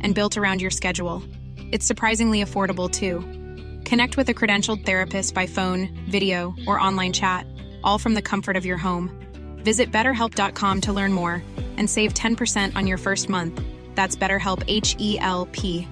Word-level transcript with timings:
and 0.00 0.14
built 0.14 0.36
around 0.36 0.60
your 0.60 0.70
schedule. 0.70 1.22
It's 1.72 1.86
surprisingly 1.86 2.42
affordable 2.42 2.90
too. 2.90 3.20
Connect 3.84 4.16
with 4.16 4.28
a 4.28 4.34
credentialed 4.34 4.84
therapist 4.84 5.34
by 5.34 5.46
phone, 5.46 5.88
video, 6.08 6.54
or 6.66 6.80
online 6.80 7.12
chat, 7.12 7.46
all 7.84 7.98
from 7.98 8.14
the 8.14 8.22
comfort 8.22 8.56
of 8.56 8.66
your 8.66 8.78
home. 8.78 9.10
Visit 9.58 9.92
betterhelp.com 9.92 10.80
to 10.82 10.92
learn 10.92 11.12
more 11.12 11.42
and 11.76 11.88
save 11.88 12.14
10% 12.14 12.74
on 12.76 12.86
your 12.86 12.98
first 12.98 13.28
month. 13.28 13.60
That's 13.94 14.16
BetterHelp 14.16 14.64
H 14.66 14.96
E 14.98 15.18
L 15.18 15.46
P. 15.52 15.86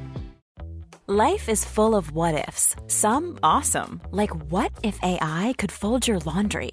Life 1.07 1.51
is 1.51 1.67
full 1.67 1.95
of 1.95 2.13
what 2.13 2.49
ifs, 2.49 2.75
some 2.87 3.39
awesome, 3.43 4.01
like 4.11 4.35
what 4.51 4.73
if 4.83 4.99
AI 5.03 5.55
could 5.59 5.71
fold 5.71 6.09
your 6.09 6.19
laundry? 6.21 6.73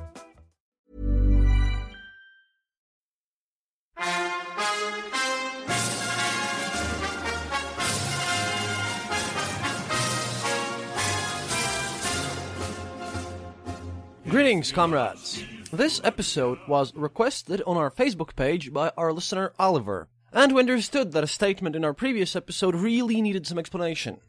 Greetings, 14.31 14.71
comrades. 14.71 15.43
This 15.73 15.99
episode 16.05 16.57
was 16.65 16.95
requested 16.95 17.61
on 17.67 17.75
our 17.75 17.91
Facebook 17.91 18.33
page 18.33 18.71
by 18.71 18.93
our 18.95 19.11
listener 19.11 19.51
Oliver, 19.59 20.07
and 20.31 20.55
we 20.55 20.61
understood 20.61 21.11
that 21.11 21.25
a 21.25 21.27
statement 21.27 21.75
in 21.75 21.83
our 21.83 21.93
previous 21.93 22.33
episode 22.33 22.73
really 22.73 23.21
needed 23.21 23.45
some 23.45 23.59
explanation. 23.59 24.21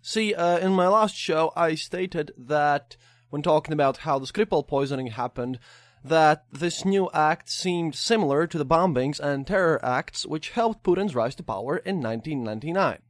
See, 0.00 0.32
uh, 0.32 0.56
in 0.56 0.72
my 0.72 0.88
last 0.88 1.14
show, 1.14 1.52
I 1.54 1.74
stated 1.74 2.30
that 2.38 2.96
when 3.28 3.42
talking 3.42 3.74
about 3.74 3.98
how 3.98 4.18
the 4.18 4.24
Skripal 4.24 4.66
poisoning 4.66 5.08
happened, 5.08 5.58
that 6.02 6.46
this 6.50 6.86
new 6.86 7.10
act 7.12 7.50
seemed 7.50 7.94
similar 7.94 8.46
to 8.46 8.56
the 8.56 8.64
bombings 8.64 9.20
and 9.20 9.46
terror 9.46 9.84
acts 9.84 10.24
which 10.24 10.52
helped 10.52 10.82
Putin's 10.82 11.14
rise 11.14 11.34
to 11.34 11.42
power 11.42 11.76
in 11.76 12.00
1999. 12.00 13.00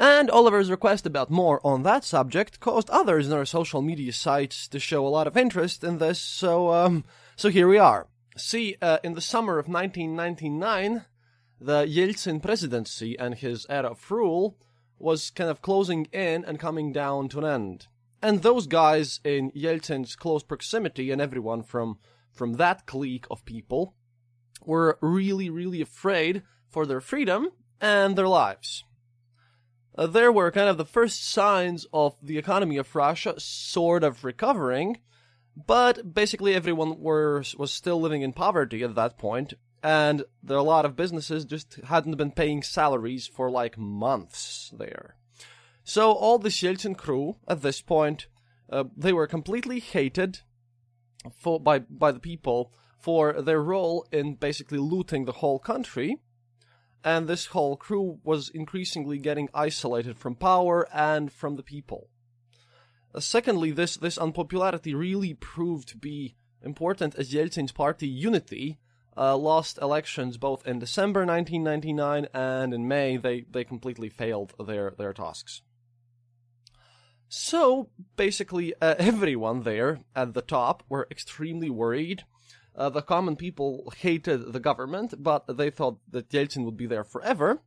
And 0.00 0.30
Oliver's 0.30 0.70
request 0.70 1.04
about 1.04 1.30
more 1.30 1.60
on 1.62 1.82
that 1.82 2.04
subject 2.04 2.58
caused 2.58 2.88
others 2.88 3.26
in 3.26 3.34
our 3.34 3.44
social 3.44 3.82
media 3.82 4.14
sites 4.14 4.66
to 4.68 4.80
show 4.80 5.06
a 5.06 5.10
lot 5.10 5.26
of 5.26 5.36
interest 5.36 5.84
in 5.84 5.98
this, 5.98 6.18
so, 6.18 6.72
um, 6.72 7.04
so 7.36 7.50
here 7.50 7.68
we 7.68 7.76
are. 7.76 8.06
See, 8.34 8.76
uh, 8.80 8.96
in 9.04 9.12
the 9.12 9.20
summer 9.20 9.58
of 9.58 9.68
1999, 9.68 11.04
the 11.60 11.84
Yeltsin 11.84 12.40
presidency 12.42 13.18
and 13.18 13.34
his 13.34 13.66
era 13.68 13.90
of 13.90 14.10
rule 14.10 14.56
was 14.98 15.28
kind 15.28 15.50
of 15.50 15.60
closing 15.60 16.06
in 16.12 16.46
and 16.46 16.58
coming 16.58 16.94
down 16.94 17.28
to 17.28 17.40
an 17.40 17.44
end. 17.44 17.86
And 18.22 18.40
those 18.40 18.66
guys 18.66 19.20
in 19.22 19.50
Yeltsin's 19.50 20.16
close 20.16 20.42
proximity 20.42 21.10
and 21.10 21.20
everyone 21.20 21.62
from, 21.62 21.98
from 22.32 22.54
that 22.54 22.86
clique 22.86 23.26
of 23.30 23.44
people 23.44 23.94
were 24.64 24.98
really, 25.02 25.50
really 25.50 25.82
afraid 25.82 26.42
for 26.70 26.86
their 26.86 27.02
freedom 27.02 27.50
and 27.82 28.16
their 28.16 28.28
lives 28.28 28.84
uh, 30.00 30.06
there 30.06 30.32
were 30.32 30.50
kind 30.50 30.70
of 30.70 30.78
the 30.78 30.84
first 30.86 31.28
signs 31.28 31.86
of 31.92 32.16
the 32.22 32.38
economy 32.38 32.78
of 32.78 32.96
Russia 32.96 33.34
sort 33.38 34.02
of 34.02 34.24
recovering, 34.24 34.96
but 35.66 36.14
basically 36.14 36.54
everyone 36.54 36.98
were, 36.98 37.44
was 37.58 37.70
still 37.70 38.00
living 38.00 38.22
in 38.22 38.32
poverty 38.32 38.82
at 38.82 38.94
that 38.94 39.18
point, 39.18 39.52
and 39.82 40.24
there 40.42 40.56
a 40.56 40.62
lot 40.62 40.86
of 40.86 40.96
businesses 40.96 41.44
just 41.44 41.78
hadn't 41.84 42.16
been 42.16 42.30
paying 42.30 42.62
salaries 42.62 43.26
for 43.26 43.50
like 43.50 43.76
months 43.76 44.72
there. 44.74 45.16
So 45.84 46.12
all 46.12 46.38
the 46.38 46.48
Yeltsin 46.48 46.96
crew 46.96 47.36
at 47.46 47.60
this 47.60 47.82
point, 47.82 48.26
uh, 48.72 48.84
they 48.96 49.12
were 49.12 49.26
completely 49.26 49.80
hated 49.80 50.40
for 51.36 51.60
by 51.60 51.80
by 51.80 52.10
the 52.10 52.20
people 52.20 52.72
for 52.98 53.42
their 53.42 53.62
role 53.62 54.06
in 54.10 54.34
basically 54.34 54.78
looting 54.78 55.26
the 55.26 55.40
whole 55.40 55.58
country 55.58 56.20
and 57.04 57.26
this 57.26 57.46
whole 57.46 57.76
crew 57.76 58.18
was 58.24 58.50
increasingly 58.50 59.18
getting 59.18 59.48
isolated 59.54 60.18
from 60.18 60.34
power 60.34 60.88
and 60.92 61.32
from 61.32 61.56
the 61.56 61.62
people. 61.62 62.08
Uh, 63.14 63.20
secondly, 63.20 63.70
this, 63.70 63.96
this 63.96 64.18
unpopularity 64.18 64.94
really 64.94 65.34
proved 65.34 65.88
to 65.88 65.96
be 65.96 66.36
important 66.62 67.14
as 67.16 67.32
Yeltsin's 67.32 67.72
party 67.72 68.06
Unity 68.06 68.78
uh, 69.16 69.36
lost 69.36 69.78
elections 69.82 70.36
both 70.36 70.66
in 70.66 70.78
December 70.78 71.24
1999 71.26 72.28
and 72.32 72.72
in 72.72 72.86
May 72.86 73.16
they, 73.16 73.44
they 73.50 73.64
completely 73.64 74.08
failed 74.08 74.54
their, 74.64 74.92
their 74.96 75.12
tasks. 75.12 75.62
So, 77.28 77.90
basically, 78.16 78.74
uh, 78.80 78.96
everyone 78.98 79.62
there 79.62 80.00
at 80.14 80.34
the 80.34 80.42
top 80.42 80.82
were 80.88 81.06
extremely 81.10 81.70
worried 81.70 82.24
uh, 82.80 82.88
the 82.88 83.02
common 83.02 83.36
people 83.36 83.92
hated 83.98 84.54
the 84.54 84.58
government, 84.58 85.12
but 85.22 85.44
they 85.58 85.68
thought 85.68 85.98
that 86.10 86.30
Yeltsin 86.30 86.64
would 86.64 86.78
be 86.78 86.86
there 86.86 87.04
forever. 87.04 87.60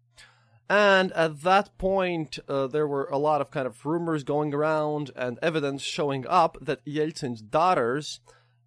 And 0.67 1.11
at 1.11 1.41
that 1.41 1.77
point, 1.77 2.39
uh, 2.47 2.65
there 2.65 2.87
were 2.87 3.07
a 3.11 3.19
lot 3.19 3.39
of 3.39 3.51
kind 3.51 3.67
of 3.67 3.85
rumors 3.85 4.23
going 4.23 4.55
around 4.55 5.11
and 5.15 5.37
evidence 5.43 5.83
showing 5.83 6.25
up 6.27 6.57
that 6.61 6.83
Yeltsin's 6.83 7.43
daughters, 7.43 8.21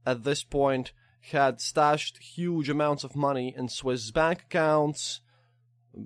at 0.07 0.23
this 0.23 0.45
point, 0.45 0.93
had 1.33 1.61
stashed 1.61 2.19
huge 2.19 2.69
amounts 2.69 3.03
of 3.03 3.17
money 3.17 3.53
in 3.57 3.69
Swiss 3.69 4.13
bank 4.13 4.43
accounts 4.43 5.23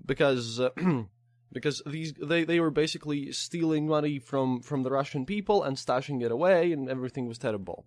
because 0.06 0.58
uh, 0.58 0.70
because 1.52 1.82
these 1.84 2.14
they, 2.14 2.44
they 2.44 2.60
were 2.60 2.70
basically 2.70 3.30
stealing 3.32 3.86
money 3.86 4.18
from 4.18 4.62
from 4.62 4.84
the 4.84 4.90
Russian 4.90 5.26
people 5.26 5.62
and 5.62 5.76
stashing 5.76 6.22
it 6.24 6.32
away, 6.32 6.72
and 6.72 6.88
everything 6.88 7.26
was 7.26 7.36
terrible. 7.36 7.84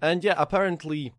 And 0.00 0.24
yeah, 0.24 0.34
apparently 0.38 1.12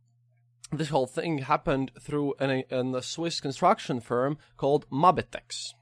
this 0.78 0.90
whole 0.90 1.08
thing 1.08 1.40
happened 1.40 1.92
through 2.00 2.34
an, 2.40 2.64
an, 2.70 2.96
a 2.96 3.02
Swiss 3.02 3.40
construction 3.40 4.00
firm 4.00 4.38
called 4.58 4.90
Mabetex. 4.90 5.74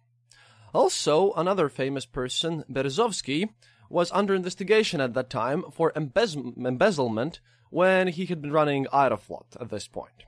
Also, 0.73 1.33
another 1.33 1.69
famous 1.69 2.05
person, 2.05 2.63
Berezovsky, 2.69 3.49
was 3.89 4.11
under 4.11 4.33
investigation 4.33 5.01
at 5.01 5.13
that 5.13 5.29
time 5.29 5.63
for 5.71 5.91
embez- 5.91 6.65
embezzlement 6.65 7.41
when 7.69 8.07
he 8.07 8.25
had 8.25 8.41
been 8.41 8.51
running 8.51 8.85
Aeroflot 8.93 9.59
at 9.59 9.69
this 9.69 9.87
point. 9.87 10.25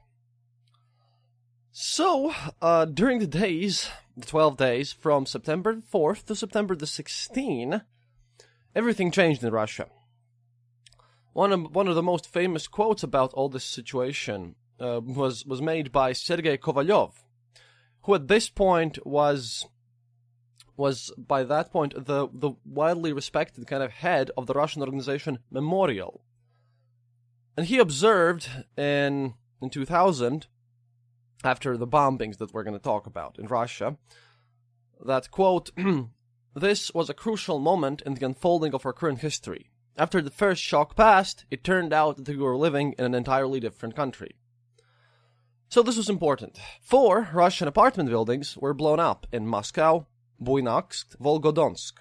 So, 1.72 2.34
uh, 2.62 2.86
during 2.86 3.20
the 3.20 3.28
days, 3.28 3.90
the 4.16 4.28
12 4.28 4.58
days, 4.58 4.92
from 4.92 5.26
September 5.26 5.76
4th 5.76 6.26
to 6.26 6.36
September 6.36 6.76
the 6.76 6.86
16th, 6.86 7.84
everything 8.76 9.12
changed 9.12 9.44
in 9.44 9.52
Russia. 9.52 9.88
One 11.34 11.52
of, 11.52 11.76
one 11.76 11.88
of 11.88 11.96
the 11.96 12.04
most 12.04 12.32
famous 12.32 12.68
quotes 12.68 13.02
about 13.02 13.34
all 13.34 13.50
this 13.50 13.64
situation 13.64 14.56
uh, 14.80 15.02
was 15.04 15.46
was 15.46 15.62
made 15.62 15.92
by 15.92 16.14
Sergei 16.14 16.58
Kovalyov, 16.58 17.14
who 18.04 18.16
at 18.16 18.28
this 18.28 18.50
point 18.50 19.06
was 19.06 19.66
was 20.76 21.12
by 21.18 21.44
that 21.44 21.72
point 21.72 21.94
the 22.06 22.28
the 22.34 22.52
widely 22.66 23.14
respected 23.14 23.68
kind 23.68 23.84
of 23.84 23.92
head 23.92 24.32
of 24.38 24.48
the 24.48 24.54
Russian 24.54 24.82
organization 24.82 25.40
Memorial. 25.52 26.24
And 27.56 27.68
he 27.68 27.78
observed 27.78 28.50
in 28.78 29.36
in 29.62 29.70
2000 29.70 30.48
after 31.44 31.78
the 31.78 31.88
bombings 31.88 32.38
that 32.38 32.54
we're 32.54 32.64
going 32.64 32.78
to 32.78 32.84
talk 32.84 33.06
about 33.06 33.38
in 33.38 33.48
Russia 33.48 33.98
that 35.06 35.30
quote 35.30 35.72
this 36.56 36.94
was 36.94 37.10
a 37.10 37.14
crucial 37.14 37.60
moment 37.60 38.02
in 38.06 38.14
the 38.14 38.26
unfolding 38.26 38.74
of 38.74 38.86
our 38.86 38.94
current 38.94 39.20
history 39.20 39.70
after 39.96 40.22
the 40.22 40.32
first 40.32 40.62
shock 40.62 40.96
passed, 40.96 41.46
it 41.52 41.64
turned 41.64 41.94
out 41.94 42.18
that 42.18 42.28
we 42.28 42.38
were 42.38 42.58
living 42.58 42.96
in 42.98 43.06
an 43.06 43.14
entirely 43.14 43.60
different 43.60 43.96
country. 43.96 44.36
So 45.74 45.82
this 45.82 45.98
was 45.98 46.08
important. 46.08 46.60
Four 46.84 47.30
Russian 47.34 47.68
apartment 47.68 48.08
buildings 48.08 48.56
were 48.56 48.76
blown 48.76 49.00
up 49.00 49.26
in 49.32 49.48
Moscow, 49.48 50.06
Buynaksk, 50.40 51.18
Volgodonsk. 51.20 51.94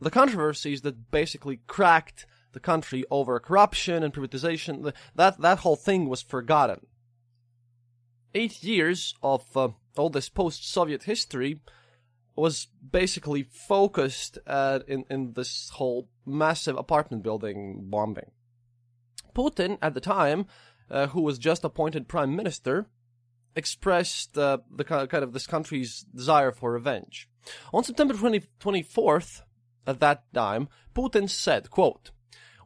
The 0.00 0.08
controversies 0.08 0.82
that 0.82 1.10
basically 1.10 1.62
cracked 1.66 2.26
the 2.52 2.60
country 2.60 3.04
over 3.10 3.40
corruption 3.40 4.04
and 4.04 4.14
privatization. 4.14 4.92
That 5.16 5.40
that 5.40 5.58
whole 5.58 5.74
thing 5.74 6.08
was 6.08 6.22
forgotten. 6.22 6.86
Eight 8.36 8.62
years 8.62 9.16
of 9.20 9.56
uh, 9.56 9.70
all 9.96 10.08
this 10.08 10.28
post-Soviet 10.28 11.02
history 11.02 11.60
was 12.36 12.68
basically 12.88 13.48
focused 13.50 14.38
at, 14.46 14.88
in 14.88 15.04
in 15.10 15.32
this 15.32 15.70
whole 15.70 16.08
massive 16.24 16.76
apartment 16.76 17.24
building 17.24 17.88
bombing. 17.90 18.30
Putin 19.34 19.76
at 19.82 19.94
the 19.94 20.00
time, 20.00 20.46
uh, 20.90 21.08
who 21.08 21.22
was 21.22 21.38
just 21.38 21.64
appointed 21.64 22.08
prime 22.08 22.34
minister, 22.34 22.86
expressed 23.56 24.36
uh, 24.38 24.58
the 24.70 24.84
kind 24.84 25.12
of 25.12 25.32
this 25.32 25.46
country's 25.46 26.04
desire 26.14 26.52
for 26.52 26.72
revenge. 26.72 27.28
On 27.72 27.84
September 27.84 28.14
20, 28.14 28.42
24th, 28.60 29.42
at 29.86 30.00
that 30.00 30.32
time, 30.32 30.68
Putin 30.94 31.28
said, 31.28 31.70
quote, 31.70 32.10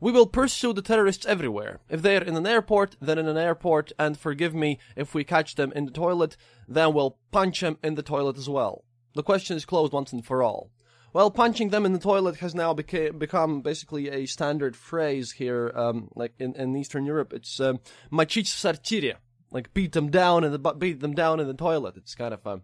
we 0.01 0.13
will 0.13 0.27
pursue 0.27 0.73
the 0.73 0.83
terrorists 0.83 1.25
everywhere. 1.25 1.81
If 1.89 2.03
they 2.03 2.17
are 2.17 2.23
in 2.23 2.37
an 2.37 2.47
airport, 2.47 2.97
then 3.01 3.19
in 3.19 3.27
an 3.27 3.39
airport, 3.39 3.93
and 3.99 4.19
forgive 4.19 4.55
me, 4.55 4.79
if 4.97 5.15
we 5.15 5.25
catch 5.25 5.55
them 5.55 5.73
in 5.75 5.87
the 5.87 5.93
toilet, 5.93 6.37
then 6.69 6.93
we'll 6.93 7.19
punch 7.31 7.61
them 7.61 7.79
in 7.83 7.95
the 7.95 8.03
toilet 8.03 8.37
as 8.37 8.49
well. 8.49 8.85
The 9.15 9.23
question 9.23 9.57
is 9.57 9.65
closed 9.65 9.93
once 9.93 10.13
and 10.13 10.25
for 10.25 10.43
all. 10.43 10.71
Well, 11.15 11.31
punching 11.31 11.69
them 11.69 11.87
in 11.87 11.93
the 11.93 12.01
toilet 12.01 12.39
has 12.39 12.57
now 12.57 12.75
beca- 12.75 13.17
become 13.17 13.61
basically 13.61 14.09
a 14.09 14.27
standard 14.27 14.75
phrase 14.75 15.31
here, 15.31 15.71
um, 15.73 16.09
like 16.17 16.35
in, 16.41 16.57
in 16.57 16.75
Eastern 16.77 17.07
Europe. 17.07 17.33
It's 17.33 17.61
um, 17.61 17.79
machich 18.11 19.15
like 19.53 19.73
beat 19.73 19.93
them 19.93 20.11
down 20.11 20.43
in 20.43 20.51
the 20.51 20.59
beat 20.59 20.99
them 20.99 21.15
down 21.15 21.39
in 21.39 21.47
the 21.47 21.55
toilet. 21.55 21.97
It's 21.97 22.17
kind 22.17 22.35
of 22.35 22.45
uh, 22.45 22.57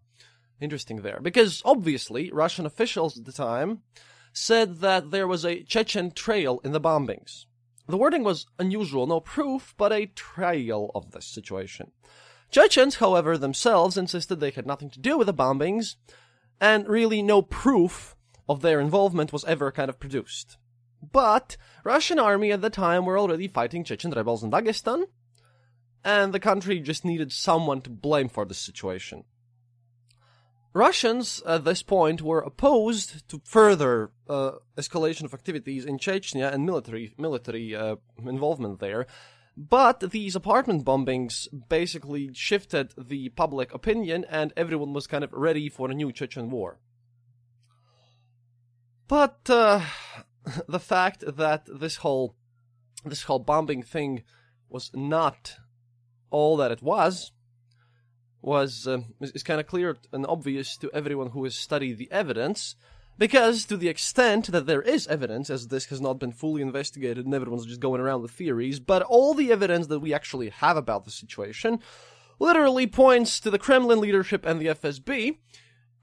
interesting 0.60 1.02
there 1.02 1.20
because 1.22 1.62
obviously 1.64 2.32
Russian 2.32 2.66
officials 2.66 3.16
at 3.16 3.24
the 3.24 3.32
time 3.32 3.82
said 4.32 4.80
that 4.80 5.12
there 5.12 5.28
was 5.28 5.44
a 5.44 5.62
Chechen 5.62 6.10
trail 6.10 6.60
in 6.64 6.72
the 6.72 6.80
bombings. 6.80 7.44
The 7.86 7.98
wording 7.98 8.24
was 8.24 8.46
unusual, 8.58 9.06
no 9.06 9.20
proof, 9.20 9.74
but 9.76 9.92
a 9.92 10.06
trail 10.06 10.90
of 10.92 11.12
this 11.12 11.26
situation. 11.26 11.92
Chechens, 12.50 12.96
however, 12.96 13.38
themselves 13.38 13.96
insisted 13.96 14.40
they 14.40 14.50
had 14.50 14.66
nothing 14.66 14.90
to 14.90 14.98
do 14.98 15.16
with 15.16 15.28
the 15.28 15.34
bombings, 15.34 15.94
and 16.60 16.88
really 16.88 17.22
no 17.22 17.42
proof 17.42 18.16
of 18.50 18.62
their 18.62 18.80
involvement 18.80 19.32
was 19.32 19.44
ever 19.44 19.70
kind 19.70 19.88
of 19.88 20.00
produced. 20.00 20.58
But 21.00 21.56
Russian 21.84 22.18
army 22.18 22.50
at 22.50 22.62
the 22.62 22.68
time 22.68 23.06
were 23.06 23.16
already 23.16 23.46
fighting 23.46 23.84
Chechen 23.84 24.10
rebels 24.10 24.42
in 24.42 24.50
Dagestan, 24.50 25.04
and 26.04 26.34
the 26.34 26.40
country 26.40 26.80
just 26.80 27.04
needed 27.04 27.30
someone 27.30 27.80
to 27.82 27.90
blame 27.90 28.28
for 28.28 28.44
the 28.44 28.54
situation. 28.54 29.22
Russians 30.72 31.40
at 31.46 31.64
this 31.64 31.82
point 31.84 32.22
were 32.22 32.40
opposed 32.40 33.28
to 33.28 33.40
further 33.44 34.10
uh, 34.28 34.52
escalation 34.76 35.24
of 35.24 35.34
activities 35.34 35.84
in 35.84 35.98
Chechnya 35.98 36.52
and 36.52 36.66
military 36.66 37.14
military 37.18 37.74
uh, 37.74 37.96
involvement 38.18 38.80
there. 38.80 39.06
But 39.56 40.10
these 40.10 40.34
apartment 40.34 40.84
bombings 40.84 41.46
basically 41.68 42.30
shifted 42.34 42.94
the 42.96 43.28
public 43.30 43.72
opinion, 43.74 44.24
and 44.28 44.52
everyone 44.56 44.92
was 44.92 45.06
kind 45.06 45.22
of 45.22 45.32
ready 45.32 45.68
for 45.68 45.90
a 45.90 45.94
new 45.94 46.12
Chechen 46.12 46.50
war. 46.50 46.78
But 49.10 49.50
uh, 49.50 49.80
the 50.68 50.78
fact 50.78 51.24
that 51.26 51.66
this 51.66 51.96
whole 51.96 52.36
this 53.04 53.24
whole 53.24 53.40
bombing 53.40 53.82
thing 53.82 54.22
was 54.68 54.90
not 54.94 55.56
all 56.30 56.56
that 56.58 56.70
it 56.70 56.80
was 56.80 57.32
was 58.40 58.86
uh, 58.86 59.00
is, 59.20 59.32
is 59.32 59.42
kind 59.42 59.58
of 59.58 59.66
clear 59.66 59.98
and 60.12 60.24
obvious 60.26 60.76
to 60.76 60.90
everyone 60.94 61.30
who 61.30 61.42
has 61.42 61.56
studied 61.56 61.98
the 61.98 62.10
evidence. 62.12 62.76
Because 63.18 63.66
to 63.66 63.76
the 63.76 63.88
extent 63.88 64.46
that 64.52 64.66
there 64.66 64.80
is 64.80 65.06
evidence, 65.08 65.50
as 65.50 65.68
this 65.68 65.86
has 65.86 66.00
not 66.00 66.18
been 66.18 66.32
fully 66.32 66.62
investigated 66.62 67.26
and 67.26 67.34
everyone's 67.34 67.66
just 67.66 67.80
going 67.80 68.00
around 68.00 68.22
with 68.22 68.30
theories, 68.30 68.80
but 68.80 69.02
all 69.02 69.34
the 69.34 69.52
evidence 69.52 69.88
that 69.88 69.98
we 69.98 70.14
actually 70.14 70.48
have 70.48 70.78
about 70.78 71.04
the 71.04 71.10
situation 71.10 71.80
literally 72.38 72.86
points 72.86 73.40
to 73.40 73.50
the 73.50 73.58
Kremlin 73.58 74.00
leadership 74.00 74.46
and 74.46 74.58
the 74.58 74.68
FSB, 74.68 75.36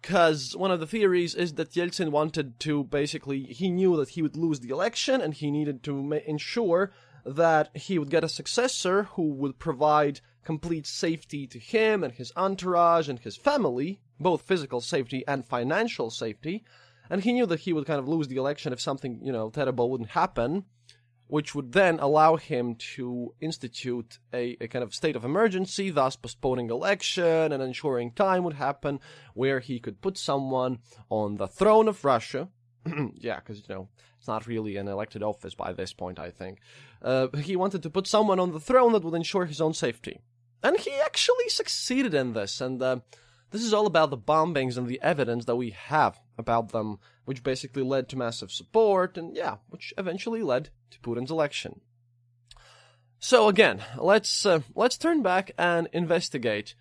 because 0.02 0.56
one 0.56 0.72
of 0.72 0.80
the 0.80 0.88
theories 0.88 1.36
is 1.36 1.54
that 1.54 1.72
Yeltsin 1.72 2.10
wanted 2.12 2.60
to 2.62 2.84
basically, 2.86 3.44
he 3.44 3.70
knew 3.70 3.98
that 3.98 4.10
he 4.10 4.22
would 4.22 4.38
lose 4.38 4.60
the 4.60 4.70
election 4.70 5.22
and 5.22 5.34
he 5.34 5.52
needed 5.52 5.84
to 5.84 6.02
ma- 6.04 6.18
ensure 6.26 6.92
that 7.26 7.76
he 7.76 8.00
would 8.00 8.10
get 8.10 8.24
a 8.24 8.30
successor 8.30 9.04
who 9.04 9.34
would 9.34 9.60
provide 9.60 10.22
complete 10.44 10.88
safety 10.88 11.46
to 11.48 11.60
him 11.60 12.04
and 12.04 12.14
his 12.14 12.32
entourage 12.38 13.10
and 13.10 13.20
his 13.20 13.36
family, 13.36 14.00
both 14.20 14.44
physical 14.44 14.80
safety 14.80 15.24
and 15.28 15.46
financial 15.46 16.10
safety. 16.10 16.64
And 17.10 17.24
he 17.24 17.34
knew 17.34 17.46
that 17.48 17.62
he 17.62 17.74
would 17.74 17.86
kind 17.86 18.00
of 18.00 18.08
lose 18.08 18.28
the 18.28 18.38
election 18.38 18.72
if 18.72 18.80
something, 18.80 19.20
you 19.22 19.32
know, 19.32 19.50
terrible 19.50 19.90
wouldn't 19.90 20.12
happen, 20.12 20.66
which 21.28 21.54
would 21.54 21.74
then 21.74 22.00
allow 22.00 22.36
him 22.36 22.76
to 22.76 23.34
institute 23.40 24.20
a, 24.34 24.58
a 24.62 24.68
kind 24.68 24.84
of 24.84 24.94
state 24.94 25.16
of 25.16 25.26
emergency, 25.26 25.90
thus 25.90 26.16
postponing 26.16 26.70
election 26.70 27.52
and 27.52 27.62
ensuring 27.62 28.12
time 28.12 28.44
would 28.44 28.56
happen 28.56 29.00
where 29.34 29.60
he 29.60 29.80
could 29.80 30.02
put 30.02 30.18
someone 30.18 30.80
on 31.10 31.38
the 31.38 31.48
throne 31.48 31.88
of 31.88 32.04
Russia. 32.06 32.48
yeah, 33.16 33.38
because, 33.38 33.58
you 33.60 33.76
know, 33.76 33.90
it's 34.18 34.28
not 34.28 34.48
really 34.48 34.78
an 34.78 34.88
elected 34.88 35.22
office 35.22 35.54
by 35.54 35.74
this 35.74 35.94
point, 35.94 36.20
I 36.20 36.32
think. 36.32 36.60
Uh, 37.02 37.28
he 37.38 37.56
wanted 37.56 37.84
to 37.84 37.90
put 37.90 38.08
someone 38.08 38.40
on 38.40 38.52
the 38.52 38.60
throne 38.60 38.94
that 38.94 39.04
would 39.04 39.14
ensure 39.14 39.46
his 39.46 39.62
own 39.62 39.74
safety. 39.74 40.20
And 40.64 40.78
he 40.78 40.94
actually 40.96 41.50
succeeded 41.50 42.14
in 42.14 42.34
this, 42.34 42.62
and 42.62 42.82
uh, 42.82 43.00
this 43.52 43.64
is 43.64 43.74
all 43.74 43.86
about 43.86 44.10
the 44.10 44.18
bombings 44.18 44.78
and 44.78 44.88
the 44.88 45.02
evidence 45.02 45.46
that 45.46 45.56
we 45.56 45.72
have 45.72 46.20
about 46.38 46.72
them, 46.72 47.00
which 47.26 47.44
basically 47.44 47.84
led 47.84 48.10
to 48.10 48.18
massive 48.18 48.52
support, 48.52 49.18
and 49.18 49.36
yeah, 49.36 49.58
which 49.70 49.94
eventually 49.98 50.42
led 50.42 50.70
to 50.92 51.00
Putin's 51.00 51.32
election. 51.32 51.82
So 53.20 53.48
again, 53.48 53.84
let's 53.98 54.46
uh, 54.46 54.62
let's 54.76 54.98
turn 54.98 55.24
back 55.24 55.52
and 55.58 55.88
investigate 55.92 56.76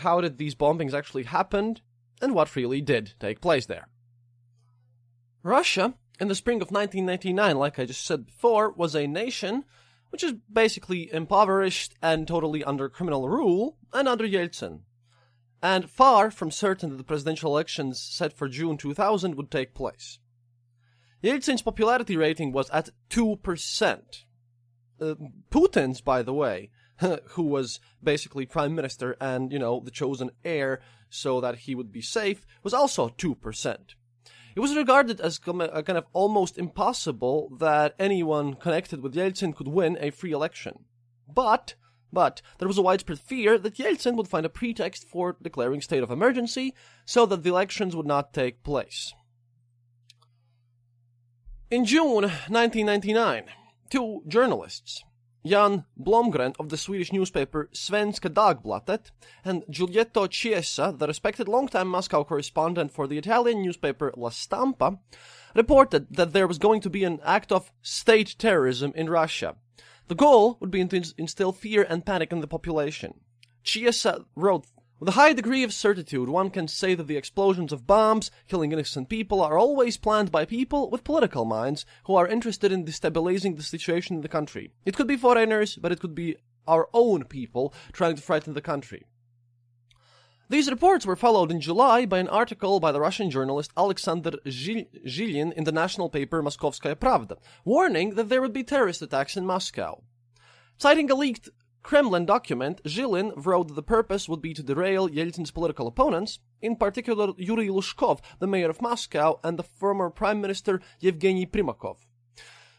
how 0.00 0.20
did 0.20 0.38
these 0.38 0.54
bombings 0.54 0.94
actually 0.94 1.24
happen 1.24 1.78
and 2.20 2.34
what 2.34 2.54
really 2.54 2.80
did 2.80 3.14
take 3.18 3.40
place 3.40 3.66
there. 3.66 3.88
Russia, 5.42 5.94
in 6.20 6.28
the 6.28 6.34
spring 6.34 6.60
of 6.60 6.70
1999, 6.70 7.56
like 7.56 7.78
I 7.78 7.86
just 7.86 8.04
said 8.04 8.26
before, 8.26 8.70
was 8.70 8.94
a 8.94 9.06
nation 9.06 9.64
which 10.10 10.24
is 10.24 10.34
basically 10.50 11.12
impoverished 11.12 11.94
and 12.02 12.26
totally 12.26 12.64
under 12.64 12.88
criminal 12.88 13.28
rule 13.28 13.76
and 13.92 14.08
under 14.08 14.26
Yeltsin. 14.26 14.80
And 15.62 15.90
far 15.90 16.30
from 16.30 16.50
certain 16.50 16.90
that 16.90 16.96
the 16.96 17.04
presidential 17.04 17.50
elections 17.50 18.00
set 18.00 18.32
for 18.32 18.48
June 18.48 18.76
2000 18.76 19.34
would 19.34 19.50
take 19.50 19.74
place. 19.74 20.18
Yeltsin's 21.22 21.62
popularity 21.62 22.16
rating 22.16 22.52
was 22.52 22.70
at 22.70 22.90
2%. 23.10 24.00
Uh, 25.00 25.14
Putin's, 25.50 26.00
by 26.00 26.22
the 26.22 26.32
way, 26.32 26.70
who 27.30 27.42
was 27.42 27.80
basically 28.02 28.46
prime 28.46 28.74
minister 28.74 29.16
and, 29.20 29.52
you 29.52 29.58
know, 29.58 29.80
the 29.84 29.90
chosen 29.90 30.30
heir 30.44 30.80
so 31.10 31.40
that 31.40 31.60
he 31.60 31.74
would 31.74 31.90
be 31.90 32.02
safe, 32.02 32.46
was 32.62 32.74
also 32.74 33.08
2%. 33.08 33.78
It 34.54 34.60
was 34.60 34.76
regarded 34.76 35.20
as 35.20 35.38
kind 35.38 35.62
of 35.62 36.06
almost 36.12 36.58
impossible 36.58 37.56
that 37.58 37.94
anyone 37.98 38.54
connected 38.54 39.02
with 39.02 39.14
Yeltsin 39.14 39.54
could 39.54 39.68
win 39.68 39.96
a 40.00 40.10
free 40.10 40.32
election. 40.32 40.84
But, 41.32 41.74
but, 42.12 42.42
there 42.58 42.68
was 42.68 42.78
a 42.78 42.82
widespread 42.82 43.18
fear 43.18 43.58
that 43.58 43.76
Yeltsin 43.76 44.16
would 44.16 44.28
find 44.28 44.46
a 44.46 44.50
pretext 44.50 45.08
for 45.08 45.36
declaring 45.42 45.80
state 45.80 46.02
of 46.02 46.10
emergency 46.10 46.74
so 47.04 47.26
that 47.26 47.42
the 47.42 47.50
elections 47.50 47.94
would 47.94 48.06
not 48.06 48.32
take 48.32 48.62
place. 48.62 49.12
In 51.70 51.84
June 51.84 52.22
1999, 52.48 53.44
two 53.90 54.22
journalists, 54.26 55.04
Jan 55.44 55.84
Blomgren 56.00 56.54
of 56.58 56.68
the 56.68 56.76
Swedish 56.76 57.12
newspaper 57.12 57.68
Svenska 57.72 58.28
Dagbladet 58.28 59.10
and 59.44 59.64
Giulietto 59.70 60.28
Chiesa, 60.30 60.94
the 60.96 61.06
respected 61.06 61.46
longtime 61.46 61.88
Moscow 61.88 62.24
correspondent 62.24 62.90
for 62.92 63.06
the 63.06 63.18
Italian 63.18 63.62
newspaper 63.62 64.12
La 64.16 64.30
Stampa, 64.30 64.98
reported 65.54 66.06
that 66.10 66.32
there 66.32 66.48
was 66.48 66.58
going 66.58 66.80
to 66.80 66.90
be 66.90 67.04
an 67.04 67.20
act 67.24 67.52
of 67.52 67.72
state 67.82 68.34
terrorism 68.38 68.92
in 68.94 69.08
Russia. 69.08 69.56
The 70.08 70.14
goal 70.14 70.56
would 70.60 70.70
be 70.70 70.84
to 70.84 71.14
instill 71.18 71.52
fear 71.52 71.86
and 71.88 72.04
panic 72.04 72.32
in 72.32 72.40
the 72.40 72.46
population. 72.46 73.20
Chiesa 73.62 74.24
wrote 74.34 74.66
with 74.98 75.10
a 75.10 75.12
high 75.12 75.32
degree 75.32 75.62
of 75.62 75.72
certitude, 75.72 76.28
one 76.28 76.50
can 76.50 76.66
say 76.66 76.96
that 76.96 77.06
the 77.06 77.16
explosions 77.16 77.72
of 77.72 77.86
bombs 77.86 78.32
killing 78.48 78.72
innocent 78.72 79.08
people 79.08 79.40
are 79.40 79.56
always 79.56 79.96
planned 79.96 80.32
by 80.32 80.44
people 80.44 80.90
with 80.90 81.04
political 81.04 81.44
minds 81.44 81.86
who 82.06 82.16
are 82.16 82.26
interested 82.26 82.72
in 82.72 82.84
destabilizing 82.84 83.56
the 83.56 83.62
situation 83.62 84.16
in 84.16 84.22
the 84.22 84.28
country. 84.28 84.72
It 84.84 84.96
could 84.96 85.06
be 85.06 85.16
foreigners, 85.16 85.76
but 85.76 85.92
it 85.92 86.00
could 86.00 86.16
be 86.16 86.36
our 86.66 86.88
own 86.92 87.24
people 87.24 87.72
trying 87.92 88.16
to 88.16 88.22
frighten 88.22 88.54
the 88.54 88.60
country. 88.60 89.04
These 90.50 90.70
reports 90.70 91.04
were 91.04 91.14
followed 91.14 91.50
in 91.50 91.60
July 91.60 92.06
by 92.06 92.20
an 92.20 92.28
article 92.28 92.80
by 92.80 92.90
the 92.90 93.02
Russian 93.02 93.30
journalist 93.30 93.70
Alexander 93.76 94.30
Zhilin 94.46 95.52
in 95.52 95.64
the 95.64 95.72
national 95.72 96.08
paper 96.08 96.42
Moskovskaya 96.42 96.94
Pravda, 96.94 97.36
warning 97.66 98.14
that 98.14 98.30
there 98.30 98.40
would 98.40 98.54
be 98.54 98.64
terrorist 98.64 99.02
attacks 99.02 99.36
in 99.36 99.44
Moscow. 99.44 100.02
Citing 100.78 101.10
a 101.10 101.14
leaked 101.14 101.50
Kremlin 101.82 102.24
document, 102.24 102.82
Zhilin 102.84 103.34
wrote 103.36 103.68
that 103.68 103.74
the 103.74 103.82
purpose 103.82 104.26
would 104.26 104.40
be 104.40 104.54
to 104.54 104.62
derail 104.62 105.06
Yeltsin's 105.06 105.50
political 105.50 105.86
opponents, 105.86 106.38
in 106.62 106.76
particular 106.76 107.34
Yuri 107.36 107.68
Luzhkov, 107.68 108.20
the 108.38 108.46
mayor 108.46 108.70
of 108.70 108.80
Moscow, 108.80 109.38
and 109.44 109.58
the 109.58 109.62
former 109.62 110.08
prime 110.08 110.40
minister 110.40 110.80
Yevgeny 110.98 111.44
Primakov. 111.44 111.98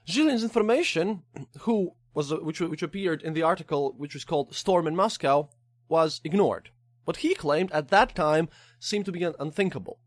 Zhilin's 0.07 0.43
information, 0.43 1.21
who 1.59 1.91
was 2.15 2.33
which 2.33 2.61
which 2.61 2.81
appeared 2.81 3.21
in 3.21 3.33
the 3.33 3.43
article 3.43 3.93
which 3.95 4.15
was 4.15 4.25
called 4.25 4.55
"Storm 4.55 4.87
in 4.87 4.95
Moscow," 4.95 5.49
was 5.87 6.19
ignored. 6.23 6.71
What 7.09 7.25
he 7.25 7.33
claimed 7.33 7.71
at 7.71 7.87
that 7.87 8.13
time 8.13 8.49
seemed 8.79 9.05
to 9.05 9.11
be 9.11 9.23
unthinkable. 9.23 9.97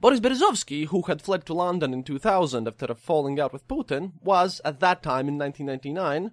Boris 0.00 0.20
Berezovsky, 0.20 0.86
who 0.86 1.02
had 1.02 1.20
fled 1.20 1.44
to 1.46 1.54
London 1.54 1.92
in 1.92 2.04
2000 2.04 2.68
after 2.68 2.86
a 2.86 2.94
falling 2.94 3.40
out 3.40 3.52
with 3.52 3.66
Putin, 3.66 4.12
was 4.22 4.60
at 4.64 4.78
that 4.78 5.02
time 5.02 5.26
in 5.26 5.36
1999, 5.36 6.30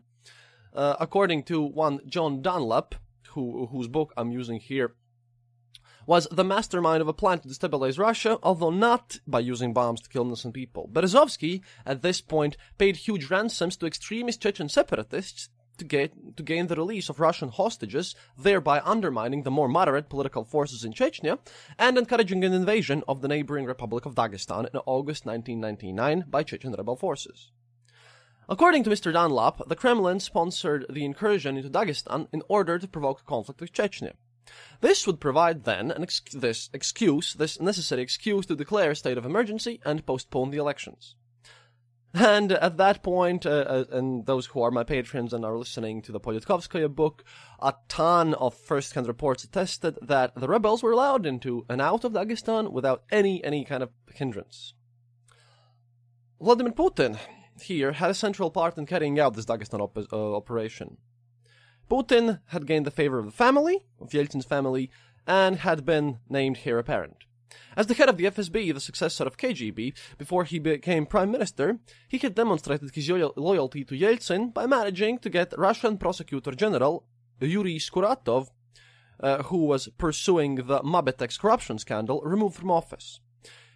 uh, 0.75 0.97
according 0.99 1.41
to 1.45 1.63
one 1.63 1.99
John 2.05 2.43
Dunlop, 2.43 2.93
who, 3.29 3.65
whose 3.71 3.87
book 3.87 4.13
I'm 4.15 4.31
using 4.31 4.59
here, 4.59 4.93
was 6.05 6.27
the 6.29 6.43
mastermind 6.43 7.01
of 7.01 7.07
a 7.07 7.13
plan 7.13 7.39
to 7.39 7.47
destabilize 7.47 7.97
Russia, 7.97 8.37
although 8.43 8.69
not 8.69 9.17
by 9.25 9.39
using 9.39 9.73
bombs 9.73 9.99
to 10.01 10.09
kill 10.09 10.25
innocent 10.25 10.53
people. 10.53 10.87
Berezovsky, 10.93 11.63
at 11.87 12.03
this 12.03 12.21
point, 12.21 12.55
paid 12.77 12.97
huge 12.97 13.31
ransoms 13.31 13.77
to 13.77 13.87
extremist 13.87 14.43
Chechen 14.43 14.69
separatists 14.69 15.49
to, 15.77 15.85
get, 15.85 16.37
to 16.37 16.43
gain 16.43 16.67
the 16.67 16.75
release 16.75 17.09
of 17.09 17.19
Russian 17.19 17.49
hostages, 17.49 18.15
thereby 18.37 18.81
undermining 18.83 19.43
the 19.43 19.51
more 19.51 19.67
moderate 19.67 20.09
political 20.09 20.43
forces 20.43 20.83
in 20.83 20.93
Chechnya 20.93 21.39
and 21.77 21.97
encouraging 21.97 22.43
an 22.43 22.53
invasion 22.53 23.03
of 23.07 23.21
the 23.21 23.27
neighboring 23.27 23.65
Republic 23.65 24.05
of 24.05 24.15
Dagestan 24.15 24.69
in 24.73 24.79
August 24.85 25.25
1999 25.25 26.25
by 26.29 26.43
Chechen 26.43 26.73
rebel 26.73 26.95
forces. 26.95 27.51
According 28.47 28.83
to 28.83 28.89
Mr. 28.91 29.11
Dunlop, 29.11 29.67
the 29.67 29.75
Kremlin 29.75 30.19
sponsored 30.19 30.85
the 30.89 31.03
incursion 31.03 31.57
into 31.57 31.69
Dagestan 31.69 32.27
in 32.31 32.43
order 32.47 32.77
to 32.77 32.87
provoke 32.87 33.21
a 33.21 33.23
conflict 33.23 33.59
with 33.59 33.73
Chechnya. 33.73 34.13
This 34.81 35.07
would 35.07 35.19
provide 35.19 35.63
then 35.63 35.89
an 35.89 36.03
ex- 36.03 36.21
this 36.31 36.69
excuse, 36.71 37.33
this 37.33 37.59
necessary 37.59 38.03
excuse 38.03 38.45
to 38.45 38.55
declare 38.55 38.91
a 38.91 38.95
state 38.95 39.17
of 39.17 39.25
emergency 39.25 39.81
and 39.83 40.05
postpone 40.05 40.51
the 40.51 40.57
elections. 40.57 41.15
And 42.17 42.53
at 42.53 42.77
that 42.77 43.03
point, 43.03 43.45
uh, 43.45 43.49
uh, 43.49 43.83
and 43.91 44.25
those 44.25 44.45
who 44.45 44.61
are 44.61 44.71
my 44.71 44.85
patrons 44.85 45.33
and 45.33 45.43
are 45.43 45.57
listening 45.57 46.01
to 46.03 46.13
the 46.13 46.19
Politkovskaya 46.19 46.87
book, 46.87 47.25
a 47.59 47.73
ton 47.89 48.33
of 48.35 48.53
first-hand 48.53 49.05
reports 49.05 49.43
attested 49.43 49.97
that 50.01 50.33
the 50.33 50.47
rebels 50.47 50.81
were 50.81 50.93
allowed 50.93 51.25
into 51.25 51.65
and 51.67 51.81
out 51.81 52.05
of 52.05 52.13
Dagestan 52.13 52.71
without 52.71 53.03
any 53.11 53.43
any 53.43 53.65
kind 53.65 53.83
of 53.83 53.89
hindrance. 54.13 54.73
Vladimir 56.39 56.71
Putin 56.71 57.19
here 57.61 57.91
had 57.91 58.11
a 58.11 58.13
central 58.13 58.49
part 58.49 58.77
in 58.77 58.85
carrying 58.85 59.19
out 59.19 59.33
this 59.33 59.45
Dagestan 59.45 59.81
op- 59.81 60.13
uh, 60.13 60.35
operation. 60.37 60.95
Putin 61.91 62.39
had 62.47 62.65
gained 62.65 62.85
the 62.85 62.91
favor 62.91 63.19
of 63.19 63.25
the 63.25 63.31
family, 63.31 63.83
of 63.99 64.11
Yeltsin's 64.11 64.45
family, 64.45 64.89
and 65.27 65.57
had 65.57 65.85
been 65.85 66.19
named 66.29 66.59
heir 66.63 66.79
apparent. 66.79 67.24
As 67.77 67.87
the 67.87 67.93
head 67.93 68.09
of 68.09 68.17
the 68.17 68.25
FSB, 68.25 68.73
the 68.73 68.79
successor 68.79 69.25
of 69.25 69.37
KGB, 69.37 69.93
before 70.17 70.43
he 70.45 70.59
became 70.59 71.05
prime 71.05 71.31
minister, 71.31 71.79
he 72.07 72.17
had 72.17 72.35
demonstrated 72.35 72.93
his 72.93 73.09
loyalty 73.35 73.83
to 73.83 73.95
Yeltsin 73.95 74.53
by 74.53 74.65
managing 74.65 75.19
to 75.19 75.29
get 75.29 75.57
Russian 75.57 75.97
prosecutor 75.97 76.51
general 76.51 77.05
Yuri 77.39 77.77
Skuratov, 77.77 78.49
uh, 79.19 79.43
who 79.43 79.65
was 79.65 79.89
pursuing 79.97 80.55
the 80.55 80.79
Mabetex 80.81 81.39
corruption 81.39 81.77
scandal, 81.77 82.21
removed 82.21 82.55
from 82.55 82.71
office. 82.71 83.19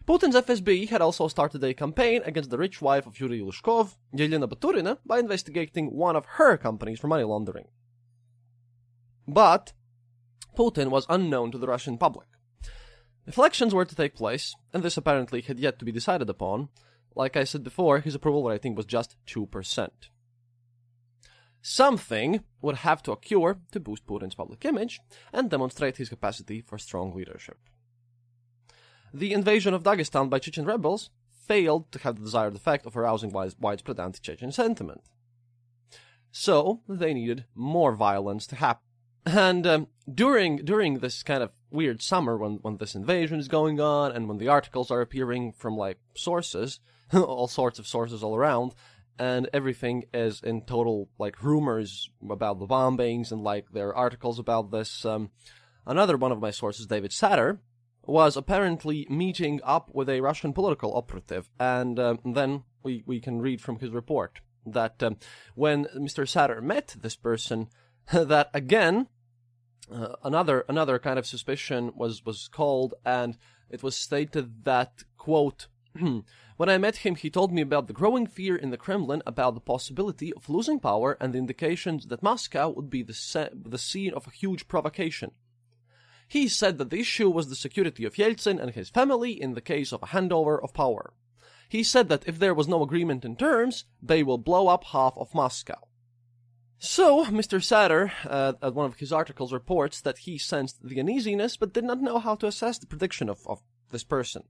Putin's 0.07 0.35
FSB 0.35 0.89
had 0.89 1.01
also 1.01 1.27
started 1.27 1.63
a 1.63 1.73
campaign 1.73 2.21
against 2.25 2.49
the 2.49 2.57
rich 2.57 2.81
wife 2.81 3.05
of 3.05 3.19
Yuri 3.19 3.41
Luzhkov, 3.41 3.95
Yelena 4.15 4.49
Baturina, 4.49 4.97
by 5.05 5.19
investigating 5.19 5.93
one 5.95 6.15
of 6.15 6.25
her 6.25 6.57
companies 6.57 6.99
for 6.99 7.07
money 7.07 7.23
laundering. 7.23 7.67
But 9.27 9.73
Putin 10.57 10.89
was 10.89 11.05
unknown 11.09 11.51
to 11.51 11.59
the 11.59 11.67
Russian 11.67 11.97
public. 11.97 12.27
If 13.29 13.37
elections 13.37 13.75
were 13.75 13.85
to 13.85 13.95
take 13.95 14.15
place, 14.15 14.55
and 14.73 14.81
this 14.81 14.97
apparently 14.97 15.41
had 15.41 15.59
yet 15.59 15.77
to 15.77 15.85
be 15.85 15.91
decided 15.91 16.31
upon, 16.31 16.69
like 17.13 17.37
I 17.37 17.43
said 17.43 17.63
before, 17.63 17.99
his 17.99 18.15
approval 18.15 18.43
rating 18.49 18.73
was 18.73 18.87
just 18.87 19.17
2%. 19.27 19.89
Something 21.61 22.43
would 22.63 22.77
have 22.77 23.03
to 23.03 23.11
occur 23.11 23.59
to 23.69 23.79
boost 23.79 24.07
Putin's 24.07 24.33
public 24.33 24.65
image 24.65 24.99
and 25.31 25.47
demonstrate 25.47 25.97
his 25.97 26.09
capacity 26.09 26.61
for 26.61 26.79
strong 26.79 27.13
leadership. 27.13 27.59
The 29.13 29.33
invasion 29.33 29.75
of 29.75 29.83
Dagestan 29.83 30.31
by 30.31 30.39
Chechen 30.39 30.65
rebels 30.65 31.11
failed 31.45 31.91
to 31.91 31.99
have 31.99 32.15
the 32.15 32.23
desired 32.23 32.55
effect 32.55 32.87
of 32.87 32.97
arousing 32.97 33.31
widespread 33.31 33.99
anti-Chechen 33.99 34.53
sentiment. 34.53 35.03
So, 36.31 36.81
they 36.89 37.13
needed 37.13 37.45
more 37.53 37.93
violence 37.93 38.47
to 38.47 38.55
happen. 38.55 38.81
And 39.23 39.67
um, 39.67 39.87
during 40.11 40.65
during 40.65 40.99
this 40.99 41.21
kind 41.21 41.43
of 41.43 41.51
weird 41.71 42.01
summer 42.01 42.37
when 42.37 42.55
when 42.61 42.77
this 42.77 42.95
invasion 42.95 43.39
is 43.39 43.47
going 43.47 43.79
on 43.79 44.11
and 44.11 44.27
when 44.27 44.37
the 44.37 44.47
articles 44.47 44.91
are 44.91 45.01
appearing 45.01 45.53
from 45.53 45.77
like 45.77 45.99
sources, 46.15 46.79
all 47.13 47.47
sorts 47.47 47.79
of 47.79 47.87
sources 47.87 48.23
all 48.23 48.35
around, 48.35 48.73
and 49.17 49.49
everything 49.53 50.05
is 50.13 50.41
in 50.41 50.61
total 50.61 51.09
like 51.17 51.43
rumors 51.43 52.09
about 52.29 52.59
the 52.59 52.67
bombings 52.67 53.31
and 53.31 53.43
like 53.43 53.65
there 53.71 53.89
are 53.89 53.95
articles 53.95 54.39
about 54.39 54.71
this. 54.71 55.05
Um, 55.05 55.29
another 55.85 56.17
one 56.17 56.31
of 56.31 56.39
my 56.39 56.51
sources, 56.51 56.87
David 56.87 57.11
Satter, 57.11 57.59
was 58.05 58.37
apparently 58.37 59.05
meeting 59.09 59.59
up 59.63 59.89
with 59.93 60.09
a 60.09 60.21
Russian 60.21 60.53
political 60.53 60.95
operative, 60.95 61.49
and 61.59 61.99
um, 61.99 62.19
then 62.25 62.63
we 62.83 63.03
we 63.05 63.19
can 63.19 63.41
read 63.41 63.61
from 63.61 63.79
his 63.79 63.91
report 63.91 64.41
that 64.65 65.01
um, 65.03 65.17
when 65.55 65.85
Mr. 65.95 66.25
Satter 66.25 66.61
met 66.61 66.95
this 66.99 67.15
person 67.15 67.67
that 68.13 68.49
again 68.53 69.07
uh, 69.91 70.15
another 70.23 70.65
another 70.67 70.99
kind 70.99 71.19
of 71.19 71.25
suspicion 71.25 71.91
was 71.95 72.25
was 72.25 72.47
called 72.47 72.93
and 73.05 73.37
it 73.69 73.83
was 73.83 73.95
stated 73.95 74.63
that 74.65 75.03
quote 75.17 75.67
when 75.99 76.69
i 76.69 76.77
met 76.77 76.97
him 76.97 77.15
he 77.15 77.29
told 77.29 77.51
me 77.51 77.61
about 77.61 77.87
the 77.87 77.93
growing 77.93 78.27
fear 78.27 78.55
in 78.55 78.69
the 78.69 78.77
kremlin 78.77 79.21
about 79.25 79.55
the 79.55 79.61
possibility 79.61 80.33
of 80.33 80.49
losing 80.49 80.79
power 80.79 81.17
and 81.19 81.33
the 81.33 81.39
indications 81.39 82.07
that 82.07 82.23
moscow 82.23 82.69
would 82.69 82.89
be 82.89 83.03
the, 83.03 83.13
se- 83.13 83.49
the 83.53 83.77
scene 83.77 84.13
of 84.13 84.27
a 84.27 84.31
huge 84.31 84.67
provocation 84.67 85.31
he 86.29 86.47
said 86.47 86.77
that 86.77 86.91
the 86.91 86.99
issue 86.99 87.27
was 87.27 87.49
the 87.49 87.55
security 87.55 88.05
of 88.05 88.13
Yeltsin 88.13 88.61
and 88.61 88.71
his 88.71 88.89
family 88.89 89.31
in 89.31 89.55
the 89.55 89.61
case 89.61 89.91
of 89.91 90.03
a 90.03 90.07
handover 90.07 90.63
of 90.63 90.75
power. 90.75 91.15
He 91.67 91.83
said 91.83 92.07
that 92.09 92.27
if 92.27 92.37
there 92.37 92.53
was 92.53 92.67
no 92.67 92.83
agreement 92.83 93.25
in 93.25 93.35
terms, 93.35 93.85
they 93.99 94.21
will 94.21 94.37
blow 94.37 94.67
up 94.67 94.83
half 94.85 95.17
of 95.17 95.33
Moscow. 95.33 95.87
So, 96.81 97.25
Mr. 97.25 97.59
Satter, 97.59 98.11
uh, 98.25 98.53
at 98.61 98.73
one 98.73 98.85
of 98.85 98.99
his 98.99 99.11
articles, 99.11 99.51
reports 99.51 99.99
that 99.99 100.19
he 100.19 100.37
sensed 100.37 100.81
the 100.81 100.97
uneasiness 101.01 101.57
but 101.57 101.73
did 101.73 101.83
not 101.83 102.01
know 102.01 102.19
how 102.19 102.35
to 102.35 102.47
assess 102.47 102.77
the 102.77 102.87
prediction 102.87 103.27
of, 103.27 103.45
of 103.45 103.61
this 103.91 104.05
person. 104.05 104.43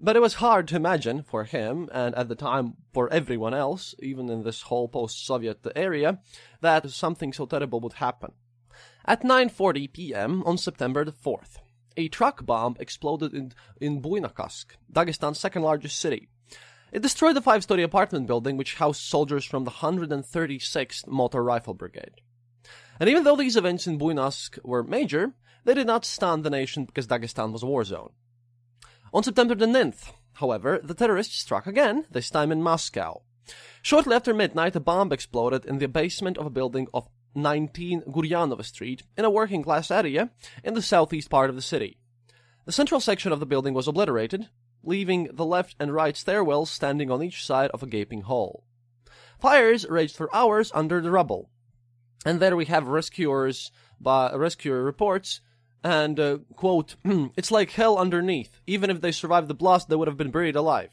But 0.00 0.16
it 0.16 0.20
was 0.20 0.34
hard 0.34 0.66
to 0.68 0.76
imagine 0.76 1.22
for 1.22 1.44
him, 1.44 1.88
and 1.92 2.12
at 2.16 2.28
the 2.28 2.34
time 2.34 2.74
for 2.92 3.08
everyone 3.12 3.54
else, 3.54 3.94
even 4.00 4.28
in 4.28 4.42
this 4.42 4.62
whole 4.62 4.88
post-Soviet 4.88 5.64
area, 5.76 6.18
that 6.60 6.90
something 6.90 7.32
so 7.32 7.46
terrible 7.46 7.78
would 7.80 7.94
happen. 7.94 8.32
At 9.04 9.22
9.40 9.22 9.92
p.m. 9.92 10.42
on 10.44 10.58
September 10.58 11.04
the 11.04 11.12
4th, 11.12 11.58
a 11.96 12.08
truck 12.08 12.44
bomb 12.44 12.76
exploded 12.80 13.32
in, 13.32 13.52
in 13.80 14.02
Buynaksk, 14.02 14.66
Dagestan's 14.92 15.38
second 15.38 15.62
largest 15.62 16.00
city. 16.00 16.28
It 16.92 17.02
destroyed 17.02 17.36
the 17.36 17.42
five 17.42 17.62
story 17.62 17.82
apartment 17.82 18.26
building 18.26 18.56
which 18.56 18.74
housed 18.74 19.02
soldiers 19.02 19.44
from 19.44 19.64
the 19.64 19.70
136th 19.70 21.06
Motor 21.06 21.42
Rifle 21.42 21.74
Brigade. 21.74 22.20
And 22.98 23.08
even 23.08 23.24
though 23.24 23.36
these 23.36 23.56
events 23.56 23.86
in 23.86 23.98
Buynaksk 23.98 24.58
were 24.64 24.82
major, 24.82 25.32
they 25.64 25.74
did 25.74 25.86
not 25.86 26.04
stun 26.04 26.42
the 26.42 26.50
nation 26.50 26.84
because 26.84 27.06
Dagestan 27.06 27.52
was 27.52 27.62
a 27.62 27.66
war 27.66 27.84
zone. 27.84 28.10
On 29.12 29.22
September 29.22 29.54
the 29.54 29.66
9th, 29.66 30.12
however, 30.34 30.80
the 30.82 30.94
terrorists 30.94 31.38
struck 31.38 31.66
again, 31.66 32.06
this 32.10 32.30
time 32.30 32.50
in 32.50 32.62
Moscow. 32.62 33.22
Shortly 33.82 34.14
after 34.14 34.34
midnight, 34.34 34.76
a 34.76 34.80
bomb 34.80 35.12
exploded 35.12 35.64
in 35.64 35.78
the 35.78 35.88
basement 35.88 36.38
of 36.38 36.46
a 36.46 36.50
building 36.50 36.88
of 36.92 37.08
19 37.34 38.02
Guryanova 38.02 38.64
Street 38.64 39.04
in 39.16 39.24
a 39.24 39.30
working 39.30 39.62
class 39.62 39.90
area 39.90 40.30
in 40.64 40.74
the 40.74 40.82
southeast 40.82 41.30
part 41.30 41.50
of 41.50 41.56
the 41.56 41.62
city. 41.62 41.98
The 42.66 42.72
central 42.72 43.00
section 43.00 43.32
of 43.32 43.40
the 43.40 43.46
building 43.46 43.74
was 43.74 43.88
obliterated, 43.88 44.48
leaving 44.82 45.28
the 45.32 45.44
left 45.44 45.76
and 45.78 45.94
right 45.94 46.14
stairwells 46.14 46.68
standing 46.68 47.10
on 47.10 47.22
each 47.22 47.44
side 47.44 47.70
of 47.70 47.82
a 47.82 47.86
gaping 47.86 48.22
hole. 48.22 48.64
Fires 49.38 49.86
raged 49.88 50.16
for 50.16 50.34
hours 50.34 50.70
under 50.74 51.00
the 51.00 51.10
rubble. 51.10 51.50
And 52.24 52.40
there 52.40 52.56
we 52.56 52.66
have 52.66 52.88
rescuers 52.88 53.72
by 54.00 54.34
rescuer 54.34 54.82
reports 54.82 55.40
and 55.82 56.20
uh, 56.20 56.38
quote 56.56 56.96
it's 57.36 57.50
like 57.50 57.70
hell 57.72 57.98
underneath 57.98 58.60
even 58.66 58.90
if 58.90 59.00
they 59.00 59.12
survived 59.12 59.48
the 59.48 59.54
blast 59.54 59.88
they 59.88 59.96
would 59.96 60.08
have 60.08 60.16
been 60.16 60.30
buried 60.30 60.56
alive 60.56 60.90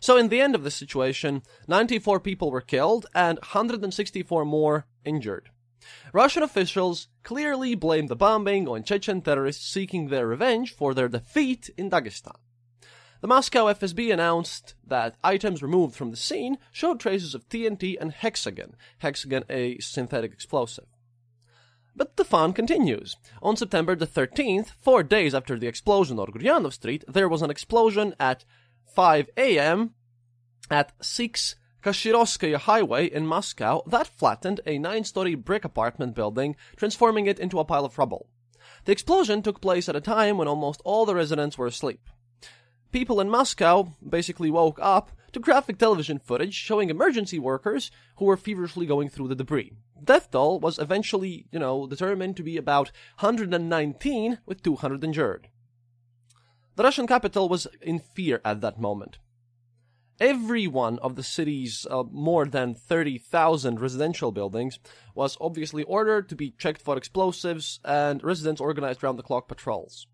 so 0.00 0.16
in 0.16 0.28
the 0.28 0.40
end 0.40 0.54
of 0.54 0.64
the 0.64 0.70
situation 0.70 1.42
94 1.68 2.20
people 2.20 2.50
were 2.50 2.60
killed 2.60 3.06
and 3.14 3.38
164 3.38 4.44
more 4.44 4.86
injured 5.04 5.50
russian 6.12 6.42
officials 6.42 7.08
clearly 7.22 7.74
blamed 7.74 8.08
the 8.08 8.16
bombing 8.16 8.66
on 8.68 8.82
chechen 8.82 9.20
terrorists 9.20 9.66
seeking 9.70 10.08
their 10.08 10.26
revenge 10.26 10.74
for 10.74 10.94
their 10.94 11.08
defeat 11.08 11.70
in 11.76 11.90
dagestan 11.90 12.36
the 13.20 13.28
Moscow 13.28 13.66
FSB 13.66 14.12
announced 14.12 14.74
that 14.86 15.16
items 15.22 15.62
removed 15.62 15.94
from 15.94 16.10
the 16.10 16.16
scene 16.16 16.58
showed 16.72 17.00
traces 17.00 17.34
of 17.34 17.48
TNT 17.48 17.96
and 18.00 18.12
hexogen, 18.12 18.72
hexogen 19.02 19.44
a 19.50 19.78
synthetic 19.78 20.32
explosive. 20.32 20.86
But 21.94 22.16
the 22.16 22.24
fun 22.24 22.52
continues. 22.52 23.16
On 23.42 23.56
September 23.56 23.94
the 23.94 24.06
13th, 24.06 24.70
four 24.80 25.02
days 25.02 25.34
after 25.34 25.58
the 25.58 25.66
explosion 25.66 26.18
on 26.18 26.28
Guryanov 26.28 26.72
Street, 26.72 27.04
there 27.06 27.28
was 27.28 27.42
an 27.42 27.50
explosion 27.50 28.14
at 28.18 28.44
5 28.94 29.28
a.m. 29.36 29.94
at 30.70 30.92
6 31.00 31.56
Kashirovskaya 31.82 32.56
Highway 32.56 33.06
in 33.06 33.26
Moscow 33.26 33.82
that 33.86 34.06
flattened 34.06 34.60
a 34.66 34.78
nine-story 34.78 35.34
brick 35.34 35.64
apartment 35.64 36.14
building, 36.14 36.56
transforming 36.76 37.26
it 37.26 37.38
into 37.38 37.58
a 37.58 37.64
pile 37.64 37.84
of 37.84 37.98
rubble. 37.98 38.28
The 38.84 38.92
explosion 38.92 39.42
took 39.42 39.60
place 39.60 39.88
at 39.88 39.96
a 39.96 40.00
time 40.00 40.38
when 40.38 40.48
almost 40.48 40.80
all 40.84 41.06
the 41.06 41.14
residents 41.14 41.58
were 41.58 41.66
asleep. 41.66 42.08
People 42.92 43.20
in 43.20 43.30
Moscow 43.30 43.94
basically 44.06 44.50
woke 44.50 44.78
up 44.82 45.12
to 45.32 45.38
graphic 45.38 45.78
television 45.78 46.18
footage 46.18 46.54
showing 46.54 46.90
emergency 46.90 47.38
workers 47.38 47.92
who 48.16 48.24
were 48.24 48.36
feverishly 48.36 48.84
going 48.84 49.08
through 49.08 49.28
the 49.28 49.36
debris. 49.36 49.72
Death 50.02 50.32
toll 50.32 50.58
was 50.58 50.78
eventually, 50.78 51.46
you 51.52 51.60
know, 51.60 51.86
determined 51.86 52.36
to 52.36 52.42
be 52.42 52.56
about 52.56 52.90
119 53.20 54.38
with 54.44 54.62
200 54.62 55.04
injured. 55.04 55.48
The 56.74 56.82
Russian 56.82 57.06
capital 57.06 57.48
was 57.48 57.68
in 57.80 58.00
fear 58.00 58.40
at 58.44 58.60
that 58.62 58.80
moment. 58.80 59.18
Every 60.18 60.66
one 60.66 60.98
of 60.98 61.14
the 61.14 61.22
city's 61.22 61.86
uh, 61.90 62.02
more 62.10 62.44
than 62.44 62.74
30,000 62.74 63.80
residential 63.80 64.32
buildings 64.32 64.80
was 65.14 65.38
obviously 65.40 65.84
ordered 65.84 66.28
to 66.28 66.34
be 66.34 66.54
checked 66.58 66.82
for 66.82 66.96
explosives, 66.96 67.78
and 67.84 68.22
residents 68.24 68.60
organized 68.60 69.02
round 69.02 69.18
the 69.18 69.22
clock 69.22 69.46
patrols. 69.46 70.08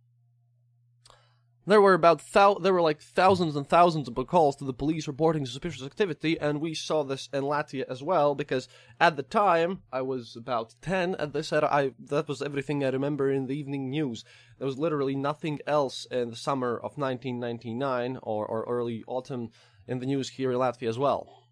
There 1.68 1.80
were 1.80 1.94
about 1.94 2.22
thou- 2.32 2.60
there 2.60 2.72
were 2.72 2.80
like 2.80 3.00
thousands 3.00 3.56
and 3.56 3.68
thousands 3.68 4.06
of 4.06 4.26
calls 4.28 4.54
to 4.56 4.64
the 4.64 4.72
police 4.72 5.08
reporting 5.08 5.44
suspicious 5.44 5.82
activity, 5.82 6.38
and 6.38 6.60
we 6.60 6.74
saw 6.74 7.02
this 7.02 7.28
in 7.32 7.42
Latvia 7.42 7.84
as 7.90 8.04
well 8.04 8.36
because 8.36 8.68
at 9.00 9.16
the 9.16 9.24
time 9.24 9.82
I 9.92 10.02
was 10.02 10.36
about 10.36 10.76
ten. 10.80 11.16
At 11.16 11.32
this, 11.32 11.52
I 11.52 11.90
that 11.98 12.28
was 12.28 12.40
everything 12.40 12.84
I 12.84 12.90
remember 12.90 13.32
in 13.32 13.46
the 13.46 13.58
evening 13.58 13.90
news. 13.90 14.24
There 14.58 14.66
was 14.66 14.78
literally 14.78 15.16
nothing 15.16 15.58
else 15.66 16.06
in 16.08 16.30
the 16.30 16.36
summer 16.36 16.76
of 16.76 16.96
1999 16.96 18.20
or, 18.22 18.46
or 18.46 18.64
early 18.68 19.02
autumn 19.08 19.50
in 19.88 19.98
the 19.98 20.06
news 20.06 20.28
here 20.28 20.52
in 20.52 20.58
Latvia 20.58 20.88
as 20.88 21.00
well. 21.00 21.48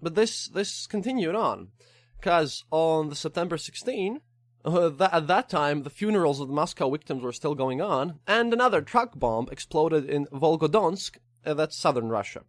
But 0.00 0.14
this 0.14 0.48
this 0.48 0.86
continued 0.86 1.34
on, 1.34 1.68
because 2.18 2.64
on 2.70 3.10
the 3.10 3.14
September 3.14 3.58
16, 3.58 4.22
uh, 4.64 4.88
that, 4.88 5.14
at 5.14 5.26
that 5.26 5.48
time 5.48 5.82
the 5.82 5.90
funerals 5.90 6.40
of 6.40 6.48
the 6.48 6.54
Moscow 6.54 6.90
victims 6.90 7.22
were 7.22 7.32
still 7.32 7.54
going 7.54 7.80
on, 7.80 8.20
and 8.26 8.52
another 8.52 8.82
truck 8.82 9.18
bomb 9.18 9.48
exploded 9.50 10.08
in 10.08 10.26
Volgodonsk, 10.26 11.18
uh, 11.44 11.54
that's 11.54 11.76
southern 11.76 12.08
Russia. 12.08 12.44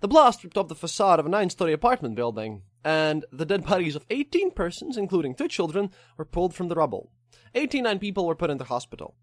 The 0.00 0.08
blast 0.08 0.42
ripped 0.42 0.56
off 0.56 0.68
the 0.68 0.74
facade 0.74 1.20
of 1.20 1.26
a 1.26 1.28
nine-story 1.28 1.72
apartment 1.72 2.14
building, 2.14 2.62
and 2.82 3.24
the 3.30 3.44
dead 3.44 3.64
bodies 3.66 3.96
of 3.96 4.06
18 4.08 4.52
persons, 4.52 4.96
including 4.96 5.34
two 5.34 5.48
children, 5.48 5.90
were 6.16 6.24
pulled 6.24 6.54
from 6.54 6.68
the 6.68 6.74
rubble. 6.74 7.10
89 7.54 7.98
people 7.98 8.26
were 8.26 8.34
put 8.34 8.50
into 8.50 8.64
hospital. 8.64 9.14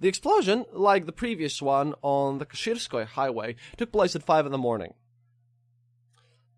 The 0.00 0.08
explosion, 0.08 0.64
like 0.72 1.06
the 1.06 1.12
previous 1.12 1.62
one 1.62 1.94
on 2.02 2.38
the 2.38 2.46
Kashirskoye 2.46 3.06
highway, 3.06 3.54
took 3.76 3.92
place 3.92 4.16
at 4.16 4.24
5 4.24 4.46
in 4.46 4.52
the 4.52 4.58
morning. 4.58 4.94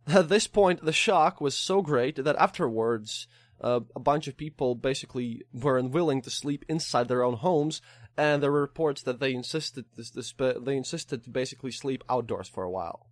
At 0.06 0.30
this 0.30 0.46
point, 0.46 0.84
the 0.84 0.92
shock 0.92 1.40
was 1.40 1.54
so 1.54 1.82
great 1.82 2.16
that 2.16 2.36
afterwards, 2.36 3.26
uh, 3.64 3.80
a 3.96 4.00
bunch 4.00 4.28
of 4.28 4.36
people 4.36 4.74
basically 4.74 5.42
were 5.54 5.78
unwilling 5.78 6.20
to 6.20 6.30
sleep 6.30 6.66
inside 6.68 7.08
their 7.08 7.24
own 7.24 7.36
homes, 7.36 7.80
and 8.14 8.42
there 8.42 8.52
were 8.52 8.60
reports 8.60 9.02
that 9.02 9.20
they 9.20 9.32
insisted 9.32 9.86
this, 9.96 10.10
this, 10.10 10.34
they 10.38 10.76
insisted 10.76 11.24
to 11.24 11.30
basically 11.30 11.70
sleep 11.70 12.04
outdoors 12.10 12.46
for 12.46 12.62
a 12.62 12.70
while. 12.70 13.06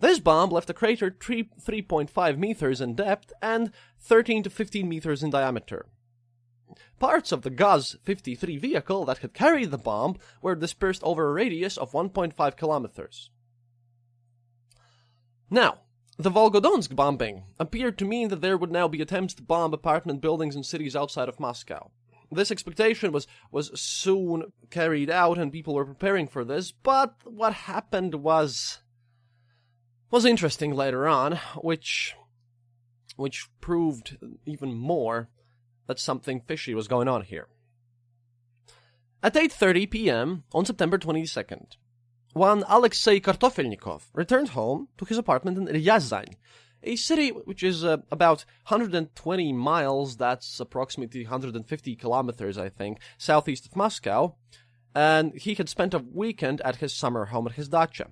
This 0.00 0.20
bomb 0.20 0.50
left 0.50 0.68
a 0.68 0.74
crater 0.74 1.16
3, 1.18 1.48
3.5 1.58 2.38
meters 2.38 2.82
in 2.82 2.96
depth 2.96 3.32
and 3.40 3.72
13 3.98 4.42
to 4.42 4.50
15 4.50 4.86
meters 4.86 5.22
in 5.22 5.30
diameter. 5.30 5.86
Parts 7.00 7.32
of 7.32 7.40
the 7.40 7.50
Gaz-53 7.50 8.60
vehicle 8.60 9.06
that 9.06 9.18
had 9.18 9.32
carried 9.32 9.70
the 9.70 9.78
bomb 9.78 10.16
were 10.42 10.54
dispersed 10.54 11.02
over 11.02 11.30
a 11.30 11.32
radius 11.32 11.78
of 11.78 11.92
1.5 11.92 12.56
kilometers. 12.56 13.30
Now, 15.48 15.78
the 16.18 16.30
Volgodonsk 16.30 16.96
bombing 16.96 17.44
appeared 17.60 17.96
to 17.98 18.04
mean 18.04 18.28
that 18.28 18.40
there 18.40 18.56
would 18.56 18.72
now 18.72 18.88
be 18.88 19.00
attempts 19.00 19.34
to 19.34 19.42
bomb 19.42 19.72
apartment 19.72 20.20
buildings 20.20 20.56
in 20.56 20.64
cities 20.64 20.96
outside 20.96 21.28
of 21.28 21.38
Moscow. 21.38 21.90
This 22.30 22.50
expectation 22.50 23.12
was, 23.12 23.26
was 23.52 23.70
soon 23.80 24.52
carried 24.68 25.10
out 25.10 25.38
and 25.38 25.52
people 25.52 25.74
were 25.74 25.86
preparing 25.86 26.26
for 26.26 26.44
this, 26.44 26.72
but 26.72 27.14
what 27.24 27.52
happened 27.54 28.16
was 28.16 28.80
was 30.10 30.24
interesting 30.24 30.74
later 30.74 31.06
on, 31.06 31.38
which 31.56 32.14
which 33.16 33.48
proved 33.60 34.16
even 34.46 34.74
more 34.74 35.28
that 35.86 35.98
something 35.98 36.40
fishy 36.40 36.74
was 36.74 36.88
going 36.88 37.08
on 37.08 37.22
here. 37.22 37.48
At 39.22 39.34
8:30 39.34 39.90
p.m. 39.90 40.44
on 40.52 40.64
September 40.64 40.98
22nd, 40.98 41.76
one 42.32 42.64
Alexei 42.68 43.20
Kartofelnikov 43.20 44.02
returned 44.12 44.50
home 44.50 44.88
to 44.98 45.04
his 45.04 45.18
apartment 45.18 45.58
in 45.58 45.66
Ryazan, 45.66 46.34
a 46.82 46.96
city 46.96 47.30
which 47.30 47.62
is 47.62 47.84
uh, 47.84 47.98
about 48.10 48.44
120 48.68 49.52
miles, 49.52 50.16
that's 50.16 50.60
approximately 50.60 51.24
150 51.24 51.96
kilometers, 51.96 52.56
I 52.56 52.68
think, 52.68 52.98
southeast 53.16 53.66
of 53.66 53.76
Moscow, 53.76 54.34
and 54.94 55.34
he 55.34 55.54
had 55.54 55.68
spent 55.68 55.94
a 55.94 55.98
weekend 55.98 56.60
at 56.62 56.76
his 56.76 56.94
summer 56.94 57.26
home 57.26 57.46
at 57.46 57.54
his 57.54 57.68
dacha. 57.68 58.08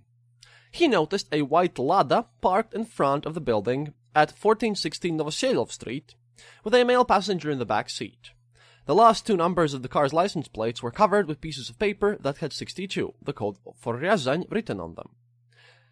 He 0.70 0.88
noticed 0.88 1.28
a 1.32 1.42
white 1.42 1.78
Lada 1.78 2.26
parked 2.40 2.74
in 2.74 2.84
front 2.84 3.24
of 3.24 3.34
the 3.34 3.40
building 3.40 3.94
at 4.14 4.30
1416 4.30 5.18
Novoselov 5.18 5.70
Street, 5.70 6.14
with 6.64 6.74
a 6.74 6.84
male 6.84 7.04
passenger 7.04 7.50
in 7.50 7.58
the 7.58 7.66
back 7.66 7.88
seat. 7.88 8.30
The 8.86 8.94
last 8.94 9.26
two 9.26 9.36
numbers 9.36 9.74
of 9.74 9.82
the 9.82 9.88
car's 9.88 10.12
license 10.12 10.46
plates 10.46 10.80
were 10.80 10.92
covered 10.92 11.26
with 11.26 11.40
pieces 11.40 11.68
of 11.68 11.76
paper 11.76 12.16
that 12.20 12.38
had 12.38 12.52
62, 12.52 13.14
the 13.20 13.32
code 13.32 13.56
for 13.76 13.98
Ryazan, 13.98 14.44
written 14.48 14.78
on 14.78 14.94
them. 14.94 15.08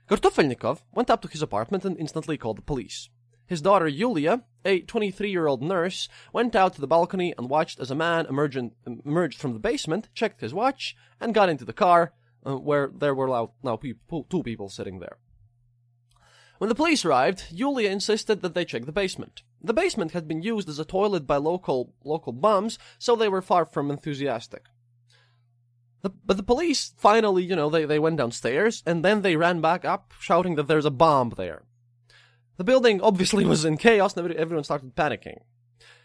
Kartofelnikov 0.09 0.83
went 0.93 1.11
up 1.11 1.21
to 1.23 1.29
his 1.29 1.43
apartment 1.43 1.85
and 1.85 1.99
instantly 1.99 2.39
called 2.39 2.57
the 2.57 2.63
police. 2.63 3.09
His 3.47 3.61
daughter 3.61 3.89
Yulia, 3.89 4.45
a 4.65 4.83
23-year-old 4.83 5.61
nurse, 5.61 6.09
went 6.33 6.55
out 6.55 6.75
to 6.75 6.81
the 6.81 6.87
balcony 6.87 7.35
and 7.37 7.51
watched 7.51 7.81
as 7.81 7.91
a 7.91 7.97
man 7.97 8.27
emerged 8.27 9.41
from 9.41 9.55
the 9.55 9.59
basement, 9.59 10.09
checked 10.15 10.41
his 10.41 10.55
watch, 10.55 10.97
and 11.21 11.35
got 11.35 11.49
into 11.49 11.65
the 11.65 11.73
car, 11.73 12.13
uh, 12.47 12.57
where 12.57 12.93
there 12.95 13.15
were 13.15 13.49
now, 13.65 13.77
two 13.77 14.43
people 14.45 14.69
sitting 14.69 15.01
there. 15.01 15.19
When 16.59 16.69
the 16.69 16.77
police 16.77 17.05
arrived, 17.05 17.47
Yulia 17.51 17.91
insisted 17.91 18.41
that 18.43 18.55
they 18.55 18.65
check 18.65 18.87
the 18.87 18.93
basement. 18.93 19.43
The 19.65 19.73
basement 19.73 20.13
had 20.13 20.29
been 20.29 20.43
used 20.43 20.69
as 20.69 20.79
a 20.79 20.85
toilet 20.85 21.27
by 21.27 21.39
local 21.39 21.95
local 22.05 22.33
bums, 22.33 22.79
so 22.99 23.17
they 23.17 23.31
were 23.31 23.41
far 23.41 23.65
from 23.65 23.91
enthusiastic. 23.91 24.67
The, 26.03 26.11
but 26.11 26.37
the 26.37 26.43
police 26.43 26.93
finally, 26.99 27.45
you 27.45 27.57
know, 27.57 27.71
they, 27.71 27.87
they 27.87 27.99
went 27.99 28.19
downstairs 28.19 28.83
and 28.85 29.03
then 29.03 29.23
they 29.23 29.37
ran 29.37 29.63
back 29.63 29.87
up, 29.87 30.13
shouting 30.21 30.57
that 30.57 30.69
there's 30.69 30.85
a 30.85 30.91
bomb 30.91 31.33
there. 31.39 31.63
The 32.59 32.65
building 32.65 33.01
obviously 33.01 33.45
was 33.47 33.65
in 33.65 33.79
chaos 33.79 34.15
and 34.15 34.31
everyone 34.35 34.65
started 34.65 34.95
panicking. 34.95 35.39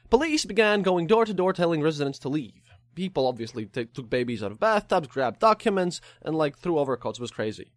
Police 0.10 0.46
began 0.46 0.82
going 0.82 1.06
door 1.06 1.26
to 1.26 1.34
door 1.34 1.52
telling 1.52 1.82
residents 1.82 2.18
to 2.20 2.30
leave. 2.30 2.72
People 2.96 3.28
obviously 3.28 3.66
t- 3.66 3.86
took 3.86 4.10
babies 4.10 4.42
out 4.42 4.54
of 4.54 4.60
bathtubs, 4.60 5.10
grabbed 5.10 5.40
documents, 5.42 6.00
and 6.22 6.34
like 6.34 6.58
threw 6.58 6.80
overcoats. 6.80 7.20
It 7.20 7.22
was 7.22 7.32
crazy. 7.32 7.74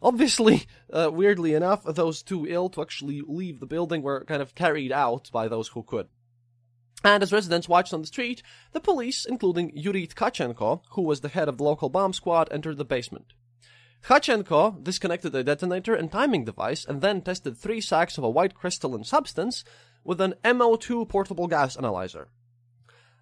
Obviously, 0.00 0.66
uh, 0.92 1.10
weirdly 1.12 1.54
enough, 1.54 1.84
those 1.84 2.22
too 2.22 2.46
ill 2.48 2.68
to 2.70 2.82
actually 2.82 3.22
leave 3.26 3.60
the 3.60 3.66
building 3.66 4.02
were 4.02 4.24
kind 4.24 4.42
of 4.42 4.54
carried 4.54 4.92
out 4.92 5.30
by 5.32 5.48
those 5.48 5.68
who 5.68 5.82
could. 5.82 6.08
And 7.04 7.22
as 7.22 7.32
residents 7.32 7.68
watched 7.68 7.94
on 7.94 8.00
the 8.00 8.08
street, 8.08 8.42
the 8.72 8.80
police, 8.80 9.24
including 9.24 9.70
Yuri 9.74 10.06
Tkachenko, 10.06 10.82
who 10.92 11.02
was 11.02 11.20
the 11.20 11.28
head 11.28 11.48
of 11.48 11.56
the 11.56 11.64
local 11.64 11.88
bomb 11.88 12.12
squad, 12.12 12.48
entered 12.50 12.76
the 12.76 12.84
basement. 12.84 13.34
Tkachenko 14.04 14.82
disconnected 14.82 15.34
a 15.34 15.44
detonator 15.44 15.94
and 15.94 16.10
timing 16.10 16.44
device 16.44 16.84
and 16.84 17.00
then 17.00 17.22
tested 17.22 17.56
three 17.56 17.80
sacks 17.80 18.18
of 18.18 18.24
a 18.24 18.30
white 18.30 18.54
crystalline 18.54 19.04
substance 19.04 19.64
with 20.04 20.20
an 20.20 20.34
MO2 20.44 21.08
portable 21.08 21.46
gas 21.46 21.76
analyzer. 21.76 22.28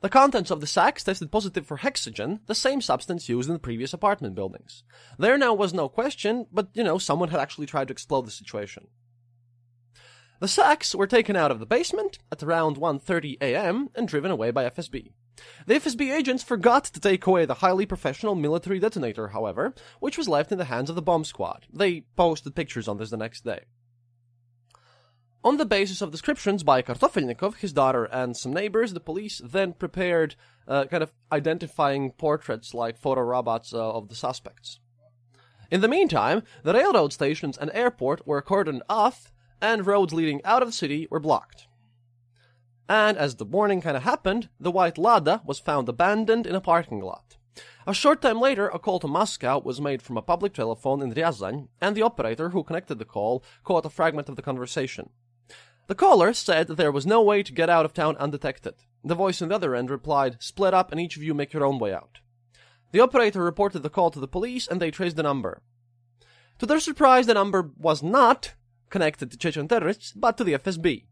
The 0.02 0.08
contents 0.10 0.50
of 0.50 0.60
the 0.60 0.66
sacks 0.66 1.04
tested 1.04 1.32
positive 1.32 1.66
for 1.66 1.78
hexogen, 1.78 2.40
the 2.46 2.54
same 2.54 2.80
substance 2.80 3.28
used 3.28 3.48
in 3.48 3.54
the 3.54 3.58
previous 3.58 3.92
apartment 3.92 4.34
buildings. 4.34 4.84
There 5.18 5.38
now 5.38 5.54
was 5.54 5.72
no 5.72 5.88
question, 5.88 6.46
but 6.52 6.68
you 6.74 6.84
know, 6.84 6.98
someone 6.98 7.30
had 7.30 7.40
actually 7.40 7.66
tried 7.66 7.88
to 7.88 7.92
explode 7.92 8.26
the 8.26 8.30
situation. 8.30 8.88
The 10.38 10.48
sacks 10.48 10.94
were 10.94 11.06
taken 11.06 11.34
out 11.34 11.50
of 11.50 11.60
the 11.60 11.66
basement 11.66 12.18
at 12.30 12.42
around 12.42 12.76
1:30 12.76 13.38
a.m. 13.40 13.88
and 13.94 14.06
driven 14.06 14.30
away 14.30 14.50
by 14.50 14.68
FSB. 14.68 15.12
The 15.66 15.74
FSB 15.74 16.14
agents 16.14 16.42
forgot 16.42 16.84
to 16.84 17.00
take 17.00 17.26
away 17.26 17.46
the 17.46 17.54
highly 17.54 17.86
professional 17.86 18.34
military 18.34 18.78
detonator, 18.78 19.28
however, 19.28 19.74
which 20.00 20.18
was 20.18 20.28
left 20.28 20.52
in 20.52 20.58
the 20.58 20.66
hands 20.66 20.90
of 20.90 20.96
the 20.96 21.02
bomb 21.02 21.24
squad. 21.24 21.66
They 21.72 22.02
posted 22.16 22.54
pictures 22.54 22.88
on 22.88 22.98
this 22.98 23.10
the 23.10 23.16
next 23.16 23.44
day. 23.44 23.64
On 25.44 25.58
the 25.58 25.64
basis 25.64 26.02
of 26.02 26.10
descriptions 26.10 26.64
by 26.64 26.82
Kartofelnikov, 26.82 27.56
his 27.56 27.72
daughter, 27.72 28.04
and 28.06 28.36
some 28.36 28.52
neighbors, 28.52 28.92
the 28.92 29.00
police 29.00 29.40
then 29.44 29.72
prepared 29.74 30.34
uh, 30.66 30.86
kind 30.86 31.02
of 31.02 31.14
identifying 31.30 32.10
portraits 32.10 32.74
like 32.74 32.98
photo 32.98 33.20
robots 33.20 33.72
uh, 33.72 33.92
of 33.92 34.08
the 34.08 34.16
suspects. 34.16 34.80
In 35.70 35.80
the 35.80 35.88
meantime, 35.88 36.42
the 36.62 36.74
railroad 36.74 37.12
stations 37.12 37.56
and 37.56 37.70
airport 37.72 38.26
were 38.26 38.42
cordoned 38.42 38.82
off, 38.88 39.32
and 39.60 39.86
roads 39.86 40.12
leading 40.12 40.44
out 40.44 40.62
of 40.62 40.68
the 40.68 40.72
city 40.72 41.06
were 41.10 41.20
blocked. 41.20 41.66
And 42.88 43.16
as 43.16 43.36
the 43.36 43.44
morning 43.44 43.80
kind 43.80 43.96
of 43.96 44.04
happened, 44.04 44.48
the 44.60 44.70
white 44.70 44.98
Lada 44.98 45.42
was 45.44 45.58
found 45.58 45.88
abandoned 45.88 46.46
in 46.46 46.54
a 46.54 46.60
parking 46.60 47.00
lot. 47.00 47.36
A 47.86 47.94
short 47.94 48.20
time 48.20 48.40
later, 48.40 48.68
a 48.68 48.78
call 48.78 48.98
to 49.00 49.08
Moscow 49.08 49.60
was 49.60 49.80
made 49.80 50.02
from 50.02 50.16
a 50.16 50.22
public 50.22 50.52
telephone 50.52 51.02
in 51.02 51.14
Ryazan, 51.14 51.68
and 51.80 51.96
the 51.96 52.02
operator 52.02 52.50
who 52.50 52.64
connected 52.64 52.98
the 52.98 53.04
call 53.04 53.44
caught 53.64 53.86
a 53.86 53.90
fragment 53.90 54.28
of 54.28 54.36
the 54.36 54.42
conversation. 54.42 55.10
The 55.86 55.94
caller 55.94 56.32
said 56.32 56.68
there 56.68 56.92
was 56.92 57.06
no 57.06 57.22
way 57.22 57.42
to 57.42 57.52
get 57.52 57.70
out 57.70 57.84
of 57.84 57.94
town 57.94 58.16
undetected. 58.16 58.74
The 59.04 59.14
voice 59.14 59.40
on 59.40 59.50
the 59.50 59.54
other 59.54 59.74
end 59.74 59.90
replied, 59.90 60.42
Split 60.42 60.74
up 60.74 60.90
and 60.90 61.00
each 61.00 61.16
of 61.16 61.22
you 61.22 61.32
make 61.32 61.52
your 61.52 61.64
own 61.64 61.78
way 61.78 61.92
out. 61.92 62.18
The 62.92 63.00
operator 63.00 63.42
reported 63.42 63.82
the 63.82 63.90
call 63.90 64.10
to 64.10 64.20
the 64.20 64.26
police 64.26 64.66
and 64.66 64.80
they 64.80 64.90
traced 64.90 65.16
the 65.16 65.22
number. 65.22 65.62
To 66.58 66.66
their 66.66 66.80
surprise, 66.80 67.26
the 67.26 67.34
number 67.34 67.70
was 67.78 68.02
not 68.02 68.54
connected 68.90 69.30
to 69.30 69.36
Chechen 69.36 69.68
terrorists, 69.68 70.12
but 70.12 70.36
to 70.38 70.44
the 70.44 70.54
FSB. 70.54 71.04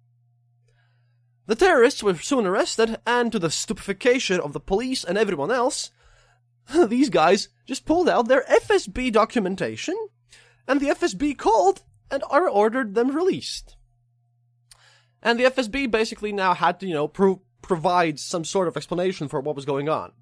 The 1.47 1.55
terrorists 1.55 2.03
were 2.03 2.17
soon 2.17 2.47
arrested, 2.47 2.97
and 3.07 3.31
to 3.31 3.39
the 3.39 3.51
stupefaction 3.51 4.41
of 4.41 4.55
the 4.55 4.61
police 4.61 5.05
and 5.05 5.19
everyone 5.19 5.51
else, 5.51 5.91
these 6.89 7.11
guys 7.11 7.49
just 7.67 7.85
pulled 7.85 8.09
out 8.09 8.29
their 8.29 8.45
FSB 8.45 9.13
documentation, 9.13 9.95
and 10.67 10.81
the 10.81 10.89
FSB 10.89 11.37
called 11.37 11.83
and 12.11 12.23
ordered 12.31 12.95
them 12.95 13.15
released. 13.15 13.77
And 15.25 15.39
the 15.41 15.45
FSB 15.45 15.91
basically 15.91 16.33
now 16.33 16.55
had 16.55 16.79
to, 16.81 16.87
you 16.87 16.95
know, 16.95 17.09
pro- 17.09 17.41
provide 17.63 18.21
some 18.21 18.45
sort 18.45 18.69
of 18.69 18.77
explanation 18.77 19.27
for 19.27 19.41
what 19.41 19.57
was 19.57 19.65
going 19.65 19.89
on. 19.89 20.13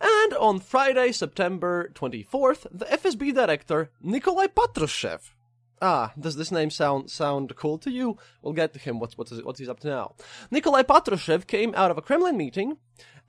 And 0.00 0.34
on 0.34 0.60
Friday, 0.60 1.12
September 1.12 1.90
24th, 1.94 2.66
the 2.72 2.86
FSB 2.86 3.32
director, 3.34 3.90
Nikolai 4.02 4.46
Patrushev, 4.48 5.30
Ah, 5.82 6.12
does 6.18 6.36
this 6.36 6.50
name 6.52 6.68
sound 6.68 7.10
sound 7.10 7.56
cool 7.56 7.78
to 7.78 7.90
you? 7.90 8.18
We'll 8.42 8.52
get 8.52 8.74
to 8.74 8.78
him. 8.78 8.98
What's 8.98 9.16
what's 9.16 9.32
what 9.42 9.56
he's 9.56 9.68
up 9.68 9.80
to 9.80 9.88
now? 9.88 10.14
Nikolai 10.50 10.82
Patrushev 10.82 11.46
came 11.46 11.74
out 11.74 11.90
of 11.90 11.96
a 11.96 12.02
Kremlin 12.02 12.36
meeting 12.36 12.76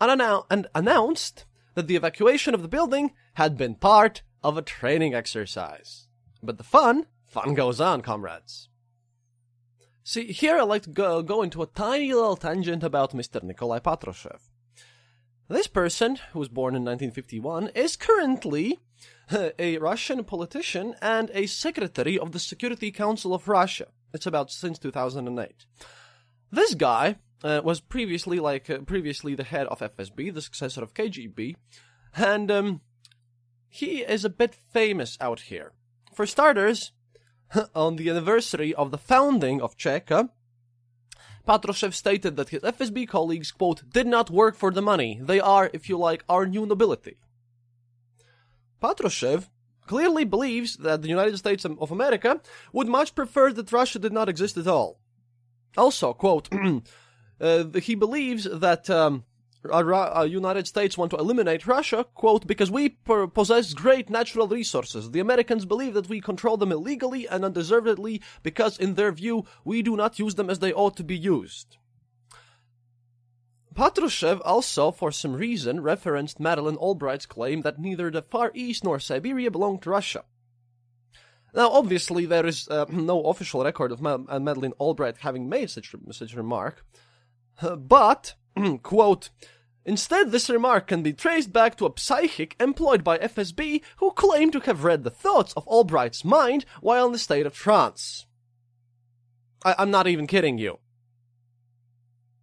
and, 0.01 0.19
annou- 0.19 0.45
and 0.49 0.67
announced 0.75 1.45
that 1.75 1.87
the 1.87 1.95
evacuation 1.95 2.53
of 2.53 2.61
the 2.61 2.67
building 2.67 3.11
had 3.35 3.55
been 3.55 3.75
part 3.75 4.21
of 4.43 4.57
a 4.57 4.61
training 4.61 5.13
exercise. 5.13 6.07
But 6.43 6.57
the 6.57 6.65
fun, 6.65 7.05
fun 7.25 7.53
goes 7.53 7.79
on, 7.79 8.01
comrades. 8.01 8.67
See, 10.03 10.31
here 10.31 10.57
I'd 10.57 10.63
like 10.63 10.83
to 10.83 10.89
go, 10.89 11.21
go 11.21 11.43
into 11.43 11.61
a 11.61 11.67
tiny 11.67 12.13
little 12.13 12.35
tangent 12.35 12.83
about 12.83 13.13
Mr. 13.13 13.41
Nikolai 13.43 13.79
Patrushev. 13.79 14.39
This 15.47 15.67
person, 15.67 16.17
who 16.31 16.39
was 16.39 16.49
born 16.49 16.75
in 16.75 16.83
1951, 16.83 17.69
is 17.75 17.95
currently 17.95 18.79
a 19.59 19.77
Russian 19.77 20.23
politician 20.23 20.95
and 21.01 21.29
a 21.33 21.45
secretary 21.45 22.17
of 22.17 22.31
the 22.31 22.39
Security 22.39 22.91
Council 22.91 23.33
of 23.33 23.47
Russia. 23.47 23.87
It's 24.13 24.25
about 24.25 24.51
since 24.51 24.79
2008. 24.79 25.65
This 26.51 26.73
guy 26.73 27.17
uh, 27.43 27.61
was 27.63 27.79
previously 27.79 28.39
like 28.39 28.69
uh, 28.69 28.79
previously 28.79 29.35
the 29.35 29.43
head 29.43 29.67
of 29.67 29.79
FSB, 29.79 30.33
the 30.33 30.41
successor 30.41 30.81
of 30.81 30.93
KGB, 30.93 31.55
and 32.15 32.51
um, 32.51 32.81
he 33.69 33.99
is 33.99 34.25
a 34.25 34.29
bit 34.29 34.55
famous 34.55 35.17
out 35.21 35.41
here. 35.41 35.73
For 36.13 36.25
starters, 36.25 36.91
on 37.75 37.95
the 37.95 38.09
anniversary 38.09 38.73
of 38.73 38.91
the 38.91 38.97
founding 38.97 39.61
of 39.61 39.77
Cheka, 39.77 40.29
Patrushev 41.47 41.93
stated 41.93 42.35
that 42.35 42.49
his 42.49 42.61
FSB 42.61 43.07
colleagues, 43.07 43.51
quote, 43.51 43.83
did 43.89 44.07
not 44.07 44.29
work 44.29 44.55
for 44.55 44.71
the 44.71 44.81
money. 44.81 45.19
They 45.21 45.39
are, 45.39 45.69
if 45.73 45.89
you 45.89 45.97
like, 45.97 46.23
our 46.29 46.45
new 46.45 46.65
nobility. 46.65 47.17
Patrushev 48.81 49.49
clearly 49.87 50.23
believes 50.23 50.77
that 50.77 51.01
the 51.01 51.09
United 51.09 51.37
States 51.37 51.65
of 51.65 51.91
America 51.91 52.41
would 52.71 52.87
much 52.87 53.15
prefer 53.15 53.51
that 53.53 53.71
Russia 53.71 53.99
did 53.99 54.13
not 54.13 54.29
exist 54.29 54.57
at 54.57 54.67
all. 54.67 54.99
Also, 55.75 56.13
quote, 56.13 56.49
uh, 57.41 57.63
he 57.81 57.95
believes 57.95 58.43
that 58.45 58.89
um, 58.89 59.23
uh, 59.69 60.23
United 60.23 60.67
States 60.67 60.97
want 60.97 61.11
to 61.11 61.17
eliminate 61.17 61.67
Russia, 61.67 62.05
quote, 62.15 62.47
because 62.47 62.71
we 62.71 62.89
possess 62.89 63.73
great 63.73 64.09
natural 64.09 64.47
resources. 64.47 65.11
The 65.11 65.19
Americans 65.19 65.65
believe 65.65 65.93
that 65.93 66.09
we 66.09 66.21
control 66.21 66.57
them 66.57 66.71
illegally 66.71 67.27
and 67.27 67.45
undeservedly 67.45 68.21
because, 68.43 68.77
in 68.77 68.95
their 68.95 69.11
view, 69.11 69.45
we 69.63 69.81
do 69.81 69.95
not 69.95 70.19
use 70.19 70.35
them 70.35 70.49
as 70.49 70.59
they 70.59 70.73
ought 70.73 70.97
to 70.97 71.03
be 71.03 71.17
used. 71.17 71.77
Patrushev 73.73 74.41
also, 74.43 74.91
for 74.91 75.11
some 75.11 75.33
reason, 75.33 75.81
referenced 75.81 76.39
Madeleine 76.39 76.77
Albright's 76.77 77.25
claim 77.25 77.61
that 77.61 77.79
neither 77.79 78.11
the 78.11 78.21
Far 78.21 78.51
East 78.53 78.83
nor 78.83 78.99
Siberia 78.99 79.49
belonged 79.49 79.81
to 79.83 79.89
Russia. 79.89 80.25
Now, 81.53 81.69
obviously, 81.69 82.25
there 82.25 82.45
is 82.45 82.67
uh, 82.69 82.85
no 82.89 83.23
official 83.23 83.63
record 83.63 83.91
of 83.91 84.01
Ma- 84.01 84.19
uh, 84.27 84.39
Madeleine 84.39 84.73
Albright 84.79 85.17
having 85.17 85.47
made 85.47 85.69
such, 85.69 85.95
such 86.11 86.33
a 86.33 86.37
remark, 86.37 86.85
but, 87.77 88.35
quote, 88.83 89.29
Instead, 89.83 90.31
this 90.31 90.49
remark 90.49 90.85
can 90.87 91.01
be 91.01 91.11
traced 91.13 91.51
back 91.51 91.75
to 91.77 91.87
a 91.87 91.93
psychic 91.97 92.55
employed 92.59 93.03
by 93.03 93.17
FSB 93.17 93.81
who 93.97 94.11
claimed 94.11 94.53
to 94.53 94.59
have 94.61 94.83
read 94.83 95.03
the 95.03 95.09
thoughts 95.09 95.53
of 95.53 95.67
Albright's 95.67 96.23
mind 96.23 96.65
while 96.81 97.07
in 97.07 97.13
the 97.13 97.17
state 97.17 97.47
of 97.47 97.55
trance. 97.55 98.27
I- 99.65 99.75
I'm 99.79 99.89
not 99.89 100.07
even 100.07 100.27
kidding 100.27 100.59
you. 100.59 100.77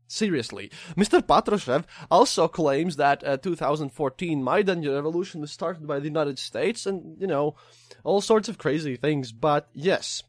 Seriously, 0.08 0.70
Mr. 0.96 1.20
Patrushev 1.20 1.84
also 2.10 2.48
claims 2.48 2.96
that 2.96 3.22
uh, 3.22 3.36
2014 3.36 4.42
Maidan 4.42 4.82
revolution 4.82 5.42
was 5.42 5.52
started 5.52 5.86
by 5.86 5.98
the 6.00 6.06
United 6.06 6.38
States 6.38 6.86
and, 6.86 7.20
you 7.20 7.26
know, 7.26 7.56
all 8.04 8.22
sorts 8.22 8.48
of 8.48 8.56
crazy 8.56 8.96
things. 8.96 9.32
But 9.32 9.68
yes, 9.74 10.22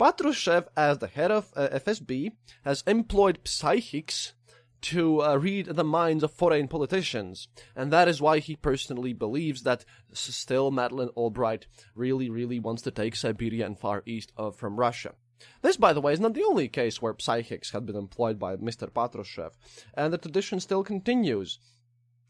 Patrushev, 0.00 0.68
as 0.76 0.98
the 0.98 1.08
head 1.08 1.30
of 1.30 1.52
uh, 1.54 1.68
FSB, 1.68 2.32
has 2.64 2.82
employed 2.86 3.40
psychics 3.44 4.32
to 4.80 5.22
uh, 5.22 5.36
read 5.36 5.66
the 5.66 5.84
minds 5.84 6.22
of 6.22 6.32
foreign 6.32 6.68
politicians. 6.68 7.48
And 7.74 7.92
that 7.92 8.08
is 8.08 8.20
why 8.20 8.38
he 8.38 8.56
personally 8.56 9.12
believes 9.12 9.62
that 9.62 9.84
still 10.12 10.70
Madeleine 10.70 11.10
Albright 11.10 11.66
really, 11.94 12.30
really 12.30 12.58
wants 12.58 12.82
to 12.82 12.90
take 12.90 13.16
Siberia 13.16 13.66
and 13.66 13.78
Far 13.78 14.02
East 14.06 14.32
uh, 14.36 14.50
from 14.50 14.76
Russia. 14.76 15.14
This, 15.62 15.76
by 15.76 15.92
the 15.92 16.00
way, 16.00 16.12
is 16.12 16.20
not 16.20 16.34
the 16.34 16.44
only 16.44 16.68
case 16.68 17.00
where 17.00 17.14
psychics 17.18 17.70
had 17.70 17.86
been 17.86 17.96
employed 17.96 18.38
by 18.38 18.56
Mr. 18.56 18.90
Patrushev, 18.90 19.52
and 19.94 20.12
the 20.12 20.18
tradition 20.18 20.58
still 20.58 20.82
continues. 20.82 21.58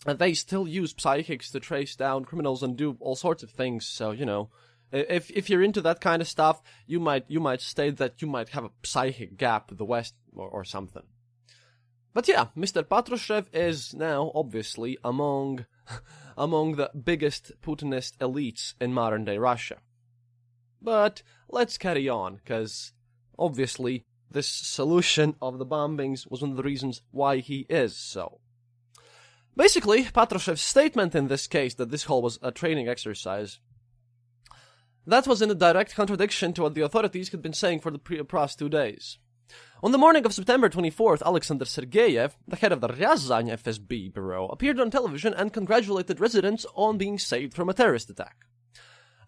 And 0.07 0.19
they 0.19 0.35
still 0.35 0.69
use 0.69 0.95
psychics 0.97 1.51
to 1.51 1.61
trace 1.61 1.97
down 1.97 2.25
criminals 2.25 2.63
and 2.63 2.77
do 2.77 2.97
all 3.01 3.17
sorts 3.17 3.43
of 3.43 3.51
things, 3.51 3.87
so, 3.87 4.11
you 4.11 4.27
know, 4.27 4.51
if 4.93 5.31
if 5.31 5.51
you're 5.51 5.63
into 5.63 5.83
that 5.83 6.01
kind 6.01 6.23
of 6.23 6.29
stuff, 6.29 6.63
you 6.87 7.01
might 7.01 7.25
you 7.29 7.41
might 7.41 7.61
state 7.61 7.99
that 7.99 8.23
you 8.23 8.29
might 8.29 8.51
have 8.51 8.65
a 8.65 8.71
psychic 8.83 9.37
gap 9.37 9.69
with 9.69 9.79
the 9.79 9.85
West 9.85 10.15
or, 10.35 10.49
or 10.49 10.65
something. 10.65 11.03
But 12.15 12.29
yeah, 12.29 12.47
Mr. 12.57 12.83
Patrushev 12.83 13.47
is 13.53 13.95
now 13.95 14.33
obviously 14.35 14.99
among 15.05 15.67
among 16.37 16.77
the 16.77 16.91
biggest 16.93 17.53
Putinist 17.63 18.17
elites 18.19 18.75
in 18.81 18.93
modern 18.93 19.25
day 19.25 19.39
Russia. 19.39 19.79
But 20.81 21.23
let's 21.49 21.79
carry 21.79 22.09
on, 22.09 22.37
because 22.37 22.93
obviously 23.39 24.05
this 24.31 24.47
solution 24.47 25.35
of 25.43 25.59
the 25.59 25.67
bombings 25.67 26.31
was 26.31 26.43
one 26.43 26.53
of 26.53 26.57
the 26.57 26.63
reasons 26.63 27.03
why 27.11 27.39
he 27.39 27.67
is 27.69 27.97
so. 27.97 28.41
Basically, 29.57 30.05
Patrushev's 30.05 30.61
statement 30.61 31.15
in 31.15 31.27
this 31.27 31.49
case 31.49 31.75
that 31.75 31.91
this 31.91 32.05
whole 32.05 32.23
was 32.23 32.39
a 32.43 32.53
training 32.53 32.89
exercise 32.89 33.59
that 35.09 35.27
was 35.27 35.41
in 35.41 35.51
a 35.51 35.55
direct 35.55 35.95
contradiction 35.95 36.53
to 36.53 36.63
what 36.63 36.75
the 36.75 36.83
authorities 36.83 37.31
had 37.31 37.41
been 37.41 37.55
saying 37.55 37.81
for 37.81 37.91
the 37.91 38.25
past 38.25 38.59
two 38.59 38.69
days. 38.69 39.17
On 39.81 39.93
the 39.93 39.99
morning 39.99 40.27
of 40.27 40.35
September 40.35 40.69
24th, 40.69 41.23
Alexander 41.23 41.65
Sergeyev, 41.65 42.33
the 42.49 42.57
head 42.57 42.73
of 42.73 42.81
the 42.81 42.89
Ryazan 42.89 43.49
FSB 43.63 44.13
bureau, 44.13 44.49
appeared 44.49 44.81
on 44.81 44.91
television 44.91 45.33
and 45.33 45.53
congratulated 45.53 46.19
residents 46.19 46.67
on 46.75 46.99
being 46.99 47.17
saved 47.17 47.55
from 47.55 47.69
a 47.69 47.73
terrorist 47.75 48.11
attack. 48.11 48.47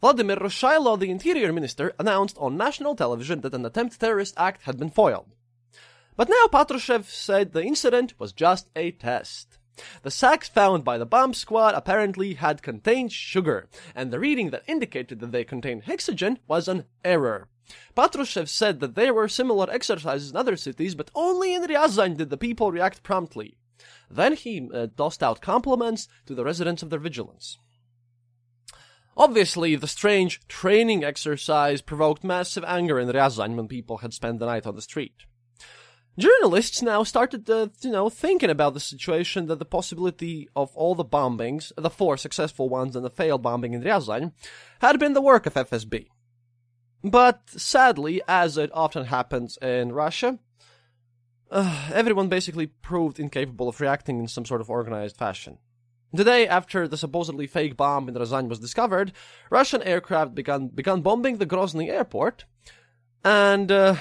Vladimir 0.01 0.35
Rushailo, 0.35 0.99
the 0.99 1.09
interior 1.09 1.53
minister, 1.53 1.93
announced 2.01 2.37
on 2.39 2.57
national 2.57 2.97
television 2.97 3.43
that 3.43 3.55
an 3.55 3.65
attempted 3.65 4.01
terrorist 4.01 4.35
act 4.37 4.63
had 4.63 4.77
been 4.77 4.91
foiled. 4.91 5.37
But 6.17 6.29
now 6.29 6.49
Patrushev 6.49 7.05
said 7.05 7.53
the 7.53 7.63
incident 7.63 8.19
was 8.19 8.33
just 8.33 8.71
a 8.75 8.91
test. 8.91 9.57
The 10.03 10.11
sacks 10.11 10.49
found 10.49 10.83
by 10.83 10.99
the 10.99 11.07
bomb 11.07 11.33
squad 11.33 11.77
apparently 11.77 12.35
had 12.35 12.61
contained 12.61 13.13
sugar, 13.13 13.69
and 13.95 14.11
the 14.11 14.19
reading 14.19 14.51
that 14.51 14.65
indicated 14.67 15.21
that 15.21 15.31
they 15.31 15.45
contained 15.45 15.85
hexogen 15.85 16.39
was 16.49 16.67
an 16.67 16.87
error. 17.05 17.47
Patrushev 17.97 18.49
said 18.49 18.81
that 18.81 18.95
there 18.95 19.15
were 19.15 19.29
similar 19.29 19.71
exercises 19.71 20.31
in 20.31 20.37
other 20.37 20.57
cities, 20.57 20.95
but 20.95 21.11
only 21.15 21.55
in 21.55 21.63
Ryazan 21.63 22.17
did 22.17 22.31
the 22.31 22.37
people 22.37 22.73
react 22.73 23.03
promptly. 23.03 23.57
Then 24.11 24.35
he 24.35 24.69
uh, 24.73 24.89
tossed 24.97 25.23
out 25.23 25.41
compliments 25.41 26.09
to 26.27 26.35
the 26.35 26.45
residents 26.45 26.83
of 26.83 26.91
their 26.91 26.99
vigilance. 26.99 27.59
Obviously, 29.17 29.77
the 29.77 29.89
strange 29.89 30.41
training 30.49 31.05
exercise 31.05 31.83
provoked 31.83 32.25
massive 32.25 32.65
anger 32.67 32.99
in 32.99 33.09
Ryazan 33.09 33.55
when 33.57 33.69
people 33.69 33.99
had 33.99 34.15
spent 34.15 34.39
the 34.39 34.47
night 34.47 34.67
on 34.67 34.75
the 34.75 34.83
street. 34.83 35.27
Journalists 36.19 36.83
now 36.83 37.03
started, 37.03 37.49
uh, 37.49 37.69
you 37.83 37.91
know, 37.91 38.09
thinking 38.11 38.51
about 38.51 38.75
the 38.75 38.81
situation 38.81 39.47
that 39.47 39.59
the 39.59 39.65
possibility 39.65 40.49
of 40.57 40.75
all 40.77 40.95
the 40.95 41.05
bombings, 41.05 41.73
the 41.77 41.91
four 41.91 42.17
successful 42.17 42.69
ones 42.69 42.97
and 42.97 43.05
the 43.05 43.11
failed 43.11 43.43
bombing 43.43 43.75
in 43.75 43.83
Ryazan, 43.83 44.33
had 44.81 44.99
been 44.99 45.13
the 45.13 45.23
work 45.23 45.47
of 45.47 45.55
FSB. 45.55 46.09
But 47.03 47.49
sadly, 47.49 48.21
as 48.29 48.57
it 48.57 48.71
often 48.75 49.07
happens 49.07 49.57
in 49.63 49.93
Russia, 49.93 50.39
uh, 51.51 51.91
everyone 51.93 52.29
basically 52.29 52.67
proved 52.67 53.19
incapable 53.19 53.69
of 53.69 53.81
reacting 53.81 54.21
in 54.21 54.29
some 54.29 54.45
sort 54.45 54.61
of 54.61 54.71
organized 54.71 55.17
fashion. 55.17 55.59
The 56.13 56.25
day 56.25 56.47
after 56.47 56.89
the 56.89 56.97
supposedly 56.97 57.47
fake 57.47 57.77
bomb 57.77 58.09
in 58.09 58.15
Ryazan 58.15 58.49
was 58.49 58.59
discovered, 58.59 59.13
Russian 59.49 59.83
aircraft 59.83 60.35
began 60.35 60.69
began 60.69 61.03
bombing 61.03 61.39
the 61.39 61.47
Grozny 61.47 61.89
airport, 61.89 62.45
and 63.25 63.71
uh, 63.71 63.97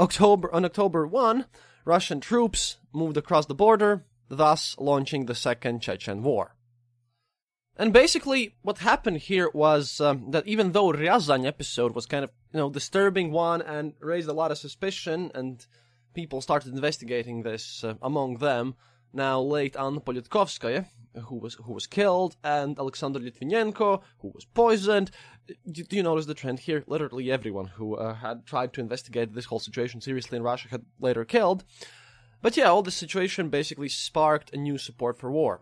October 0.00 0.52
on 0.54 0.64
October 0.64 1.06
one, 1.06 1.46
Russian 1.84 2.20
troops 2.20 2.78
moved 2.92 3.16
across 3.16 3.46
the 3.46 3.54
border, 3.54 4.04
thus 4.28 4.74
launching 4.78 5.26
the 5.26 5.34
Second 5.34 5.80
Chechen 5.80 6.22
War. 6.22 6.56
And 7.76 7.92
basically, 7.92 8.54
what 8.62 8.78
happened 8.78 9.18
here 9.18 9.50
was 9.52 10.00
um, 10.00 10.30
that 10.30 10.46
even 10.46 10.72
though 10.72 10.92
Ryazan 10.92 11.44
episode 11.44 11.94
was 11.94 12.06
kind 12.06 12.22
of 12.24 12.30
you 12.52 12.60
know 12.60 12.70
disturbing 12.70 13.32
one 13.32 13.62
and 13.62 13.94
raised 14.00 14.28
a 14.28 14.32
lot 14.32 14.52
of 14.52 14.58
suspicion, 14.58 15.32
and 15.34 15.66
people 16.14 16.40
started 16.40 16.72
investigating 16.72 17.42
this 17.42 17.82
uh, 17.82 17.94
among 18.00 18.38
them. 18.38 18.74
Now, 19.12 19.40
late 19.40 19.76
Anna 19.76 20.00
Politkovskaya, 20.00 20.86
who 21.26 21.36
was 21.36 21.54
who 21.54 21.72
was 21.72 21.86
killed, 21.86 22.36
and 22.44 22.78
Alexander 22.78 23.18
Litvinenko, 23.18 24.02
who 24.18 24.28
was 24.28 24.44
poisoned. 24.44 25.10
Do, 25.70 25.82
do 25.82 25.96
you 25.96 26.02
notice 26.02 26.26
the 26.26 26.34
trend 26.34 26.60
here? 26.60 26.84
Literally 26.86 27.30
everyone 27.30 27.66
who 27.66 27.96
uh, 27.96 28.14
had 28.14 28.46
tried 28.46 28.72
to 28.74 28.80
investigate 28.80 29.34
this 29.34 29.46
whole 29.46 29.58
situation 29.58 30.00
seriously 30.00 30.36
in 30.36 30.42
Russia 30.42 30.68
had 30.68 30.84
later 31.00 31.24
killed. 31.24 31.64
But 32.40 32.56
yeah, 32.56 32.66
all 32.66 32.82
this 32.82 32.94
situation 32.94 33.48
basically 33.48 33.88
sparked 33.88 34.52
a 34.52 34.56
new 34.56 34.78
support 34.78 35.18
for 35.18 35.30
war. 35.30 35.60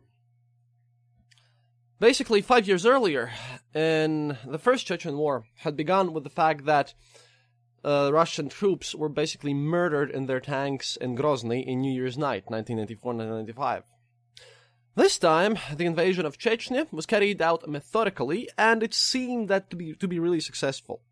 Basically, 2.02 2.40
five 2.40 2.66
years 2.66 2.84
earlier, 2.84 3.30
in 3.72 4.36
the 4.44 4.58
First 4.58 4.88
Chechen 4.88 5.16
War, 5.16 5.44
had 5.58 5.76
begun 5.76 6.12
with 6.12 6.24
the 6.24 6.30
fact 6.30 6.64
that 6.64 6.94
uh, 7.84 8.10
Russian 8.12 8.48
troops 8.48 8.92
were 8.92 9.08
basically 9.08 9.54
murdered 9.54 10.10
in 10.10 10.26
their 10.26 10.40
tanks 10.40 10.96
in 10.96 11.16
Grozny 11.16 11.64
in 11.64 11.80
New 11.80 11.92
Year's 11.92 12.18
night, 12.18 12.46
1994-1995. 12.50 13.84
This 14.96 15.16
time, 15.16 15.56
the 15.72 15.84
invasion 15.84 16.26
of 16.26 16.38
Chechnya 16.38 16.92
was 16.92 17.06
carried 17.06 17.40
out 17.40 17.68
methodically, 17.68 18.48
and 18.58 18.82
it 18.82 18.94
seemed 18.94 19.48
that 19.48 19.70
to 19.70 19.76
be 19.76 19.94
to 19.94 20.08
be 20.08 20.18
really 20.18 20.40
successful. 20.40 21.02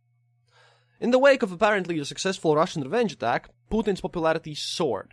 In 0.99 1.13
the 1.13 1.21
wake 1.21 1.45
of 1.45 1.53
apparently 1.53 2.01
a 2.01 2.05
successful 2.05 2.57
Russian 2.57 2.83
revenge 2.83 3.13
attack, 3.13 3.49
Putin's 3.71 4.01
popularity 4.01 4.57
soared. 4.57 5.13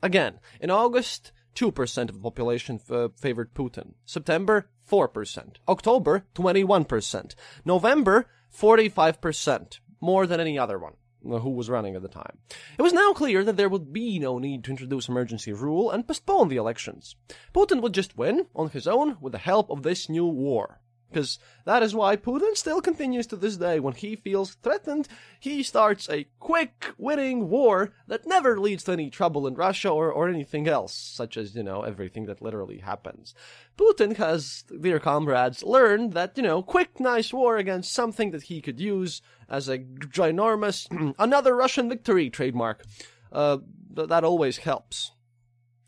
Again, 0.00 0.38
in 0.60 0.70
August, 0.70 1.32
2% 1.56 2.08
of 2.08 2.14
the 2.14 2.20
population 2.20 2.78
f- 2.88 3.10
favored 3.16 3.52
Putin. 3.52 3.94
September, 4.04 4.68
4%. 4.90 5.56
October, 5.68 6.26
21%. 6.34 7.34
November, 7.64 8.26
45%. 8.56 9.80
More 10.00 10.26
than 10.26 10.40
any 10.40 10.58
other 10.58 10.78
one 10.78 10.94
uh, 11.28 11.38
who 11.38 11.50
was 11.50 11.70
running 11.70 11.96
at 11.96 12.02
the 12.02 12.08
time. 12.08 12.38
It 12.78 12.82
was 12.82 12.92
now 12.92 13.12
clear 13.12 13.42
that 13.44 13.56
there 13.56 13.68
would 13.68 13.92
be 13.92 14.18
no 14.18 14.38
need 14.38 14.64
to 14.64 14.70
introduce 14.70 15.08
emergency 15.08 15.52
rule 15.52 15.90
and 15.90 16.06
postpone 16.06 16.48
the 16.48 16.56
elections. 16.56 17.16
Putin 17.54 17.80
would 17.82 17.94
just 17.94 18.16
win 18.16 18.46
on 18.54 18.70
his 18.70 18.86
own 18.86 19.16
with 19.20 19.32
the 19.32 19.38
help 19.38 19.70
of 19.70 19.82
this 19.82 20.08
new 20.08 20.26
war. 20.26 20.80
Because 21.08 21.38
that 21.64 21.82
is 21.82 21.94
why 21.94 22.16
Putin 22.16 22.56
still 22.56 22.80
continues 22.80 23.26
to 23.28 23.36
this 23.36 23.56
day. 23.56 23.78
When 23.80 23.94
he 23.94 24.16
feels 24.16 24.54
threatened, 24.54 25.08
he 25.38 25.62
starts 25.62 26.08
a 26.08 26.26
quick 26.40 26.94
winning 26.98 27.48
war 27.48 27.92
that 28.08 28.26
never 28.26 28.58
leads 28.58 28.84
to 28.84 28.92
any 28.92 29.08
trouble 29.08 29.46
in 29.46 29.54
Russia 29.54 29.88
or, 29.88 30.10
or 30.10 30.28
anything 30.28 30.66
else, 30.66 30.94
such 30.94 31.36
as, 31.36 31.54
you 31.54 31.62
know, 31.62 31.82
everything 31.82 32.26
that 32.26 32.42
literally 32.42 32.78
happens. 32.78 33.34
Putin 33.78 34.16
has, 34.16 34.64
dear 34.80 34.98
comrades, 34.98 35.62
learned 35.62 36.12
that, 36.14 36.36
you 36.36 36.42
know, 36.42 36.62
quick, 36.62 36.98
nice 36.98 37.32
war 37.32 37.56
against 37.56 37.92
something 37.92 38.32
that 38.32 38.44
he 38.44 38.60
could 38.60 38.80
use 38.80 39.22
as 39.48 39.68
a 39.68 39.78
ginormous, 39.78 40.86
another 41.18 41.54
Russian 41.54 41.88
victory 41.88 42.30
trademark. 42.30 42.84
Uh, 43.32 43.58
th- 43.94 44.08
that 44.08 44.24
always 44.24 44.58
helps. 44.58 45.12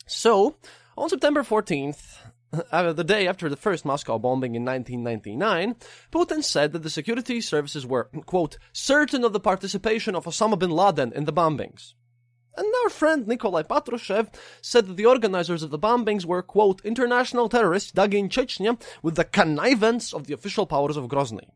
So, 0.06 0.56
on 0.96 1.08
September 1.08 1.42
14th, 1.42 2.18
uh, 2.72 2.92
the 2.92 3.04
day 3.04 3.26
after 3.26 3.48
the 3.48 3.56
first 3.56 3.84
Moscow 3.84 4.18
bombing 4.18 4.54
in 4.54 4.64
1999, 4.64 5.76
Putin 6.10 6.42
said 6.42 6.72
that 6.72 6.82
the 6.82 6.90
security 6.90 7.40
services 7.40 7.86
were, 7.86 8.04
quote, 8.26 8.58
certain 8.72 9.24
of 9.24 9.32
the 9.32 9.40
participation 9.40 10.14
of 10.14 10.24
Osama 10.24 10.58
bin 10.58 10.70
Laden 10.70 11.12
in 11.12 11.24
the 11.24 11.32
bombings. 11.32 11.94
And 12.56 12.66
our 12.82 12.90
friend 12.90 13.26
Nikolai 13.26 13.62
Patrushev 13.62 14.34
said 14.60 14.88
that 14.88 14.96
the 14.96 15.06
organizers 15.06 15.62
of 15.62 15.70
the 15.70 15.78
bombings 15.78 16.24
were, 16.24 16.42
quote, 16.42 16.84
international 16.84 17.48
terrorists 17.48 17.92
dug 17.92 18.14
in 18.14 18.28
Chechnya 18.28 18.80
with 19.00 19.14
the 19.14 19.24
connivance 19.24 20.12
of 20.12 20.26
the 20.26 20.34
official 20.34 20.66
powers 20.66 20.96
of 20.96 21.06
Grozny. 21.06 21.50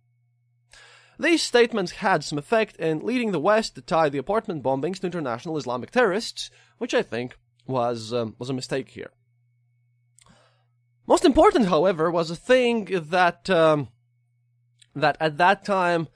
These 1.19 1.43
statements 1.43 1.93
had 1.93 2.23
some 2.23 2.39
effect 2.39 2.77
in 2.77 3.01
leading 3.01 3.33
the 3.33 3.41
West 3.41 3.75
to 3.75 3.83
tie 3.83 4.09
the 4.09 4.19
apartment 4.19 4.63
bombings 4.63 5.01
to 5.01 5.07
international 5.07 5.57
Islamic 5.57 5.91
terrorists, 5.91 6.51
which 6.79 6.95
I 6.95 7.03
think 7.03 7.37
was 7.67 8.13
um, 8.13 8.37
was 8.39 8.51
a 8.51 8.55
mistake 8.55 8.91
here. 8.91 9.11
Most 11.07 11.25
important, 11.25 11.67
however, 11.67 12.11
was 12.11 12.31
a 12.31 12.37
thing 12.37 12.85
that 13.11 13.51
um, 13.51 13.89
that 14.95 15.17
at 15.21 15.37
that 15.39 15.65
time 15.65 16.09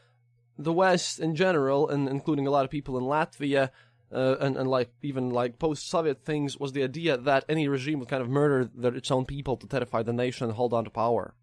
the 0.58 0.72
West 0.72 1.18
in 1.18 1.34
general, 1.34 1.88
and 1.88 2.08
including 2.08 2.46
a 2.46 2.50
lot 2.50 2.64
of 2.64 2.70
people 2.70 2.96
in 2.96 3.04
Latvia, 3.04 3.70
uh, 4.12 4.36
and, 4.40 4.56
and 4.56 4.70
like 4.70 4.90
even 5.02 5.30
like 5.30 5.58
post-Soviet 5.58 6.24
things, 6.24 6.58
was 6.58 6.72
the 6.72 6.84
idea 6.84 7.16
that 7.16 7.44
any 7.48 7.68
regime 7.68 7.98
would 7.98 8.08
kind 8.08 8.22
of 8.22 8.28
murder 8.28 8.70
their, 8.74 8.94
its 8.94 9.10
own 9.10 9.26
people 9.26 9.56
to 9.56 9.66
terrify 9.66 10.02
the 10.02 10.12
nation 10.12 10.46
and 10.46 10.56
hold 10.56 10.72
on 10.72 10.84
to 10.84 10.90
power. 10.90 11.34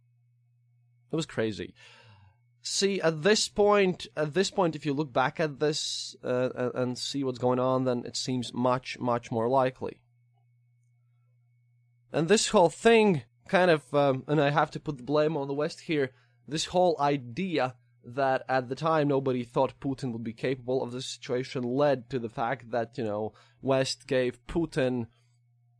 It 1.11 1.15
was 1.15 1.25
crazy. 1.25 1.75
See, 2.61 3.01
at 3.01 3.23
this 3.23 3.49
point, 3.49 4.07
at 4.15 4.33
this 4.33 4.49
point, 4.49 4.75
if 4.75 4.85
you 4.85 4.93
look 4.93 5.11
back 5.11 5.39
at 5.39 5.59
this 5.59 6.15
uh, 6.23 6.71
and 6.73 6.97
see 6.97 7.23
what's 7.23 7.37
going 7.37 7.59
on, 7.59 7.83
then 7.83 8.03
it 8.05 8.15
seems 8.15 8.53
much, 8.53 8.97
much 8.99 9.29
more 9.29 9.49
likely. 9.49 9.99
And 12.13 12.29
this 12.29 12.49
whole 12.49 12.69
thing 12.69 13.23
kind 13.47 13.71
of, 13.71 13.93
um, 13.93 14.23
and 14.27 14.41
I 14.41 14.49
have 14.49 14.71
to 14.71 14.79
put 14.79 14.97
the 14.97 15.03
blame 15.03 15.37
on 15.37 15.47
the 15.47 15.53
West 15.53 15.81
here, 15.81 16.11
this 16.47 16.65
whole 16.65 16.95
idea 16.99 17.75
that 18.03 18.43
at 18.49 18.67
the 18.67 18.75
time 18.75 19.07
nobody 19.07 19.43
thought 19.43 19.79
Putin 19.79 20.11
would 20.11 20.23
be 20.23 20.33
capable 20.33 20.83
of 20.83 20.91
this 20.91 21.05
situation 21.05 21.63
led 21.63 22.09
to 22.09 22.19
the 22.19 22.29
fact 22.29 22.71
that, 22.71 22.97
you 22.97 23.03
know, 23.03 23.33
West 23.61 24.07
gave 24.07 24.45
Putin 24.47 25.07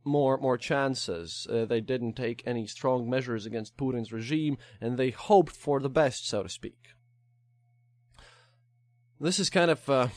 more 0.04 0.36
more 0.36 0.58
chances. 0.58 1.46
Uh, 1.50 1.64
they 1.64 1.80
didn't 1.80 2.14
take 2.14 2.42
any 2.46 2.66
strong 2.66 3.08
measures 3.08 3.46
against 3.46 3.76
Putin's 3.76 4.12
regime, 4.12 4.58
and 4.80 4.98
they 4.98 5.10
hoped 5.10 5.54
for 5.54 5.80
the 5.80 5.88
best, 5.88 6.28
so 6.28 6.42
to 6.42 6.48
speak. 6.48 6.90
This 9.20 9.38
is 9.38 9.48
kind 9.48 9.70
of 9.70 9.88
uh, 9.88 10.08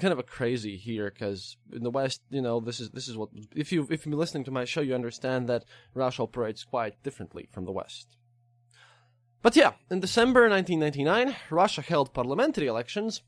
kind 0.00 0.12
of 0.12 0.18
a 0.18 0.22
crazy 0.22 0.76
here 0.76 1.10
because 1.10 1.56
in 1.72 1.82
the 1.82 1.90
West, 1.90 2.22
you 2.30 2.40
know, 2.40 2.60
this 2.60 2.80
is 2.80 2.90
this 2.90 3.08
is 3.08 3.16
what 3.16 3.28
if 3.54 3.72
you 3.72 3.82
if 3.90 3.90
you've 3.90 4.12
been 4.12 4.18
listening 4.18 4.44
to 4.44 4.50
my 4.50 4.64
show, 4.64 4.80
you 4.80 4.94
understand 4.94 5.48
that 5.48 5.64
Russia 5.94 6.22
operates 6.22 6.64
quite 6.64 7.02
differently 7.02 7.48
from 7.52 7.64
the 7.64 7.72
West. 7.72 8.16
But 9.42 9.56
yeah, 9.56 9.72
in 9.90 10.00
December 10.00 10.48
1999, 10.48 11.36
Russia 11.50 11.82
held 11.82 12.14
parliamentary 12.14 12.68
elections, 12.68 13.22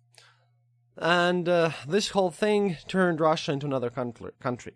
and 0.96 1.48
uh, 1.48 1.70
this 1.88 2.10
whole 2.10 2.30
thing 2.30 2.76
turned 2.86 3.20
Russia 3.20 3.52
into 3.52 3.66
another 3.66 3.90
country. 3.90 4.74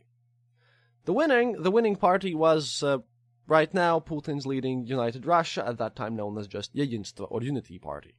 The 1.05 1.12
winning 1.12 1.62
the 1.62 1.70
winning 1.70 1.96
party 1.96 2.35
was 2.35 2.83
uh, 2.83 2.98
right 3.46 3.72
now 3.72 3.98
Putin's 3.98 4.46
leading 4.46 4.87
United 4.87 5.24
Russia, 5.24 5.66
at 5.66 5.79
that 5.79 5.96
time 5.96 6.16
known 6.16 6.37
as 6.38 6.46
just 6.46 6.74
Yedinstvo 6.74 7.27
or 7.31 7.42
Unity 7.42 7.79
Party. 7.79 8.14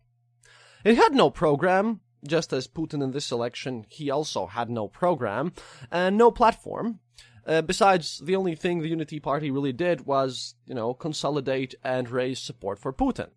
It 0.83 0.95
had 0.95 1.13
no 1.13 1.29
program, 1.29 1.99
just 2.25 2.53
as 2.53 2.67
Putin 2.67 3.03
in 3.03 3.11
this 3.11 3.31
election, 3.31 3.85
he 3.89 4.09
also 4.09 4.47
had 4.47 4.69
no 4.69 4.87
program 4.87 5.53
and 5.91 6.17
no 6.17 6.31
platform. 6.31 6.99
Uh, 7.45 7.61
besides, 7.61 8.21
the 8.23 8.35
only 8.35 8.55
thing 8.55 8.79
the 8.79 8.89
Unity 8.89 9.19
Party 9.19 9.49
really 9.49 9.73
did 9.73 10.05
was, 10.05 10.55
you 10.65 10.75
know, 10.75 10.93
consolidate 10.93 11.73
and 11.83 12.09
raise 12.09 12.39
support 12.39 12.79
for 12.79 12.93
Putin. 12.93 13.29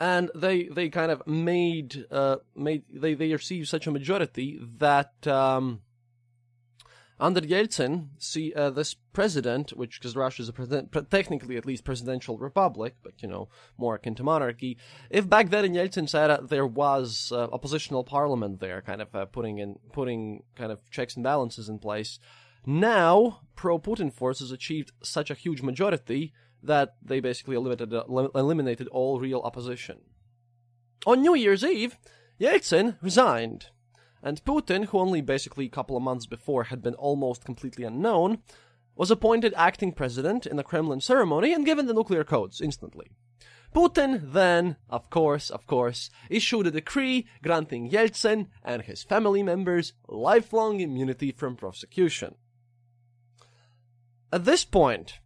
And 0.00 0.30
they 0.34 0.64
they 0.64 0.88
kind 0.88 1.12
of 1.12 1.24
made 1.26 2.06
uh, 2.10 2.38
made 2.56 2.82
they 2.92 3.14
they 3.14 3.30
received 3.32 3.68
such 3.68 3.86
a 3.86 3.92
majority 3.92 4.58
that 4.78 5.24
um, 5.28 5.82
under 7.22 7.40
Yeltsin, 7.40 8.08
see 8.18 8.52
uh, 8.52 8.70
this 8.70 8.94
president, 9.12 9.70
which 9.70 10.00
because 10.00 10.16
Russia 10.16 10.42
is 10.42 10.48
a 10.48 10.52
president, 10.52 10.92
technically 11.08 11.56
at 11.56 11.64
least 11.64 11.84
presidential 11.84 12.36
republic, 12.36 12.96
but 13.02 13.22
you 13.22 13.28
know 13.28 13.48
more 13.78 13.94
akin 13.94 14.16
to 14.16 14.24
monarchy. 14.24 14.76
If 15.08 15.28
back 15.28 15.50
then 15.50 15.64
in 15.64 15.72
Yeltsin's 15.72 16.14
era 16.14 16.40
there 16.42 16.66
was 16.66 17.32
uh, 17.32 17.44
oppositional 17.52 18.02
parliament 18.02 18.58
there, 18.58 18.82
kind 18.82 19.00
of 19.00 19.14
uh, 19.14 19.26
putting 19.26 19.58
in 19.58 19.78
putting 19.92 20.42
kind 20.56 20.72
of 20.72 20.90
checks 20.90 21.14
and 21.14 21.22
balances 21.22 21.68
in 21.68 21.78
place, 21.78 22.18
now 22.66 23.42
pro-Putin 23.54 24.12
forces 24.12 24.50
achieved 24.50 24.90
such 25.02 25.30
a 25.30 25.34
huge 25.34 25.62
majority 25.62 26.32
that 26.60 26.96
they 27.00 27.20
basically 27.20 27.54
eliminated 27.54 27.92
eliminated 28.34 28.88
all 28.88 29.20
real 29.20 29.40
opposition. 29.40 30.00
On 31.06 31.20
New 31.20 31.36
Year's 31.36 31.64
Eve, 31.64 31.98
Yeltsin 32.40 32.96
resigned 33.00 33.66
and 34.22 34.44
Putin, 34.44 34.86
who 34.86 34.98
only 34.98 35.20
basically 35.20 35.66
a 35.66 35.70
couple 35.70 35.96
of 35.96 36.02
months 36.02 36.26
before 36.26 36.64
had 36.64 36.82
been 36.82 36.94
almost 36.94 37.44
completely 37.44 37.84
unknown, 37.84 38.38
was 38.94 39.10
appointed 39.10 39.54
acting 39.56 39.92
president 39.92 40.46
in 40.46 40.56
the 40.56 40.62
Kremlin 40.62 41.00
ceremony 41.00 41.52
and 41.52 41.64
given 41.64 41.86
the 41.86 41.94
nuclear 41.94 42.24
codes 42.24 42.60
instantly. 42.60 43.10
Putin 43.74 44.32
then, 44.32 44.76
of 44.90 45.08
course, 45.08 45.48
of 45.48 45.66
course, 45.66 46.10
issued 46.28 46.66
a 46.66 46.70
decree 46.70 47.26
granting 47.42 47.90
Yeltsin 47.90 48.48
and 48.62 48.82
his 48.82 49.02
family 49.02 49.42
members 49.42 49.94
lifelong 50.06 50.80
immunity 50.80 51.32
from 51.32 51.56
prosecution. 51.56 52.34
At 54.30 54.44
this 54.44 54.64
point, 54.64 55.20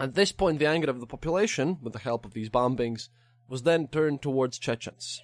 At 0.00 0.14
this 0.14 0.32
point, 0.32 0.58
the 0.58 0.66
anger 0.66 0.88
of 0.88 1.00
the 1.00 1.06
population, 1.06 1.78
with 1.82 1.92
the 1.92 1.98
help 1.98 2.24
of 2.24 2.32
these 2.32 2.48
bombings, 2.48 3.10
was 3.48 3.62
then 3.64 3.86
turned 3.86 4.22
towards 4.22 4.58
Chechens. 4.58 5.22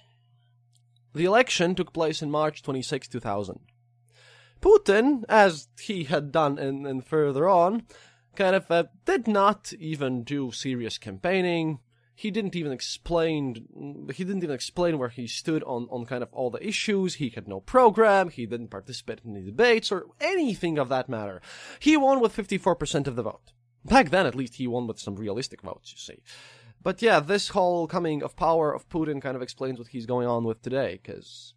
The 1.17 1.25
election 1.25 1.73
took 1.73 1.93
place 1.93 2.21
in 2.21 2.29
March 2.29 2.61
26, 2.61 3.07
2000. 3.07 3.59
Putin, 4.61 5.23
as 5.27 5.67
he 5.81 6.03
had 6.03 6.31
done 6.31 6.59
in, 6.59 6.85
in 6.85 7.01
further 7.01 7.49
on, 7.49 7.87
kind 8.35 8.55
of 8.55 8.69
uh, 8.69 8.83
did 9.03 9.27
not 9.27 9.73
even 9.79 10.23
do 10.23 10.51
serious 10.51 10.99
campaigning. 10.99 11.79
He 12.13 12.29
didn't 12.29 12.55
even 12.55 12.71
explain. 12.71 14.07
He 14.13 14.23
didn't 14.23 14.43
even 14.43 14.53
explain 14.53 14.99
where 14.99 15.09
he 15.09 15.25
stood 15.25 15.63
on, 15.63 15.87
on 15.89 16.05
kind 16.05 16.21
of 16.21 16.29
all 16.33 16.51
the 16.51 16.65
issues. 16.65 17.15
He 17.15 17.29
had 17.29 17.47
no 17.47 17.61
program. 17.61 18.29
He 18.29 18.45
didn't 18.45 18.69
participate 18.69 19.21
in 19.25 19.33
the 19.33 19.41
debates 19.41 19.91
or 19.91 20.05
anything 20.21 20.77
of 20.77 20.89
that 20.89 21.09
matter. 21.09 21.41
He 21.79 21.97
won 21.97 22.19
with 22.19 22.37
54% 22.37 23.07
of 23.07 23.15
the 23.15 23.23
vote. 23.23 23.53
Back 23.85 24.11
then, 24.11 24.27
at 24.27 24.35
least, 24.35 24.55
he 24.55 24.67
won 24.67 24.85
with 24.85 24.99
some 24.99 25.15
realistic 25.15 25.63
votes. 25.63 25.91
You 25.91 25.97
see. 25.97 26.21
But 26.81 27.01
yeah, 27.01 27.19
this 27.19 27.49
whole 27.49 27.87
coming 27.87 28.23
of 28.23 28.35
power 28.35 28.73
of 28.73 28.87
Putin 28.89 29.21
kind 29.21 29.35
of 29.35 29.41
explains 29.41 29.79
what 29.79 29.89
he's 29.89 30.05
going 30.05 30.27
on 30.27 30.43
with 30.43 30.61
today, 30.61 30.99
because 31.01 31.53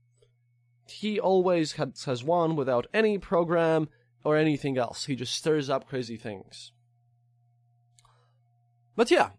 he 0.86 1.20
always 1.20 1.72
had, 1.72 1.94
has 2.06 2.24
won 2.24 2.56
without 2.56 2.86
any 2.92 3.18
program 3.18 3.88
or 4.24 4.36
anything 4.36 4.76
else. 4.76 5.06
He 5.06 5.16
just 5.16 5.34
stirs 5.34 5.70
up 5.70 5.88
crazy 5.88 6.16
things. 6.16 6.72
But 8.96 9.10
yeah, 9.10 9.30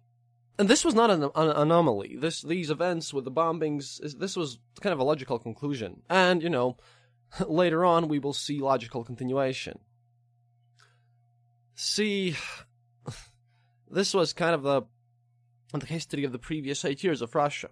and 0.58 0.70
this 0.70 0.86
was 0.86 0.96
not 0.96 1.10
an, 1.10 1.24
an, 1.24 1.50
anomaly. 1.50 2.17
This 2.20 2.41
these 2.41 2.70
events 2.70 3.13
with 3.13 3.26
the 3.26 3.32
bombings, 3.32 4.00
this 4.17 4.36
was 4.36 4.60
kind 4.80 4.94
of 4.94 5.00
a 5.00 5.04
logical 5.04 5.39
conclusion, 5.39 6.02
and 6.10 6.41
you 6.41 6.50
know, 6.50 6.78
later 7.48 7.86
on 7.86 8.08
we 8.08 8.20
will 8.20 8.34
see 8.34 8.60
logical 8.60 9.04
continuation. 9.04 9.80
See, 11.76 12.36
this 13.89 14.13
was 14.13 14.34
kind 14.34 14.56
of 14.56 14.63
the 14.63 14.84
the 15.80 15.86
history 15.86 16.24
of 16.24 16.32
the 16.32 16.40
previous 16.40 16.84
eight 16.84 17.04
years 17.04 17.22
of 17.22 17.36
Russia. 17.36 17.70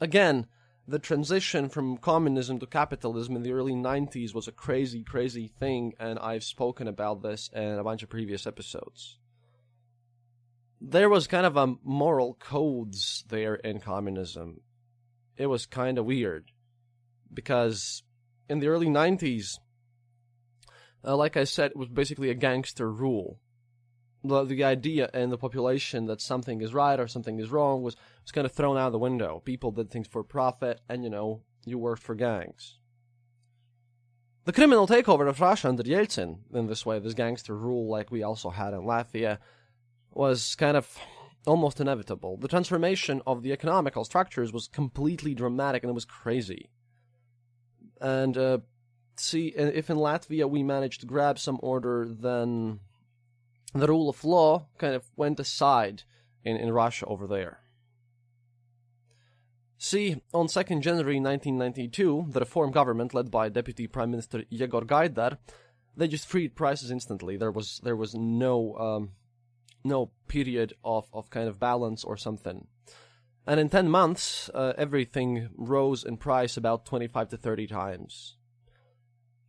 Again, 0.00 0.46
the 0.88 0.98
transition 0.98 1.68
from 1.68 1.96
communism 1.96 2.58
to 2.60 2.66
capitalism 2.66 3.34
in 3.34 3.42
the 3.42 3.52
early 3.52 3.72
90s 3.72 4.34
was 4.34 4.46
a 4.46 4.52
crazy, 4.52 5.02
crazy 5.02 5.48
thing, 5.48 5.94
and 5.98 6.18
I've 6.18 6.44
spoken 6.44 6.86
about 6.86 7.22
this 7.22 7.50
in 7.52 7.78
a 7.78 7.84
bunch 7.84 8.02
of 8.02 8.08
previous 8.08 8.46
episodes. 8.46 9.18
There 10.80 11.08
was 11.08 11.26
kind 11.26 11.46
of 11.46 11.56
a 11.56 11.74
moral 11.82 12.34
codes 12.34 13.24
there 13.28 13.56
in 13.56 13.80
communism. 13.80 14.60
It 15.36 15.46
was 15.46 15.66
kind 15.66 15.98
of 15.98 16.04
weird 16.04 16.52
because 17.32 18.02
in 18.48 18.60
the 18.60 18.68
early 18.68 18.86
90s, 18.88 19.58
uh, 21.04 21.16
like 21.16 21.36
I 21.36 21.44
said, 21.44 21.70
it 21.70 21.76
was 21.76 21.88
basically 21.88 22.30
a 22.30 22.34
gangster 22.34 22.90
rule 22.90 23.40
the, 24.28 24.44
the 24.44 24.64
idea 24.64 25.10
in 25.14 25.30
the 25.30 25.38
population 25.38 26.06
that 26.06 26.20
something 26.20 26.60
is 26.60 26.74
right 26.74 26.98
or 26.98 27.06
something 27.06 27.38
is 27.38 27.50
wrong 27.50 27.82
was, 27.82 27.96
was 28.22 28.32
kind 28.32 28.46
of 28.46 28.52
thrown 28.52 28.76
out 28.76 28.92
the 28.92 28.98
window. 28.98 29.42
People 29.44 29.70
did 29.70 29.90
things 29.90 30.06
for 30.06 30.22
profit, 30.22 30.80
and 30.88 31.04
you 31.04 31.10
know, 31.10 31.42
you 31.64 31.78
worked 31.78 32.02
for 32.02 32.14
gangs. 32.14 32.78
The 34.44 34.52
criminal 34.52 34.86
takeover 34.86 35.28
of 35.28 35.40
Russia 35.40 35.68
under 35.68 35.82
Yeltsin, 35.82 36.38
in 36.54 36.68
this 36.68 36.86
way, 36.86 37.00
this 37.00 37.14
gangster 37.14 37.56
rule 37.56 37.88
like 37.88 38.12
we 38.12 38.22
also 38.22 38.50
had 38.50 38.74
in 38.74 38.82
Latvia, 38.82 39.38
was 40.12 40.54
kind 40.54 40.76
of 40.76 40.98
almost 41.46 41.80
inevitable. 41.80 42.36
The 42.36 42.48
transformation 42.48 43.22
of 43.26 43.42
the 43.42 43.52
economical 43.52 44.04
structures 44.04 44.52
was 44.52 44.68
completely 44.68 45.34
dramatic 45.34 45.82
and 45.82 45.90
it 45.90 45.94
was 45.94 46.04
crazy. 46.04 46.70
And, 48.00 48.38
uh, 48.38 48.58
see, 49.16 49.48
if 49.48 49.90
in 49.90 49.96
Latvia 49.96 50.48
we 50.48 50.62
managed 50.62 51.00
to 51.00 51.06
grab 51.06 51.38
some 51.38 51.58
order, 51.60 52.06
then 52.08 52.80
the 53.74 53.86
rule 53.86 54.08
of 54.08 54.24
law 54.24 54.66
kind 54.78 54.94
of 54.94 55.10
went 55.16 55.40
aside 55.40 56.02
in, 56.44 56.56
in 56.56 56.72
Russia 56.72 57.06
over 57.06 57.26
there. 57.26 57.60
See, 59.78 60.22
on 60.32 60.46
2nd 60.46 60.80
January 60.80 61.20
1992, 61.20 62.26
the 62.30 62.40
reform 62.40 62.70
government 62.70 63.12
led 63.12 63.30
by 63.30 63.50
Deputy 63.50 63.86
Prime 63.86 64.10
Minister 64.10 64.44
Yegor 64.48 64.82
Gaidar, 64.82 65.36
they 65.96 66.08
just 66.08 66.26
freed 66.26 66.56
prices 66.56 66.90
instantly. 66.90 67.36
There 67.36 67.50
was 67.50 67.80
there 67.82 67.96
was 67.96 68.14
no 68.14 68.74
um, 68.76 69.12
no 69.84 70.10
period 70.28 70.74
of, 70.84 71.08
of 71.12 71.30
kind 71.30 71.48
of 71.48 71.58
balance 71.58 72.04
or 72.04 72.16
something. 72.16 72.66
And 73.46 73.60
in 73.60 73.68
10 73.68 73.88
months, 73.88 74.50
uh, 74.54 74.72
everything 74.76 75.50
rose 75.56 76.04
in 76.04 76.16
price 76.16 76.56
about 76.56 76.84
25 76.84 77.28
to 77.28 77.36
30 77.36 77.66
times. 77.68 78.36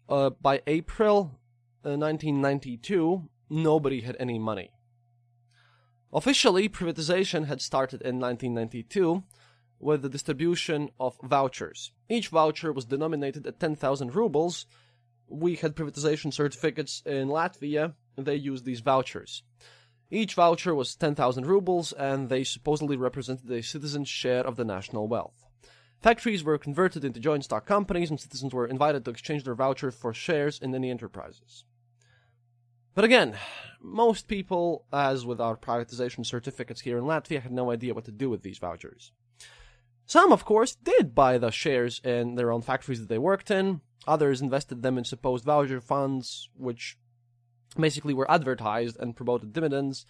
Uh, 0.07 0.29
by 0.29 0.61
April 0.67 1.39
uh, 1.83 1.97
1992, 1.97 3.27
nobody 3.49 4.01
had 4.01 4.15
any 4.19 4.39
money. 4.39 4.71
Officially, 6.13 6.69
privatization 6.69 7.45
had 7.47 7.61
started 7.61 8.01
in 8.01 8.19
1992 8.19 9.23
with 9.79 10.01
the 10.01 10.09
distribution 10.09 10.89
of 10.99 11.17
vouchers. 11.21 11.91
Each 12.09 12.29
voucher 12.29 12.71
was 12.73 12.85
denominated 12.85 13.45
at 13.45 13.59
10,000 13.59 14.15
rubles. 14.15 14.65
We 15.27 15.55
had 15.55 15.75
privatization 15.75 16.33
certificates 16.33 17.03
in 17.05 17.27
Latvia, 17.27 17.93
they 18.17 18.35
used 18.35 18.65
these 18.65 18.79
vouchers. 18.79 19.43
Each 20.09 20.33
voucher 20.33 20.73
was 20.73 20.95
10,000 20.95 21.45
rubles, 21.45 21.91
and 21.91 22.29
they 22.29 22.43
supposedly 22.43 22.95
represented 22.95 23.51
a 23.51 23.61
citizen's 23.61 24.07
share 24.07 24.47
of 24.47 24.55
the 24.55 24.63
national 24.63 25.07
wealth. 25.07 25.45
Factories 26.01 26.43
were 26.43 26.57
converted 26.57 27.03
into 27.03 27.19
joint 27.19 27.43
stock 27.43 27.65
companies, 27.65 28.09
and 28.09 28.19
citizens 28.19 28.53
were 28.53 28.65
invited 28.65 29.03
to 29.03 29.11
exchange 29.11 29.43
their 29.43 29.55
voucher 29.55 29.91
for 29.91 30.13
shares 30.13 30.59
in 30.59 30.73
any 30.73 30.89
enterprises. 30.89 31.65
But 32.97 33.05
again, 33.05 33.37
most 33.79 34.27
people, 34.27 34.87
as 34.91 35.23
with 35.23 35.39
our 35.39 35.55
privatization 35.55 36.25
certificates 36.25 36.81
here 36.81 36.97
in 36.97 37.03
Latvia, 37.03 37.43
had 37.43 37.51
no 37.51 37.69
idea 37.69 37.93
what 37.93 38.05
to 38.05 38.11
do 38.11 38.27
with 38.27 38.41
these 38.41 38.57
vouchers. 38.57 39.11
Some, 40.07 40.31
of 40.31 40.45
course, 40.45 40.73
did 40.73 41.13
buy 41.13 41.37
the 41.37 41.51
shares 41.51 42.01
in 42.03 42.33
their 42.33 42.51
own 42.51 42.63
factories 42.63 42.99
that 42.99 43.07
they 43.07 43.19
worked 43.19 43.51
in. 43.51 43.81
Others 44.07 44.41
invested 44.41 44.81
them 44.81 44.97
in 44.97 45.03
supposed 45.03 45.45
voucher 45.45 45.79
funds, 45.79 46.49
which 46.55 46.97
basically 47.79 48.15
were 48.15 48.31
advertised 48.31 48.97
and 48.99 49.15
promoted 49.15 49.53
dividends. 49.53 50.07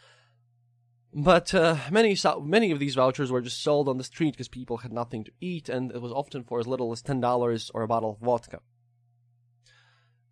But 1.14 1.54
uh, 1.54 1.76
many 1.92 2.16
many 2.42 2.72
of 2.72 2.80
these 2.80 2.96
vouchers 2.96 3.34
were 3.34 3.42
just 3.42 3.62
sold 3.62 3.90
on 3.90 3.98
the 3.98 4.04
street 4.06 4.32
because 4.32 4.48
people 4.48 4.78
had 4.78 4.94
nothing 4.94 5.26
to 5.26 5.32
eat, 5.42 5.68
and 5.68 5.92
it 5.92 6.02
was 6.02 6.14
often 6.14 6.46
for 6.46 6.58
as 6.62 6.68
little 6.68 6.94
as 6.94 7.02
ten 7.02 7.20
dollars 7.20 7.70
or 7.74 7.82
a 7.82 7.88
bottle 7.90 8.12
of 8.12 8.20
vodka. 8.26 8.62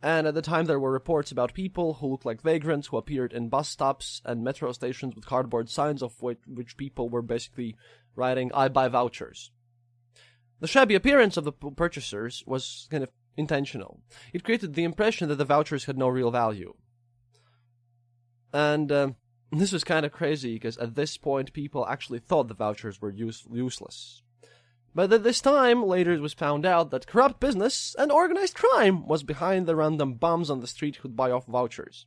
And 0.05 0.27
at 0.27 0.35
the 0.35 0.41
time, 0.43 0.65
there 0.65 0.79
were 0.79 0.91
reports 0.91 1.31
about 1.31 1.55
people 1.55 1.95
who 1.95 2.05
looked 2.05 2.27
like 2.27 2.43
vagrants 2.43 2.85
who 2.85 2.97
appeared 2.97 3.33
in 3.33 3.49
bus 3.49 3.67
stops 3.67 4.21
and 4.23 4.43
metro 4.43 4.71
stations 4.71 5.15
with 5.15 5.25
cardboard 5.25 5.67
signs 5.67 6.03
of 6.03 6.21
which, 6.21 6.37
which 6.45 6.77
people 6.77 7.09
were 7.09 7.23
basically 7.23 7.75
writing, 8.15 8.51
I 8.53 8.67
buy 8.67 8.87
vouchers. 8.87 9.49
The 10.59 10.67
shabby 10.67 10.93
appearance 10.93 11.37
of 11.37 11.43
the 11.43 11.51
purchasers 11.51 12.43
was 12.45 12.87
kind 12.91 13.01
of 13.01 13.09
intentional. 13.35 13.99
It 14.31 14.43
created 14.43 14.75
the 14.75 14.83
impression 14.83 15.27
that 15.29 15.39
the 15.39 15.43
vouchers 15.43 15.85
had 15.85 15.97
no 15.97 16.07
real 16.07 16.29
value. 16.29 16.75
And 18.53 18.91
uh, 18.91 19.09
this 19.51 19.71
was 19.71 19.83
kind 19.83 20.05
of 20.05 20.11
crazy 20.11 20.53
because 20.53 20.77
at 20.77 20.93
this 20.93 21.17
point, 21.17 21.51
people 21.51 21.83
actually 21.87 22.19
thought 22.19 22.47
the 22.47 22.53
vouchers 22.53 23.01
were 23.01 23.09
use- 23.09 23.47
useless. 23.51 24.21
But 24.95 25.11
at 25.11 25.23
this 25.23 25.41
time, 25.41 25.83
later 25.83 26.13
it 26.13 26.21
was 26.21 26.33
found 26.33 26.65
out 26.65 26.89
that 26.91 27.05
corrupt 27.05 27.41
business 27.41 27.95
and 27.99 28.13
organized 28.13 28.55
crime 28.55 29.05
was 29.05 29.23
behind 29.23 29.67
the 29.67 29.75
random 29.75 30.13
bums 30.13 30.49
on 30.49 30.61
the 30.61 30.67
street 30.67 30.95
who'd 30.95 31.17
buy 31.17 31.31
off 31.31 31.45
vouchers. 31.45 32.05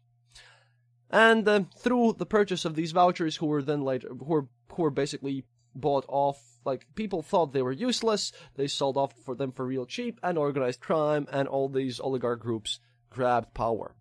And 1.10 1.46
uh, 1.46 1.64
through 1.76 2.14
the 2.18 2.26
purchase 2.26 2.64
of 2.64 2.74
these 2.74 2.92
vouchers, 2.92 3.36
who 3.36 3.46
were 3.46 3.62
then 3.62 3.82
later, 3.82 4.08
who 4.08 4.24
were, 4.24 4.48
who 4.72 4.82
were 4.82 4.90
basically 4.90 5.44
bought 5.74 6.06
off, 6.08 6.40
like 6.64 6.86
people 6.94 7.22
thought 7.22 7.52
they 7.52 7.62
were 7.62 7.72
useless, 7.72 8.32
they 8.56 8.66
sold 8.66 8.96
off 8.96 9.12
for 9.22 9.34
them 9.34 9.52
for 9.52 9.66
real 9.66 9.84
cheap, 9.84 10.18
and 10.22 10.38
organized 10.38 10.80
crime 10.80 11.26
and 11.30 11.46
all 11.46 11.68
these 11.68 12.00
oligarch 12.00 12.40
groups 12.40 12.80
grabbed 13.10 13.52
power. 13.52 13.94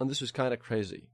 And 0.00 0.10
this 0.10 0.20
was 0.20 0.32
kind 0.32 0.52
of 0.52 0.58
crazy. 0.58 1.08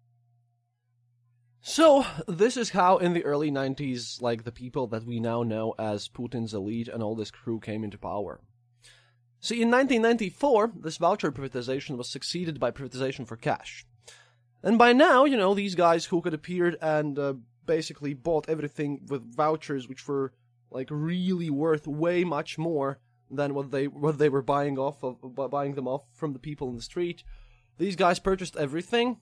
So, 1.65 2.05
this 2.27 2.57
is 2.57 2.71
how 2.71 2.99
in 2.99 3.13
the 3.13 3.25
early 3.25 3.49
90s, 3.49 4.21
like, 4.21 4.43
the 4.43 4.51
people 4.51 4.89
that 4.89 5.07
we 5.07 5.21
now 5.21 5.45
know 5.45 5.77
as 5.79 6.09
Putin's 6.09 6.53
elite 6.53 6.89
and 6.89 7.05
all 7.05 7.15
this 7.15 7.31
crew 7.31 7.61
came 7.61 7.85
into 7.85 7.97
power. 7.97 8.41
See, 9.39 9.63
in 9.63 9.71
1994, 9.71 10.73
this 10.81 10.97
voucher 10.97 11.31
privatization 11.31 11.97
was 11.97 12.11
succeeded 12.11 12.59
by 12.59 12.73
privatization 12.73 13.29
for 13.29 13.37
cash. 13.37 13.87
And 14.61 14.77
by 14.77 14.93
now, 14.93 15.25
you 15.25 15.37
know, 15.37 15.55
these 15.55 15.77
guys 15.77 16.07
who 16.07 16.21
had 16.23 16.35
appeared 16.35 16.79
and 16.83 17.17
uh, 17.17 17.35
basically 17.65 18.13
bought 18.13 18.49
everything 18.49 19.07
with 19.07 19.33
vouchers 19.33 19.89
which 19.89 20.09
were, 20.09 20.33
like, 20.73 20.89
really 20.91 21.49
worth 21.49 21.87
way 21.87 22.25
much 22.25 22.59
more 22.59 22.99
than 23.31 23.55
what 23.55 23.71
they 23.71 23.87
what 23.87 24.19
they 24.19 24.29
were 24.29 24.43
buying 24.43 24.79
off 24.79 25.05
of 25.05 25.17
buying 25.51 25.75
them 25.77 25.87
off 25.87 26.03
from 26.13 26.33
the 26.33 26.41
people 26.41 26.69
in 26.71 26.77
the 26.77 26.83
street. 26.83 27.23
These 27.79 27.95
guys 27.95 28.19
purchased 28.19 28.57
everything 28.57 29.19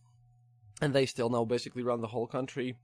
and 0.80 0.94
they 0.94 1.06
still 1.06 1.28
now 1.28 1.44
basically 1.44 1.82
run 1.82 2.00
the 2.00 2.08
whole 2.08 2.26
country. 2.26 2.76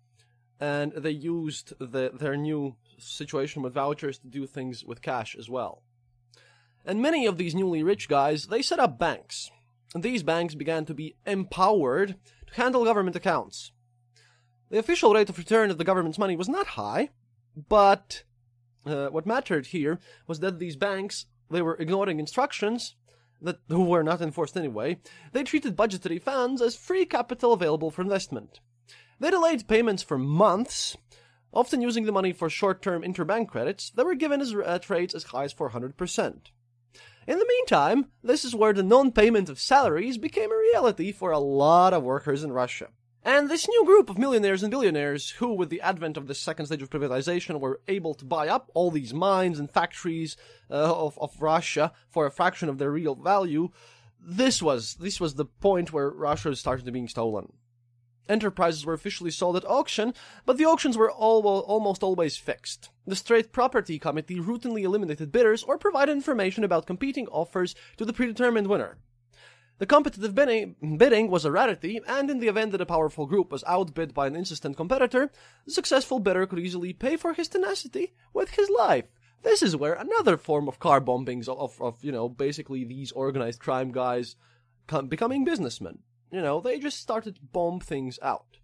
And 0.58 0.92
they 0.92 1.10
used 1.10 1.74
the, 1.78 2.10
their 2.14 2.36
new 2.36 2.76
situation 2.98 3.62
with 3.62 3.74
vouchers 3.74 4.18
to 4.18 4.26
do 4.26 4.46
things 4.46 4.84
with 4.84 5.02
cash 5.02 5.36
as 5.38 5.48
well. 5.48 5.82
And 6.84 7.02
many 7.02 7.26
of 7.26 7.36
these 7.36 7.54
newly 7.54 7.82
rich 7.82 8.08
guys, 8.08 8.46
they 8.46 8.62
set 8.62 8.78
up 8.78 8.98
banks. 8.98 9.50
And 9.94 10.02
these 10.02 10.22
banks 10.22 10.54
began 10.54 10.84
to 10.86 10.94
be 10.94 11.16
empowered 11.26 12.16
to 12.46 12.54
handle 12.54 12.84
government 12.84 13.16
accounts. 13.16 13.72
The 14.70 14.78
official 14.78 15.14
rate 15.14 15.28
of 15.28 15.38
return 15.38 15.70
of 15.70 15.78
the 15.78 15.84
government's 15.84 16.18
money 16.18 16.36
was 16.36 16.48
not 16.48 16.68
high, 16.68 17.10
but 17.68 18.24
uh, 18.84 19.08
what 19.08 19.26
mattered 19.26 19.66
here 19.66 19.98
was 20.26 20.40
that 20.40 20.58
these 20.58 20.76
banks 20.76 21.26
they 21.50 21.62
were 21.62 21.76
ignoring 21.76 22.18
instructions 22.18 22.96
that 23.40 23.58
were 23.68 24.02
not 24.02 24.20
enforced 24.20 24.56
anyway. 24.56 24.98
They 25.32 25.44
treated 25.44 25.76
budgetary 25.76 26.18
funds 26.18 26.62
as 26.62 26.76
free 26.76 27.04
capital 27.04 27.52
available 27.52 27.90
for 27.90 28.02
investment. 28.02 28.60
They 29.18 29.30
delayed 29.30 29.68
payments 29.68 30.02
for 30.02 30.18
months, 30.18 30.96
often 31.52 31.80
using 31.80 32.04
the 32.04 32.12
money 32.12 32.32
for 32.32 32.50
short-term 32.50 33.02
interbank 33.02 33.48
credits 33.48 33.90
that 33.90 34.04
were 34.04 34.14
given 34.14 34.40
as, 34.40 34.54
uh, 34.54 34.60
at 34.60 34.90
rates 34.90 35.14
as 35.14 35.24
high 35.24 35.44
as 35.44 35.54
400%. 35.54 36.50
In 37.26 37.38
the 37.38 37.46
meantime, 37.48 38.06
this 38.22 38.44
is 38.44 38.54
where 38.54 38.72
the 38.72 38.82
non-payment 38.82 39.48
of 39.48 39.58
salaries 39.58 40.18
became 40.18 40.52
a 40.52 40.56
reality 40.56 41.12
for 41.12 41.30
a 41.32 41.38
lot 41.38 41.92
of 41.92 42.04
workers 42.04 42.44
in 42.44 42.52
Russia. 42.52 42.88
And 43.26 43.50
this 43.50 43.68
new 43.68 43.84
group 43.84 44.08
of 44.08 44.18
millionaires 44.18 44.62
and 44.62 44.70
billionaires 44.70 45.30
who, 45.30 45.52
with 45.52 45.68
the 45.68 45.80
advent 45.80 46.16
of 46.16 46.28
the 46.28 46.34
second 46.34 46.66
stage 46.66 46.80
of 46.80 46.90
privatization, 46.90 47.58
were 47.58 47.80
able 47.88 48.14
to 48.14 48.24
buy 48.24 48.46
up 48.46 48.70
all 48.72 48.92
these 48.92 49.12
mines 49.12 49.58
and 49.58 49.68
factories 49.68 50.36
uh, 50.70 50.94
of, 50.94 51.18
of 51.18 51.42
Russia 51.42 51.90
for 52.08 52.24
a 52.24 52.30
fraction 52.30 52.68
of 52.68 52.78
their 52.78 52.92
real 52.92 53.16
value, 53.16 53.70
this 54.20 54.62
was, 54.62 54.94
this 55.00 55.18
was 55.18 55.34
the 55.34 55.44
point 55.44 55.92
where 55.92 56.08
Russia 56.08 56.54
started 56.54 56.92
being 56.92 57.08
stolen. 57.08 57.52
Enterprises 58.28 58.86
were 58.86 58.94
officially 58.94 59.32
sold 59.32 59.56
at 59.56 59.64
auction, 59.64 60.14
but 60.44 60.56
the 60.56 60.64
auctions 60.64 60.96
were 60.96 61.10
all, 61.10 61.44
almost 61.44 62.04
always 62.04 62.36
fixed. 62.36 62.90
The 63.08 63.16
State 63.16 63.50
Property 63.50 63.98
Committee 63.98 64.38
routinely 64.38 64.82
eliminated 64.82 65.32
bidders 65.32 65.64
or 65.64 65.78
provided 65.78 66.12
information 66.12 66.62
about 66.62 66.86
competing 66.86 67.26
offers 67.26 67.74
to 67.96 68.04
the 68.04 68.12
predetermined 68.12 68.68
winner. 68.68 68.98
The 69.78 69.86
competitive 69.86 70.34
bidding 70.34 71.30
was 71.30 71.44
a 71.44 71.52
rarity, 71.52 72.00
and 72.08 72.30
in 72.30 72.38
the 72.38 72.48
event 72.48 72.72
that 72.72 72.80
a 72.80 72.86
powerful 72.86 73.26
group 73.26 73.52
was 73.52 73.62
outbid 73.66 74.14
by 74.14 74.26
an 74.26 74.34
insistent 74.34 74.76
competitor, 74.76 75.30
the 75.66 75.72
successful 75.72 76.18
bidder 76.18 76.46
could 76.46 76.58
easily 76.58 76.94
pay 76.94 77.16
for 77.16 77.34
his 77.34 77.48
tenacity 77.48 78.14
with 78.32 78.50
his 78.50 78.70
life. 78.70 79.06
This 79.42 79.62
is 79.62 79.76
where 79.76 79.92
another 79.92 80.38
form 80.38 80.66
of 80.66 80.78
car 80.78 81.00
bombings 81.00 81.46
of, 81.46 81.80
of 81.80 82.02
you 82.02 82.10
know, 82.10 82.28
basically 82.28 82.84
these 82.84 83.12
organized 83.12 83.60
crime 83.60 83.92
guys 83.92 84.34
becoming 85.08 85.44
businessmen. 85.44 85.98
You 86.32 86.40
know, 86.40 86.60
they 86.60 86.78
just 86.78 86.98
started 86.98 87.38
bomb 87.52 87.80
things 87.80 88.18
out. 88.22 88.58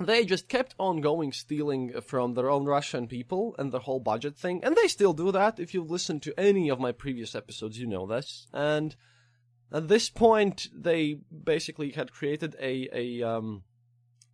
They 0.00 0.24
just 0.24 0.48
kept 0.48 0.74
on 0.78 1.00
going 1.00 1.32
stealing 1.32 2.00
from 2.00 2.34
their 2.34 2.50
own 2.50 2.64
Russian 2.64 3.08
people 3.08 3.54
and 3.58 3.72
the 3.72 3.80
whole 3.80 4.00
budget 4.00 4.36
thing, 4.36 4.64
and 4.64 4.74
they 4.74 4.88
still 4.88 5.12
do 5.12 5.32
that. 5.32 5.60
If 5.60 5.74
you've 5.74 5.90
listened 5.90 6.22
to 6.22 6.38
any 6.40 6.70
of 6.70 6.80
my 6.80 6.92
previous 6.92 7.34
episodes, 7.34 7.78
you 7.78 7.86
know 7.86 8.06
this. 8.06 8.46
And 8.52 8.96
at 9.72 9.88
this 9.88 10.10
point, 10.10 10.68
they 10.74 11.14
basically 11.44 11.90
had 11.92 12.12
created 12.12 12.56
a, 12.60 12.88
a, 12.92 13.22
um, 13.22 13.62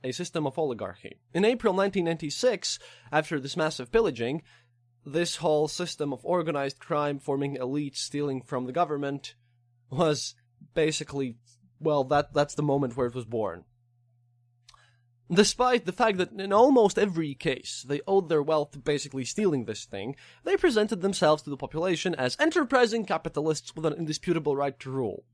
a 0.04 0.12
system 0.12 0.46
of 0.46 0.58
oligarchy. 0.58 1.18
In 1.32 1.44
April 1.44 1.72
1996, 1.72 2.78
after 3.10 3.40
this 3.40 3.56
massive 3.56 3.90
pillaging, 3.90 4.42
this 5.04 5.36
whole 5.36 5.68
system 5.68 6.12
of 6.12 6.24
organized 6.24 6.78
crime 6.78 7.18
forming 7.18 7.56
elites 7.56 7.96
stealing 7.96 8.42
from 8.42 8.66
the 8.66 8.72
government 8.72 9.34
was 9.90 10.34
basically 10.74 11.36
well, 11.82 12.04
that 12.04 12.32
that's 12.32 12.54
the 12.54 12.62
moment 12.62 12.96
where 12.96 13.06
it 13.06 13.14
was 13.14 13.24
born. 13.24 13.64
Despite 15.30 15.86
the 15.86 15.92
fact 15.92 16.18
that 16.18 16.32
in 16.32 16.52
almost 16.52 16.98
every 16.98 17.34
case 17.34 17.84
they 17.86 18.00
owed 18.06 18.28
their 18.28 18.42
wealth 18.42 18.72
to 18.72 18.78
basically 18.78 19.24
stealing 19.24 19.64
this 19.64 19.84
thing, 19.84 20.16
they 20.44 20.56
presented 20.56 21.00
themselves 21.00 21.42
to 21.42 21.50
the 21.50 21.56
population 21.56 22.14
as 22.14 22.36
enterprising 22.38 23.04
capitalists 23.04 23.74
with 23.74 23.86
an 23.86 23.94
indisputable 23.94 24.56
right 24.56 24.78
to 24.80 24.90
rule. 24.90 25.24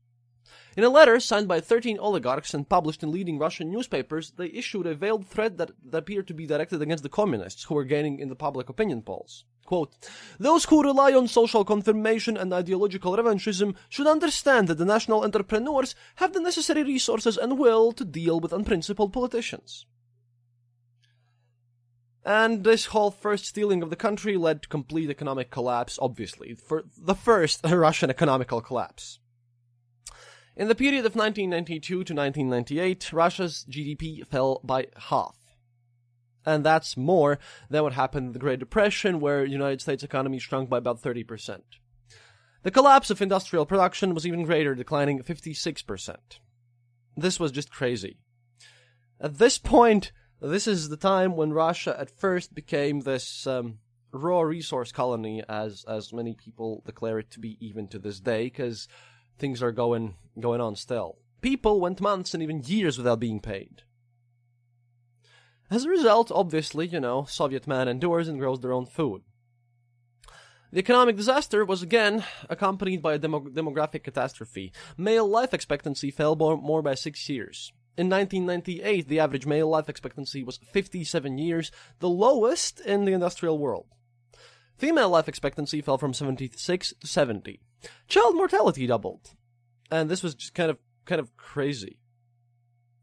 In 0.79 0.85
a 0.85 0.89
letter 0.89 1.19
signed 1.19 1.49
by 1.49 1.59
13 1.59 1.99
oligarchs 1.99 2.53
and 2.53 2.69
published 2.69 3.03
in 3.03 3.11
leading 3.11 3.37
Russian 3.37 3.69
newspapers, 3.69 4.31
they 4.37 4.45
issued 4.45 4.87
a 4.87 4.95
veiled 4.95 5.27
threat 5.27 5.57
that, 5.57 5.71
that 5.83 5.97
appeared 5.97 6.25
to 6.29 6.33
be 6.33 6.47
directed 6.47 6.81
against 6.81 7.03
the 7.03 7.09
communists 7.09 7.63
who 7.63 7.75
were 7.75 7.83
gaining 7.83 8.17
in 8.17 8.29
the 8.29 8.35
public 8.37 8.69
opinion 8.69 9.01
polls. 9.01 9.43
Quote, 9.65 9.93
Those 10.39 10.63
who 10.63 10.81
rely 10.81 11.11
on 11.11 11.27
social 11.27 11.65
confirmation 11.65 12.37
and 12.37 12.53
ideological 12.53 13.17
revanchism 13.17 13.75
should 13.89 14.07
understand 14.07 14.69
that 14.69 14.77
the 14.77 14.85
national 14.85 15.25
entrepreneurs 15.25 15.95
have 16.15 16.31
the 16.31 16.39
necessary 16.39 16.83
resources 16.83 17.37
and 17.37 17.59
will 17.59 17.91
to 17.91 18.05
deal 18.05 18.39
with 18.39 18.53
unprincipled 18.53 19.11
politicians. 19.11 19.85
And 22.23 22.63
this 22.63 22.85
whole 22.85 23.11
first 23.11 23.47
stealing 23.47 23.83
of 23.83 23.89
the 23.89 23.97
country 23.97 24.37
led 24.37 24.61
to 24.61 24.69
complete 24.69 25.09
economic 25.09 25.51
collapse, 25.51 25.99
obviously, 26.01 26.53
for 26.53 26.85
the 26.97 27.15
first 27.15 27.59
Russian 27.65 28.09
economical 28.09 28.61
collapse. 28.61 29.19
In 30.55 30.67
the 30.67 30.75
period 30.75 31.05
of 31.05 31.15
1992 31.15 31.81
to 31.89 32.13
1998, 32.13 33.13
Russia's 33.13 33.65
GDP 33.69 34.25
fell 34.27 34.59
by 34.63 34.87
half 34.97 35.35
and 36.45 36.63
that's 36.63 36.97
more 36.97 37.39
than 37.69 37.83
what 37.83 37.93
happened 37.93 38.27
in 38.27 38.33
the 38.33 38.39
Great 38.39 38.59
Depression, 38.59 39.19
where 39.19 39.43
the 39.43 39.51
United 39.51 39.81
States 39.81 40.03
economy 40.03 40.39
shrunk 40.39 40.69
by 40.69 40.77
about 40.77 41.01
30%. 41.01 41.61
The 42.63 42.71
collapse 42.71 43.09
of 43.09 43.21
industrial 43.21 43.65
production 43.65 44.13
was 44.13 44.25
even 44.25 44.43
greater, 44.43 44.75
declining 44.75 45.21
56%. 45.21 46.15
This 47.15 47.39
was 47.39 47.51
just 47.51 47.71
crazy. 47.71 48.17
At 49.21 49.37
this 49.37 49.57
point, 49.57 50.11
this 50.41 50.67
is 50.67 50.89
the 50.89 50.97
time 50.97 51.35
when 51.35 51.53
Russia 51.53 51.95
at 51.99 52.09
first 52.09 52.55
became 52.55 53.01
this 53.01 53.45
um, 53.45 53.79
raw 54.11 54.41
resource 54.41 54.91
colony, 54.91 55.43
as 55.47 55.85
as 55.87 56.13
many 56.13 56.33
people 56.33 56.81
declare 56.85 57.19
it 57.19 57.31
to 57.31 57.39
be 57.39 57.57
even 57.59 57.87
to 57.89 57.99
this 57.99 58.19
day, 58.19 58.45
because 58.45 58.87
things 59.39 59.63
are 59.63 59.71
going 59.71 60.15
going 60.39 60.61
on 60.61 60.75
still. 60.75 61.17
People 61.41 61.79
went 61.79 62.01
months 62.01 62.33
and 62.33 62.43
even 62.43 62.63
years 62.65 62.97
without 62.97 63.19
being 63.19 63.39
paid. 63.39 63.83
As 65.71 65.85
a 65.85 65.89
result, 65.89 66.31
obviously, 66.31 66.87
you 66.87 66.99
know, 66.99 67.25
Soviet 67.25 67.67
man 67.67 67.87
endures 67.87 68.27
and 68.27 68.39
grows 68.39 68.59
their 68.59 68.73
own 68.73 68.85
food. 68.85 69.21
The 70.71 70.79
economic 70.79 71.15
disaster 71.15 71.65
was 71.65 71.81
again 71.81 72.23
accompanied 72.49 73.01
by 73.01 73.13
a 73.13 73.17
demo- 73.17 73.39
demographic 73.39 74.03
catastrophe. 74.03 74.71
Male 74.97 75.27
life 75.27 75.53
expectancy 75.53 76.11
fell 76.11 76.35
more, 76.35 76.57
more 76.57 76.81
by 76.81 76.93
six 76.93 77.27
years. 77.27 77.71
In 77.97 78.09
1998, 78.09 79.07
the 79.07 79.19
average 79.19 79.45
male 79.45 79.67
life 79.67 79.89
expectancy 79.89 80.43
was 80.43 80.57
57 80.57 81.37
years, 81.37 81.71
the 81.99 82.09
lowest 82.09 82.79
in 82.81 83.05
the 83.05 83.13
industrial 83.13 83.57
world. 83.57 83.87
Female 84.77 85.09
life 85.09 85.27
expectancy 85.27 85.81
fell 85.81 85.97
from 85.97 86.13
76 86.13 86.93
to 87.01 87.07
70. 87.07 87.59
Child 88.07 88.35
mortality 88.35 88.87
doubled. 88.87 89.31
And 89.91 90.09
this 90.09 90.23
was 90.23 90.35
just 90.35 90.53
kind 90.53 90.69
of 90.69 90.77
kind 91.05 91.19
of 91.19 91.35
crazy. 91.37 91.97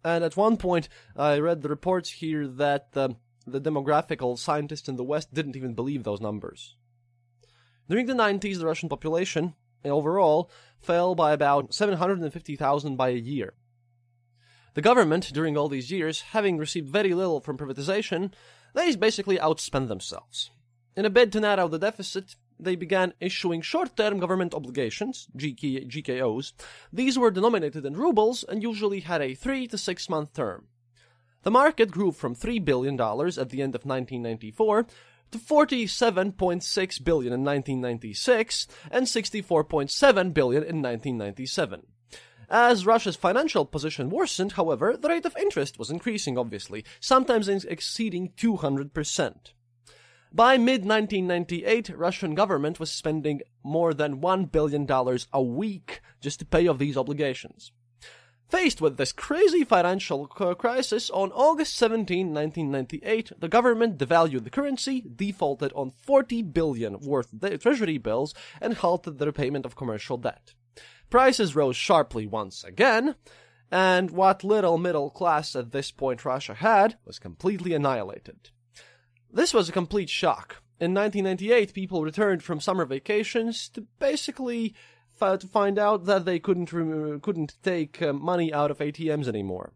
And 0.04 0.22
at 0.22 0.36
one 0.36 0.56
point, 0.56 0.88
I 1.16 1.38
read 1.38 1.62
the 1.62 1.68
reports 1.68 2.10
here 2.10 2.46
that 2.46 2.88
um, 2.94 3.16
the 3.46 3.60
demographical 3.60 4.38
scientists 4.38 4.88
in 4.88 4.96
the 4.96 5.04
West 5.04 5.34
didn't 5.34 5.56
even 5.56 5.74
believe 5.74 6.04
those 6.04 6.20
numbers. 6.20 6.76
During 7.88 8.06
the 8.06 8.14
90s, 8.14 8.58
the 8.58 8.66
Russian 8.66 8.88
population, 8.88 9.54
overall, 9.84 10.50
fell 10.78 11.14
by 11.14 11.32
about 11.32 11.74
750,000 11.74 12.96
by 12.96 13.08
a 13.08 13.14
year. 13.14 13.54
The 14.74 14.82
government, 14.82 15.32
during 15.32 15.56
all 15.56 15.68
these 15.68 15.90
years, 15.90 16.20
having 16.32 16.58
received 16.58 16.90
very 16.90 17.14
little 17.14 17.40
from 17.40 17.56
privatization, 17.56 18.32
they 18.74 18.94
basically 18.94 19.38
outspent 19.38 19.88
themselves. 19.88 20.50
In 20.96 21.04
a 21.04 21.10
bid 21.10 21.32
to 21.32 21.40
narrow 21.40 21.66
the 21.68 21.78
deficit, 21.78 22.36
they 22.58 22.76
began 22.76 23.14
issuing 23.20 23.60
short-term 23.60 24.18
government 24.18 24.54
obligations, 24.54 25.28
GK, 25.36 25.88
GKOs. 25.88 26.52
These 26.92 27.18
were 27.18 27.30
denominated 27.30 27.84
in 27.84 27.96
rubles 27.96 28.44
and 28.44 28.62
usually 28.62 29.00
had 29.00 29.22
a 29.22 29.34
three 29.34 29.66
to 29.68 29.78
six 29.78 30.08
month 30.08 30.32
term. 30.34 30.66
The 31.42 31.50
market 31.50 31.92
grew 31.92 32.10
from 32.10 32.34
$3 32.34 32.64
billion 32.64 33.00
at 33.00 33.50
the 33.50 33.62
end 33.62 33.76
of 33.76 33.84
1994 33.84 34.86
to 35.30 35.38
47.6 35.38 37.04
billion 37.04 37.32
in 37.32 37.44
1996 37.44 38.66
and 38.90 39.06
64.7 39.06 40.34
billion 40.34 40.62
in 40.62 40.82
1997. 40.82 41.82
As 42.48 42.86
Russia's 42.86 43.16
financial 43.16 43.64
position 43.64 44.08
worsened, 44.08 44.52
however, 44.52 44.96
the 44.96 45.08
rate 45.08 45.26
of 45.26 45.36
interest 45.36 45.78
was 45.78 45.90
increasing, 45.90 46.38
obviously, 46.38 46.84
sometimes 47.00 47.48
exceeding 47.48 48.30
200%. 48.36 49.34
By 50.36 50.58
mid-1998, 50.58 51.94
Russian 51.96 52.34
government 52.34 52.78
was 52.78 52.90
spending 52.90 53.40
more 53.62 53.94
than 53.94 54.20
$1 54.20 54.52
billion 54.52 54.86
a 55.32 55.42
week 55.42 56.02
just 56.20 56.40
to 56.40 56.44
pay 56.44 56.68
off 56.68 56.76
these 56.76 56.98
obligations. 56.98 57.72
Faced 58.50 58.82
with 58.82 58.98
this 58.98 59.12
crazy 59.12 59.64
financial 59.64 60.26
crisis, 60.26 61.08
on 61.08 61.32
August 61.32 61.74
17, 61.76 62.34
1998, 62.34 63.32
the 63.38 63.48
government 63.48 63.96
devalued 63.96 64.44
the 64.44 64.50
currency, 64.50 65.02
defaulted 65.16 65.72
on 65.74 65.90
40 65.90 66.42
billion 66.42 67.00
worth 67.00 67.32
of 67.32 67.62
treasury 67.62 67.96
bills, 67.96 68.34
and 68.60 68.74
halted 68.74 69.16
the 69.16 69.24
repayment 69.24 69.64
of 69.64 69.74
commercial 69.74 70.18
debt. 70.18 70.52
Prices 71.08 71.56
rose 71.56 71.76
sharply 71.76 72.26
once 72.26 72.62
again, 72.62 73.14
and 73.70 74.10
what 74.10 74.44
little 74.44 74.76
middle 74.76 75.08
class 75.08 75.56
at 75.56 75.72
this 75.72 75.90
point 75.90 76.26
Russia 76.26 76.52
had 76.52 76.98
was 77.06 77.18
completely 77.18 77.72
annihilated. 77.72 78.50
This 79.32 79.52
was 79.52 79.68
a 79.68 79.72
complete 79.72 80.08
shock. 80.08 80.62
In 80.78 80.92
1998, 80.94 81.72
people 81.72 82.02
returned 82.02 82.42
from 82.42 82.60
summer 82.60 82.84
vacations 82.84 83.68
to 83.70 83.86
basically 83.98 84.74
f- 85.20 85.40
to 85.40 85.46
find 85.46 85.78
out 85.78 86.04
that 86.04 86.24
they 86.24 86.38
couldn't 86.38 86.72
re- 86.72 87.18
couldn't 87.20 87.56
take 87.62 88.02
uh, 88.02 88.12
money 88.12 88.52
out 88.52 88.70
of 88.70 88.78
ATMs 88.78 89.26
anymore. 89.26 89.72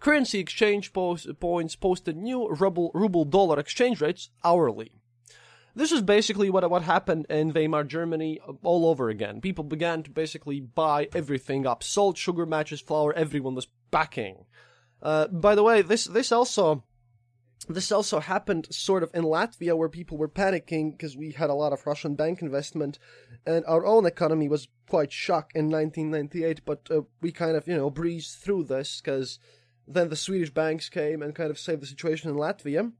Currency 0.00 0.40
exchange 0.40 0.92
post- 0.92 1.28
points 1.40 1.76
posted 1.76 2.16
new 2.16 2.48
ruble 2.48 2.90
ruble 2.92 3.24
dollar 3.24 3.58
exchange 3.58 4.00
rates 4.00 4.30
hourly. 4.42 4.92
This 5.76 5.92
is 5.92 6.02
basically 6.02 6.50
what 6.50 6.68
what 6.68 6.82
happened 6.82 7.26
in 7.30 7.52
Weimar 7.52 7.84
Germany 7.84 8.40
all 8.62 8.86
over 8.86 9.08
again. 9.08 9.40
People 9.40 9.64
began 9.64 10.02
to 10.02 10.10
basically 10.10 10.60
buy 10.60 11.08
everything 11.14 11.66
up: 11.66 11.82
salt, 11.82 12.18
sugar, 12.18 12.46
matches, 12.46 12.80
flour. 12.80 13.12
Everyone 13.12 13.54
was 13.54 13.68
backing. 13.90 14.44
Uh, 15.00 15.28
by 15.28 15.54
the 15.54 15.62
way, 15.62 15.82
this 15.82 16.04
this 16.04 16.32
also 16.32 16.84
this 17.68 17.90
also 17.90 18.20
happened 18.20 18.66
sort 18.70 19.02
of 19.02 19.10
in 19.14 19.24
Latvia 19.24 19.76
where 19.76 19.88
people 19.88 20.18
were 20.18 20.28
panicking 20.28 20.92
because 20.92 21.16
we 21.16 21.32
had 21.32 21.50
a 21.50 21.54
lot 21.54 21.72
of 21.72 21.86
Russian 21.86 22.14
bank 22.14 22.42
investment 22.42 22.98
and 23.46 23.64
our 23.66 23.86
own 23.86 24.06
economy 24.06 24.48
was 24.48 24.68
quite 24.88 25.12
shocked 25.12 25.56
in 25.56 25.70
1998, 25.70 26.64
but 26.64 26.88
uh, 26.90 27.02
we 27.20 27.32
kind 27.32 27.56
of, 27.56 27.66
you 27.66 27.76
know, 27.76 27.90
breezed 27.90 28.38
through 28.38 28.64
this 28.64 29.00
because 29.00 29.38
then 29.86 30.08
the 30.08 30.16
Swedish 30.16 30.50
banks 30.50 30.88
came 30.88 31.22
and 31.22 31.34
kind 31.34 31.50
of 31.50 31.58
saved 31.58 31.82
the 31.82 31.86
situation 31.86 32.30
in 32.30 32.36
Latvia. 32.36 32.92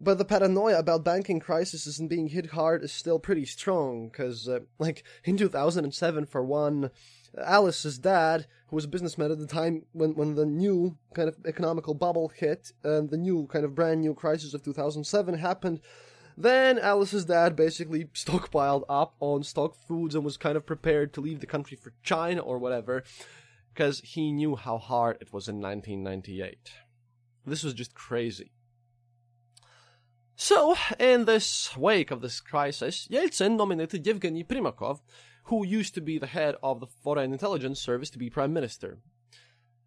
But 0.00 0.18
the 0.18 0.24
paranoia 0.24 0.78
about 0.78 1.04
banking 1.04 1.40
crises 1.40 1.98
and 1.98 2.08
being 2.08 2.28
hit 2.28 2.50
hard 2.50 2.84
is 2.84 2.92
still 2.92 3.18
pretty 3.18 3.44
strong 3.44 4.08
because, 4.08 4.48
uh, 4.48 4.60
like, 4.78 5.02
in 5.24 5.36
2007, 5.36 6.26
for 6.26 6.44
one, 6.44 6.90
Alice's 7.36 7.98
dad, 7.98 8.46
who 8.68 8.76
was 8.76 8.84
a 8.84 8.88
businessman 8.88 9.32
at 9.32 9.38
the 9.38 9.46
time 9.46 9.86
when, 9.92 10.14
when 10.14 10.36
the 10.36 10.46
new 10.46 10.96
kind 11.14 11.28
of 11.28 11.36
economical 11.46 11.94
bubble 11.94 12.28
hit 12.28 12.72
and 12.84 13.10
the 13.10 13.16
new 13.16 13.48
kind 13.48 13.64
of 13.64 13.74
brand 13.74 14.00
new 14.00 14.14
crisis 14.14 14.54
of 14.54 14.62
2007 14.62 15.34
happened, 15.38 15.80
then 16.36 16.78
Alice's 16.78 17.24
dad 17.24 17.56
basically 17.56 18.04
stockpiled 18.14 18.84
up 18.88 19.14
on 19.18 19.42
stock 19.42 19.74
foods 19.74 20.14
and 20.14 20.24
was 20.24 20.36
kind 20.36 20.56
of 20.56 20.64
prepared 20.64 21.12
to 21.14 21.20
leave 21.20 21.40
the 21.40 21.46
country 21.46 21.76
for 21.76 21.92
China 22.04 22.40
or 22.40 22.58
whatever 22.58 23.02
because 23.74 24.00
he 24.04 24.30
knew 24.30 24.54
how 24.54 24.78
hard 24.78 25.18
it 25.20 25.32
was 25.32 25.48
in 25.48 25.60
1998. 25.60 26.70
This 27.44 27.64
was 27.64 27.74
just 27.74 27.94
crazy. 27.94 28.52
So, 30.40 30.76
in 31.00 31.24
this 31.24 31.76
wake 31.76 32.12
of 32.12 32.20
this 32.20 32.40
crisis, 32.40 33.08
Yeltsin 33.10 33.56
nominated 33.56 34.06
Yevgeny 34.06 34.44
Primakov 34.44 35.00
who 35.48 35.64
used 35.66 35.94
to 35.94 36.00
be 36.00 36.18
the 36.18 36.26
head 36.26 36.54
of 36.62 36.78
the 36.78 36.86
Foreign 36.86 37.32
Intelligence 37.32 37.80
Service, 37.80 38.10
to 38.10 38.18
be 38.18 38.30
prime 38.30 38.52
minister. 38.52 38.98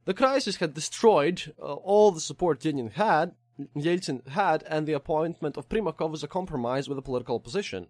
The 0.06 0.14
crisis 0.14 0.58
had 0.58 0.74
destroyed 0.74 1.54
uh, 1.60 1.74
all 1.74 2.12
the 2.12 2.20
support 2.20 2.62
Yeltsin 2.62 2.94
had, 2.94 3.36
Yeltsin 3.76 4.28
had, 4.28 4.64
and 4.68 4.88
the 4.88 4.94
appointment 4.94 5.58
of 5.58 5.70
Primakov 5.70 6.10
was 6.10 6.24
a 6.24 6.28
compromise 6.28 6.90
with 6.90 6.96
the 6.96 7.04
political 7.04 7.36
opposition. 7.36 7.88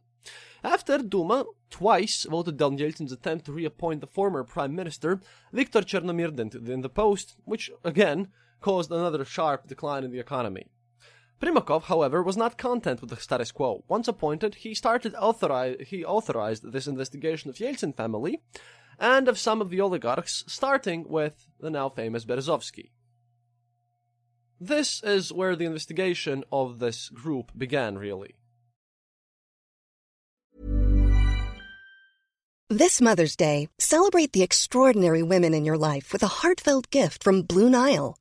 After 0.64 0.98
Duma 0.98 1.46
twice 1.70 2.26
voted 2.30 2.58
down 2.58 2.78
Yeltsin's 2.78 3.14
attempt 3.14 3.46
to 3.46 3.54
reappoint 3.54 4.02
the 4.02 4.08
former 4.08 4.44
prime 4.44 4.76
minister, 4.76 5.22
Viktor 5.54 5.82
Chernomyrdin, 5.82 6.70
in 6.70 6.82
the 6.82 6.90
post, 6.90 7.38
which 7.46 7.72
again 7.84 8.28
caused 8.60 8.92
another 8.92 9.24
sharp 9.24 9.68
decline 9.68 10.04
in 10.04 10.12
the 10.12 10.20
economy. 10.20 10.68
Primakov, 11.42 11.84
however, 11.84 12.22
was 12.22 12.38
not 12.38 12.58
content 12.58 13.02
with 13.02 13.10
the 13.10 13.16
status 13.16 13.52
quo. 13.52 13.84
Once 13.88 14.08
appointed, 14.08 14.56
he 14.56 14.76
started 14.76 15.14
authori- 15.16 15.84
he 15.84 16.06
authorized 16.06 16.72
this 16.72 16.86
investigation 16.86 17.50
of 17.50 17.56
Yeltsin 17.58 17.98
family 17.98 18.42
and 19.00 19.28
of 19.28 19.40
some 19.40 19.60
of 19.60 19.72
the 19.72 19.82
oligarchs, 19.82 20.44
starting 20.48 21.06
with 21.10 21.48
the 21.60 21.72
now 21.72 21.90
famous 21.90 22.26
Berezovsky. 22.26 22.92
This 24.60 25.02
is 25.02 25.34
where 25.34 25.56
the 25.56 25.66
investigation 25.66 26.44
of 26.52 26.78
this 26.78 27.10
group 27.10 27.52
began, 27.58 27.98
really. 27.98 28.36
This 32.70 33.02
Mother's 33.02 33.36
Day, 33.36 33.68
celebrate 33.80 34.32
the 34.32 34.44
extraordinary 34.44 35.24
women 35.24 35.56
in 35.56 35.66
your 35.66 35.78
life 35.78 36.14
with 36.14 36.22
a 36.22 36.28
heartfelt 36.28 36.92
gift 36.92 37.24
from 37.24 37.42
Blue 37.42 37.70
Nile. 37.70 38.21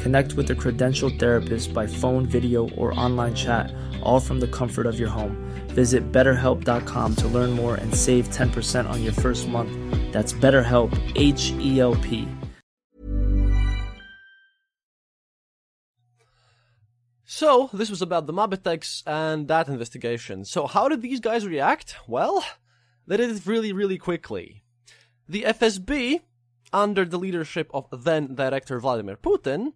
Connect 0.00 0.32
with 0.32 0.50
a 0.50 0.54
credentialed 0.54 1.18
therapist 1.18 1.74
by 1.74 1.86
phone, 1.86 2.24
video, 2.24 2.70
or 2.70 2.98
online 2.98 3.34
chat, 3.34 3.70
all 4.02 4.18
from 4.18 4.40
the 4.40 4.48
comfort 4.48 4.86
of 4.86 4.98
your 4.98 5.10
home. 5.10 5.36
Visit 5.68 6.10
betterhelp.com 6.10 7.16
to 7.16 7.28
learn 7.28 7.50
more 7.50 7.74
and 7.74 7.94
save 7.94 8.28
10% 8.30 8.88
on 8.88 9.02
your 9.02 9.12
first 9.12 9.46
month. 9.46 9.70
That's 10.10 10.32
BetterHelp, 10.32 10.90
H 11.16 11.52
E 11.58 11.80
L 11.80 11.94
P. 11.96 12.26
So, 17.26 17.70
this 17.72 17.90
was 17.90 18.02
about 18.02 18.26
the 18.26 18.32
Mabetex 18.32 19.02
and 19.06 19.48
that 19.48 19.68
investigation. 19.68 20.44
So, 20.44 20.66
how 20.66 20.88
did 20.88 21.02
these 21.02 21.20
guys 21.20 21.46
react? 21.46 21.96
Well, 22.08 22.44
they 23.06 23.18
did 23.18 23.30
it 23.30 23.46
really, 23.46 23.72
really 23.72 23.98
quickly. 23.98 24.64
The 25.28 25.42
FSB, 25.42 26.20
under 26.72 27.04
the 27.04 27.18
leadership 27.18 27.70
of 27.72 28.04
then 28.04 28.34
director 28.34 28.80
Vladimir 28.80 29.16
Putin, 29.16 29.74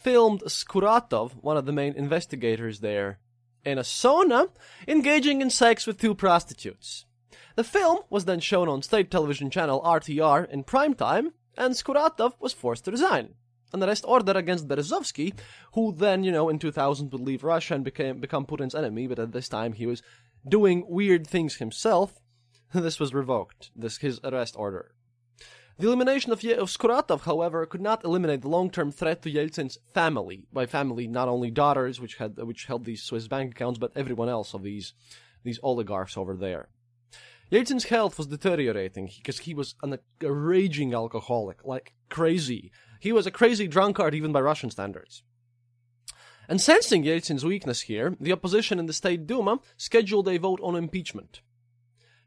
filmed 0.00 0.42
Skuratov, 0.42 1.32
one 1.42 1.56
of 1.56 1.66
the 1.66 1.72
main 1.72 1.94
investigators 1.94 2.80
there, 2.80 3.18
in 3.64 3.78
a 3.78 3.82
sauna, 3.82 4.48
engaging 4.88 5.40
in 5.40 5.50
sex 5.50 5.86
with 5.86 5.98
two 5.98 6.14
prostitutes. 6.14 7.04
The 7.56 7.64
film 7.64 8.00
was 8.08 8.24
then 8.24 8.40
shown 8.40 8.68
on 8.68 8.82
state 8.82 9.10
television 9.10 9.50
channel 9.50 9.82
RTR 9.82 10.48
in 10.48 10.64
prime 10.64 10.94
time, 10.94 11.32
and 11.56 11.74
Skuratov 11.74 12.32
was 12.40 12.52
forced 12.52 12.84
to 12.86 12.90
resign 12.90 13.34
an 13.72 13.82
arrest 13.82 14.04
order 14.06 14.32
against 14.32 14.68
Berezovsky, 14.68 15.32
who 15.74 15.94
then, 15.96 16.24
you 16.24 16.32
know, 16.32 16.48
in 16.48 16.58
2000 16.58 17.12
would 17.12 17.20
leave 17.20 17.44
Russia 17.44 17.74
and 17.74 17.84
became 17.84 18.20
become 18.20 18.46
Putin's 18.46 18.74
enemy, 18.74 19.06
but 19.06 19.18
at 19.18 19.32
this 19.32 19.48
time 19.48 19.74
he 19.74 19.86
was 19.86 20.02
doing 20.48 20.84
weird 20.88 21.26
things 21.26 21.56
himself. 21.56 22.20
this 22.74 23.00
was 23.00 23.14
revoked, 23.14 23.70
this 23.76 23.98
his 23.98 24.20
arrest 24.24 24.54
order. 24.56 24.94
The 25.80 25.86
elimination 25.86 26.30
of, 26.30 26.42
Ye- 26.42 26.52
of 26.52 26.68
Skuratov, 26.68 27.22
however, 27.22 27.64
could 27.64 27.80
not 27.80 28.04
eliminate 28.04 28.42
the 28.42 28.48
long-term 28.48 28.92
threat 28.92 29.22
to 29.22 29.30
Yeltsin's 29.30 29.78
family. 29.94 30.44
By 30.52 30.66
family, 30.66 31.06
not 31.06 31.26
only 31.26 31.50
daughters, 31.50 31.98
which 31.98 32.16
had 32.16 32.36
which 32.36 32.66
held 32.66 32.84
these 32.84 33.02
Swiss 33.02 33.28
bank 33.28 33.52
accounts, 33.52 33.78
but 33.78 33.92
everyone 33.96 34.28
else 34.28 34.52
of 34.52 34.62
these 34.62 34.92
these 35.42 35.58
oligarchs 35.62 36.18
over 36.18 36.36
there. 36.36 36.68
Yeltsin's 37.50 37.84
health 37.84 38.18
was 38.18 38.26
deteriorating 38.26 39.10
because 39.16 39.38
he 39.38 39.54
was 39.54 39.74
an, 39.82 39.98
a 40.20 40.30
raging 40.30 40.92
alcoholic, 40.92 41.64
like 41.64 41.94
crazy. 42.10 42.70
He 43.00 43.10
was 43.10 43.26
a 43.26 43.30
crazy 43.30 43.66
drunkard 43.66 44.14
even 44.14 44.32
by 44.32 44.42
Russian 44.42 44.70
standards. 44.70 45.22
And 46.46 46.60
sensing 46.60 47.04
Yeltsin's 47.04 47.44
weakness 47.44 47.82
here, 47.82 48.16
the 48.20 48.32
opposition 48.32 48.78
in 48.78 48.84
the 48.84 48.92
State 48.92 49.26
Duma 49.26 49.60
scheduled 49.78 50.28
a 50.28 50.36
vote 50.36 50.60
on 50.62 50.76
impeachment. 50.76 51.40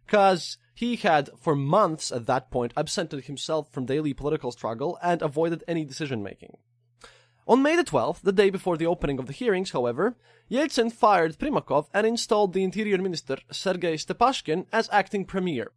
Because 0.05 0.57
he 0.73 0.95
had, 0.95 1.29
for 1.39 1.55
months 1.55 2.11
at 2.11 2.25
that 2.25 2.49
point, 2.49 2.73
absented 2.75 3.25
himself 3.25 3.71
from 3.71 3.85
daily 3.85 4.13
political 4.13 4.51
struggle 4.51 4.97
and 5.01 5.21
avoided 5.21 5.63
any 5.67 5.85
decision 5.85 6.23
making. 6.23 6.57
On 7.45 7.61
May 7.61 7.75
the 7.75 7.83
12th, 7.83 8.21
the 8.21 8.31
day 8.31 8.49
before 8.49 8.77
the 8.77 8.85
opening 8.85 9.19
of 9.19 9.27
the 9.27 9.33
hearings, 9.33 9.71
however, 9.71 10.15
Yeltsin 10.49 10.91
fired 10.91 11.37
Primakov 11.37 11.87
and 11.93 12.07
installed 12.07 12.53
the 12.53 12.63
Interior 12.63 12.97
Minister 12.97 13.37
Sergei 13.51 13.97
Stepashin 13.97 14.65
as 14.71 14.89
acting 14.91 15.25
premier. 15.25 15.71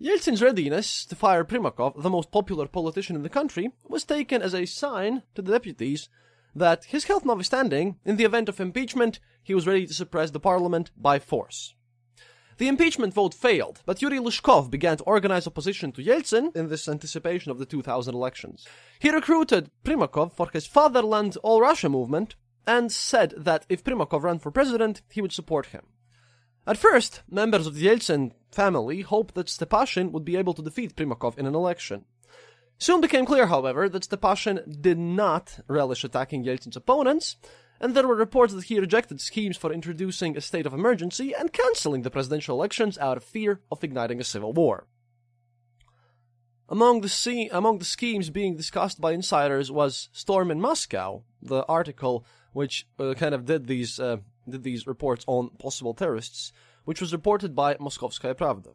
Yeltsin's 0.00 0.42
readiness 0.42 1.06
to 1.06 1.14
fire 1.14 1.44
Primakov, 1.44 2.02
the 2.02 2.10
most 2.10 2.32
popular 2.32 2.66
politician 2.66 3.14
in 3.14 3.22
the 3.22 3.28
country, 3.28 3.70
was 3.88 4.04
taken 4.04 4.42
as 4.42 4.54
a 4.54 4.66
sign 4.66 5.22
to 5.36 5.42
the 5.42 5.52
deputies 5.52 6.08
that, 6.54 6.84
his 6.86 7.04
health 7.04 7.24
notwithstanding, 7.24 7.96
in 8.04 8.16
the 8.16 8.24
event 8.24 8.48
of 8.48 8.60
impeachment, 8.60 9.20
he 9.42 9.54
was 9.54 9.66
ready 9.66 9.86
to 9.86 9.94
suppress 9.94 10.32
the 10.32 10.40
parliament 10.40 10.90
by 10.96 11.20
force. 11.20 11.74
The 12.56 12.68
impeachment 12.68 13.14
vote 13.14 13.34
failed, 13.34 13.82
but 13.84 14.00
Yuri 14.00 14.18
Luzhkov 14.18 14.70
began 14.70 14.96
to 14.98 15.04
organize 15.04 15.46
opposition 15.46 15.90
to 15.92 16.02
Yeltsin 16.02 16.54
in 16.54 16.68
this 16.68 16.88
anticipation 16.88 17.50
of 17.50 17.58
the 17.58 17.66
2000 17.66 18.14
elections. 18.14 18.66
He 19.00 19.10
recruited 19.10 19.70
Primakov 19.84 20.32
for 20.32 20.48
his 20.52 20.66
Fatherland 20.66 21.36
All 21.42 21.60
Russia 21.60 21.88
movement 21.88 22.36
and 22.66 22.92
said 22.92 23.34
that 23.36 23.66
if 23.68 23.82
Primakov 23.82 24.22
ran 24.22 24.38
for 24.38 24.52
president, 24.52 25.02
he 25.10 25.20
would 25.20 25.32
support 25.32 25.66
him. 25.66 25.86
At 26.66 26.78
first, 26.78 27.22
members 27.28 27.66
of 27.66 27.74
the 27.74 27.86
Yeltsin 27.86 28.32
family 28.52 29.00
hoped 29.00 29.34
that 29.34 29.48
Stepashin 29.48 30.12
would 30.12 30.24
be 30.24 30.36
able 30.36 30.54
to 30.54 30.62
defeat 30.62 30.96
Primakov 30.96 31.36
in 31.36 31.46
an 31.46 31.54
election. 31.54 32.04
Soon 32.78 33.00
became 33.00 33.26
clear, 33.26 33.46
however, 33.46 33.88
that 33.88 34.04
Stepashin 34.04 34.80
did 34.80 34.98
not 34.98 35.60
relish 35.68 36.04
attacking 36.04 36.44
Yeltsin's 36.44 36.76
opponents, 36.76 37.36
and 37.84 37.94
there 37.94 38.08
were 38.08 38.16
reports 38.16 38.54
that 38.54 38.64
he 38.64 38.80
rejected 38.80 39.20
schemes 39.20 39.58
for 39.58 39.70
introducing 39.70 40.38
a 40.38 40.40
state 40.40 40.64
of 40.64 40.72
emergency 40.72 41.34
and 41.34 41.52
cancelling 41.52 42.00
the 42.00 42.10
presidential 42.10 42.56
elections 42.56 42.96
out 42.96 43.18
of 43.18 43.22
fear 43.22 43.60
of 43.70 43.84
igniting 43.84 44.18
a 44.18 44.24
civil 44.24 44.54
war. 44.54 44.86
Among 46.66 47.02
the, 47.02 47.10
se- 47.10 47.50
among 47.52 47.80
the 47.80 47.84
schemes 47.84 48.30
being 48.30 48.56
discussed 48.56 49.02
by 49.02 49.12
insiders 49.12 49.70
was 49.70 50.08
Storm 50.12 50.50
in 50.50 50.62
Moscow, 50.62 51.24
the 51.42 51.62
article 51.66 52.24
which 52.54 52.86
uh, 52.98 53.12
kind 53.18 53.34
of 53.34 53.44
did 53.44 53.66
these 53.66 54.00
uh, 54.00 54.16
did 54.48 54.62
these 54.62 54.86
reports 54.86 55.22
on 55.26 55.50
possible 55.58 55.92
terrorists, 55.92 56.52
which 56.86 57.02
was 57.02 57.12
reported 57.12 57.54
by 57.54 57.74
Moskovskaya 57.74 58.34
Pravda. 58.34 58.72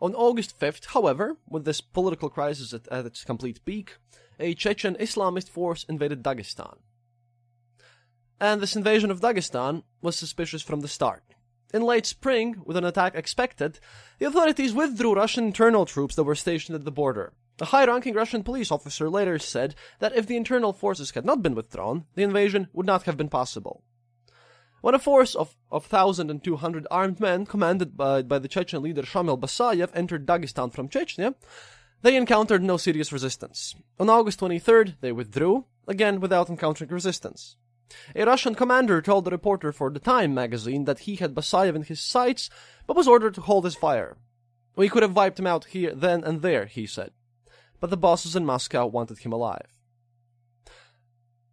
On 0.00 0.12
August 0.12 0.58
5th, 0.58 0.86
however, 0.86 1.36
with 1.48 1.64
this 1.64 1.80
political 1.80 2.30
crisis 2.30 2.74
at, 2.74 2.88
at 2.88 3.06
its 3.06 3.22
complete 3.22 3.64
peak, 3.64 3.98
a 4.40 4.54
Chechen 4.54 4.96
Islamist 4.96 5.48
force 5.48 5.84
invaded 5.88 6.24
Dagestan. 6.24 6.78
And 8.40 8.60
this 8.60 8.76
invasion 8.76 9.10
of 9.10 9.20
Dagestan 9.20 9.82
was 10.02 10.16
suspicious 10.16 10.62
from 10.62 10.80
the 10.80 10.88
start. 10.88 11.22
In 11.72 11.82
late 11.82 12.06
spring, 12.06 12.62
with 12.64 12.76
an 12.76 12.84
attack 12.84 13.14
expected, 13.14 13.80
the 14.18 14.26
authorities 14.26 14.72
withdrew 14.72 15.14
Russian 15.14 15.46
internal 15.46 15.86
troops 15.86 16.14
that 16.14 16.24
were 16.24 16.34
stationed 16.34 16.76
at 16.76 16.84
the 16.84 16.92
border. 16.92 17.32
A 17.60 17.66
high 17.66 17.84
ranking 17.84 18.14
Russian 18.14 18.42
police 18.42 18.72
officer 18.72 19.08
later 19.08 19.38
said 19.38 19.74
that 20.00 20.14
if 20.16 20.26
the 20.26 20.36
internal 20.36 20.72
forces 20.72 21.12
had 21.12 21.24
not 21.24 21.42
been 21.42 21.54
withdrawn, 21.54 22.04
the 22.14 22.22
invasion 22.22 22.68
would 22.72 22.86
not 22.86 23.04
have 23.04 23.16
been 23.16 23.28
possible. 23.28 23.82
When 24.80 24.94
a 24.94 24.98
force 24.98 25.34
of, 25.34 25.56
of 25.70 25.90
1,200 25.90 26.86
armed 26.90 27.18
men, 27.18 27.46
commanded 27.46 27.96
by, 27.96 28.22
by 28.22 28.38
the 28.38 28.48
Chechen 28.48 28.82
leader 28.82 29.02
Shamil 29.02 29.40
Basayev, 29.40 29.90
entered 29.94 30.26
Dagestan 30.26 30.72
from 30.72 30.88
Chechnya, 30.88 31.34
they 32.02 32.16
encountered 32.16 32.62
no 32.62 32.76
serious 32.76 33.12
resistance. 33.12 33.74
On 33.98 34.10
August 34.10 34.40
23rd, 34.40 34.96
they 35.00 35.10
withdrew, 35.10 35.64
again 35.88 36.20
without 36.20 36.50
encountering 36.50 36.90
resistance. 36.90 37.56
A 38.16 38.24
Russian 38.24 38.54
commander 38.54 39.02
told 39.02 39.24
the 39.24 39.30
reporter 39.30 39.72
for 39.72 39.90
the 39.90 39.98
Time 39.98 40.34
magazine 40.34 40.84
that 40.84 41.00
he 41.00 41.16
had 41.16 41.34
Basayev 41.34 41.74
in 41.74 41.82
his 41.82 42.00
sights, 42.00 42.50
but 42.86 42.96
was 42.96 43.08
ordered 43.08 43.34
to 43.34 43.40
hold 43.42 43.64
his 43.64 43.74
fire. 43.74 44.16
We 44.76 44.88
could 44.88 45.02
have 45.02 45.16
wiped 45.16 45.38
him 45.38 45.46
out 45.46 45.66
here, 45.66 45.94
then 45.94 46.24
and 46.24 46.42
there, 46.42 46.66
he 46.66 46.86
said. 46.86 47.12
But 47.80 47.90
the 47.90 47.96
bosses 47.96 48.34
in 48.34 48.44
Moscow 48.44 48.86
wanted 48.86 49.18
him 49.18 49.32
alive. 49.32 49.68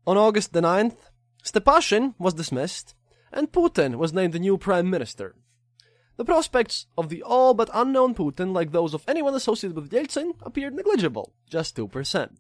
On 0.08 0.18
August 0.18 0.54
the 0.54 0.62
9th, 0.62 0.98
Stepashin 1.44 2.16
was 2.18 2.34
dismissed, 2.34 2.96
and 3.32 3.52
Putin 3.52 3.96
was 3.96 4.14
named 4.14 4.34
the 4.34 4.40
new 4.40 4.58
prime 4.58 4.90
minister. 4.90 5.36
The 6.18 6.26
prospects 6.26 6.88
of 6.98 7.10
the 7.10 7.24
all 7.24 7.54
but 7.54 7.70
unknown 7.74 8.16
Putin, 8.16 8.54
like 8.54 8.72
those 8.72 8.94
of 8.94 9.04
anyone 9.08 9.34
associated 9.34 9.76
with 9.76 9.92
Yeltsin, 9.92 10.34
appeared 10.42 10.74
negligible, 10.74 11.34
just 11.50 11.76
2%. 11.76 12.38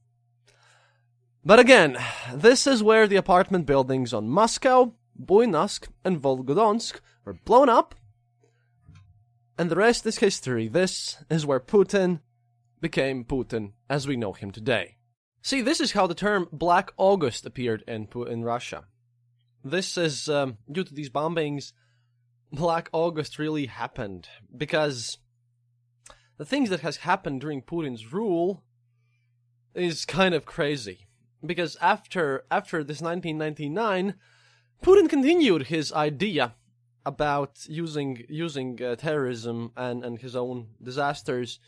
But 1.43 1.59
again, 1.59 1.97
this 2.31 2.67
is 2.67 2.83
where 2.83 3.07
the 3.07 3.15
apartment 3.15 3.65
buildings 3.65 4.13
on 4.13 4.29
Moscow, 4.29 4.93
Buynaksk, 5.19 5.87
and 6.05 6.21
Volgodonsk 6.21 6.99
were 7.25 7.33
blown 7.33 7.67
up, 7.67 7.95
and 9.57 9.69
the 9.71 9.75
rest 9.75 10.05
is 10.05 10.19
history. 10.19 10.67
This 10.67 11.23
is 11.31 11.45
where 11.45 11.59
Putin 11.59 12.19
became 12.79 13.25
Putin 13.25 13.71
as 13.89 14.07
we 14.07 14.15
know 14.15 14.33
him 14.33 14.51
today. 14.51 14.97
See, 15.41 15.61
this 15.61 15.81
is 15.81 15.93
how 15.93 16.05
the 16.05 16.13
term 16.13 16.47
Black 16.51 16.91
August 16.97 17.45
appeared 17.47 17.83
in, 17.87 18.07
in 18.27 18.43
Russia. 18.43 18.85
This 19.63 19.97
is 19.97 20.29
um, 20.29 20.57
due 20.71 20.83
to 20.83 20.93
these 20.93 21.09
bombings. 21.09 21.73
Black 22.51 22.87
August 22.91 23.39
really 23.39 23.65
happened 23.65 24.29
because 24.55 25.17
the 26.37 26.45
things 26.45 26.69
that 26.69 26.81
has 26.81 26.97
happened 26.97 27.41
during 27.41 27.63
Putin's 27.63 28.13
rule 28.13 28.63
is 29.73 30.05
kind 30.05 30.35
of 30.35 30.45
crazy. 30.45 31.07
Because 31.45 31.75
after 31.81 32.43
after 32.51 32.83
this 32.83 33.01
1999, 33.01 34.15
Putin 34.83 35.09
continued 35.09 35.67
his 35.67 35.91
idea 35.93 36.55
about 37.05 37.65
using 37.67 38.25
using 38.29 38.81
uh, 38.81 38.95
terrorism 38.95 39.71
and, 39.75 40.03
and 40.05 40.19
his 40.19 40.35
own 40.35 40.67
disasters 40.81 41.59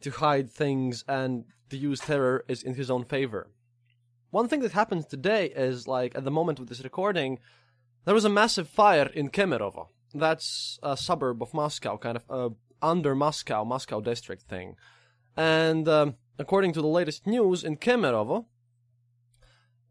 to 0.00 0.10
hide 0.10 0.50
things 0.50 1.04
and 1.06 1.44
to 1.68 1.76
use 1.76 2.00
terror 2.00 2.44
is 2.48 2.62
in 2.62 2.74
his 2.74 2.90
own 2.90 3.04
favor. 3.04 3.50
One 4.30 4.48
thing 4.48 4.60
that 4.60 4.72
happens 4.72 5.06
today 5.06 5.46
is 5.46 5.86
like 5.86 6.14
at 6.14 6.24
the 6.24 6.30
moment 6.30 6.58
with 6.58 6.68
this 6.68 6.84
recording, 6.84 7.38
there 8.04 8.14
was 8.14 8.24
a 8.24 8.30
massive 8.30 8.68
fire 8.68 9.10
in 9.12 9.28
Kemerovo. 9.28 9.88
That's 10.14 10.78
a 10.82 10.96
suburb 10.96 11.42
of 11.42 11.54
Moscow, 11.54 11.96
kind 11.96 12.16
of 12.16 12.24
uh, 12.30 12.54
under 12.82 13.14
Moscow, 13.14 13.64
Moscow 13.64 14.00
district 14.00 14.42
thing. 14.42 14.76
And 15.36 15.88
um, 15.88 16.16
according 16.38 16.72
to 16.74 16.80
the 16.80 16.88
latest 16.88 17.26
news 17.26 17.64
in 17.64 17.76
Kemerovo, 17.76 18.46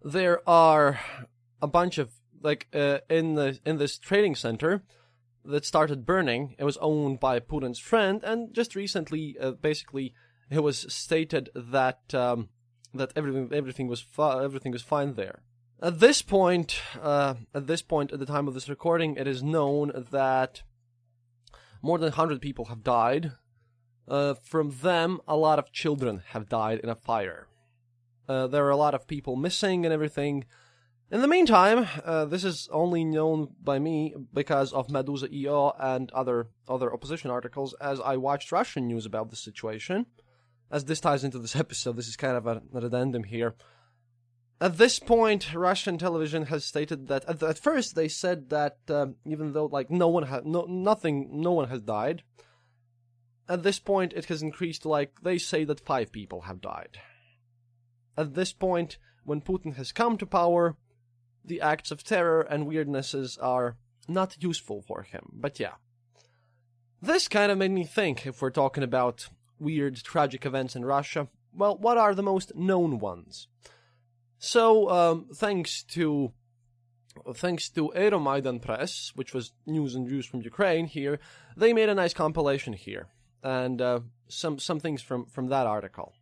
there 0.04 0.48
are 0.48 1.00
a 1.62 1.68
bunch 1.68 1.98
of 1.98 2.12
like 2.42 2.68
uh, 2.74 3.00
in 3.10 3.36
the 3.36 3.60
in 3.66 3.78
this 3.78 3.98
trading 3.98 4.36
center 4.36 4.84
that 5.46 5.66
started 5.66 6.06
burning. 6.06 6.56
It 6.58 6.64
was 6.64 6.78
owned 6.78 7.20
by 7.20 7.40
Putin's 7.40 7.80
friend, 7.80 8.24
and 8.24 8.54
just 8.54 8.76
recently, 8.76 9.38
uh, 9.40 9.52
basically, 9.52 10.14
it 10.50 10.62
was 10.62 10.86
stated 10.94 11.50
that 11.56 12.14
um, 12.14 12.50
that 12.94 13.12
everything 13.16 13.50
everything 13.54 13.88
was 13.88 14.06
everything 14.18 14.72
was 14.72 14.82
fine 14.82 15.16
there. 15.16 15.42
At 15.82 16.00
this 16.00 16.22
point, 16.22 16.82
uh, 17.02 17.36
at 17.54 17.68
this 17.68 17.82
point, 17.82 18.12
at 18.12 18.20
the 18.20 18.26
time 18.26 18.48
of 18.48 18.54
this 18.54 18.68
recording, 18.68 19.16
it 19.16 19.28
is 19.28 19.42
known 19.42 20.06
that 20.12 20.64
more 21.82 21.98
than 21.98 22.12
hundred 22.12 22.42
people 22.42 22.66
have 22.66 22.84
died. 22.84 23.32
Uh, 24.08 24.34
from 24.34 24.72
them, 24.82 25.20
a 25.28 25.38
lot 25.38 25.60
of 25.60 25.72
children 25.72 26.24
have 26.30 26.50
died 26.50 26.80
in 26.80 26.90
a 26.90 26.96
fire. 26.96 27.48
Uh, 28.30 28.46
there 28.46 28.64
are 28.66 28.70
a 28.70 28.78
lot 28.78 28.94
of 28.94 29.08
people 29.08 29.36
missing 29.36 29.86
and 29.86 29.94
everything. 29.94 30.46
In 31.12 31.22
the 31.22 31.28
meantime, 31.28 31.88
uh, 32.06 32.26
this 32.26 32.44
is 32.44 32.70
only 32.72 33.04
known 33.04 33.56
by 33.64 33.80
me 33.80 34.14
because 34.32 34.72
of 34.72 34.88
Meduza.io 34.90 35.74
and 35.80 36.12
other 36.12 36.50
other 36.68 36.94
opposition 36.94 37.32
articles. 37.32 37.74
As 37.82 38.00
I 38.00 38.18
watched 38.18 38.52
Russian 38.52 38.88
news 38.88 39.08
about 39.08 39.32
the 39.32 39.36
situation, 39.36 40.06
as 40.70 40.86
this 40.86 41.00
ties 41.00 41.24
into 41.24 41.40
this 41.40 41.56
episode, 41.64 41.96
this 41.96 42.08
is 42.08 42.16
kind 42.16 42.38
of 42.38 42.46
a, 42.46 42.62
an 42.72 42.84
addendum 42.86 43.24
here. 43.24 43.56
At 44.62 44.78
this 44.78 45.00
point, 45.00 45.56
Russian 45.56 45.98
television 45.98 46.46
has 46.48 46.64
stated 46.66 47.08
that 47.08 47.26
at, 47.26 47.42
at 47.42 47.58
first 47.58 47.96
they 47.96 48.10
said 48.10 48.52
that 48.52 48.78
um, 48.90 49.16
even 49.26 49.54
though 49.54 49.66
like 49.66 49.90
no 49.90 50.10
one 50.10 50.24
had 50.24 50.46
no 50.46 50.66
nothing, 50.70 51.30
no 51.42 51.54
one 51.54 51.70
has 51.70 51.82
died. 51.82 52.22
At 53.48 53.64
this 53.64 53.80
point, 53.80 54.14
it 54.14 54.26
has 54.26 54.44
increased 54.44 54.86
like 54.86 55.22
they 55.24 55.40
say 55.40 55.64
that 55.64 55.80
five 55.80 56.12
people 56.12 56.42
have 56.42 56.62
died. 56.62 57.00
At 58.20 58.34
this 58.34 58.52
point, 58.52 58.98
when 59.24 59.40
Putin 59.40 59.78
has 59.78 59.94
come 59.94 60.18
to 60.18 60.26
power, 60.26 60.76
the 61.46 61.62
acts 61.62 61.90
of 61.90 62.04
terror 62.04 62.42
and 62.42 62.68
weirdnesses 62.68 63.42
are 63.42 63.78
not 64.10 64.44
useful 64.44 64.82
for 64.82 65.04
him. 65.04 65.30
But 65.32 65.58
yeah. 65.58 65.76
This 67.02 67.30
kind 67.30 67.50
of 67.50 67.58
made 67.58 67.72
me 67.72 67.86
think 67.86 68.26
if 68.26 68.42
we're 68.42 68.50
talking 68.50 68.84
about 68.84 69.30
weird, 69.58 69.96
tragic 69.96 70.46
events 70.46 70.76
in 70.76 70.84
Russia, 70.84 71.30
well, 71.54 71.78
what 71.78 71.98
are 71.98 72.14
the 72.14 72.22
most 72.22 72.54
known 72.56 73.00
ones? 73.00 73.48
So, 74.38 74.90
um, 74.90 75.28
thanks 75.34 75.84
to 75.96 76.34
thanks 77.36 77.70
to 77.70 77.94
Euromaidan 77.96 78.62
Press, 78.62 79.14
which 79.16 79.34
was 79.34 79.54
news 79.66 79.96
and 79.96 80.08
views 80.08 80.26
from 80.26 80.42
Ukraine 80.42 80.88
here, 80.88 81.20
they 81.56 81.72
made 81.72 81.90
a 81.90 81.96
nice 81.96 82.14
compilation 82.14 82.74
here, 82.74 83.08
and 83.44 83.82
uh, 83.82 84.00
some 84.28 84.60
some 84.60 84.82
things 84.82 85.02
from 85.02 85.26
from 85.26 85.48
that 85.48 85.68
article. 85.68 86.14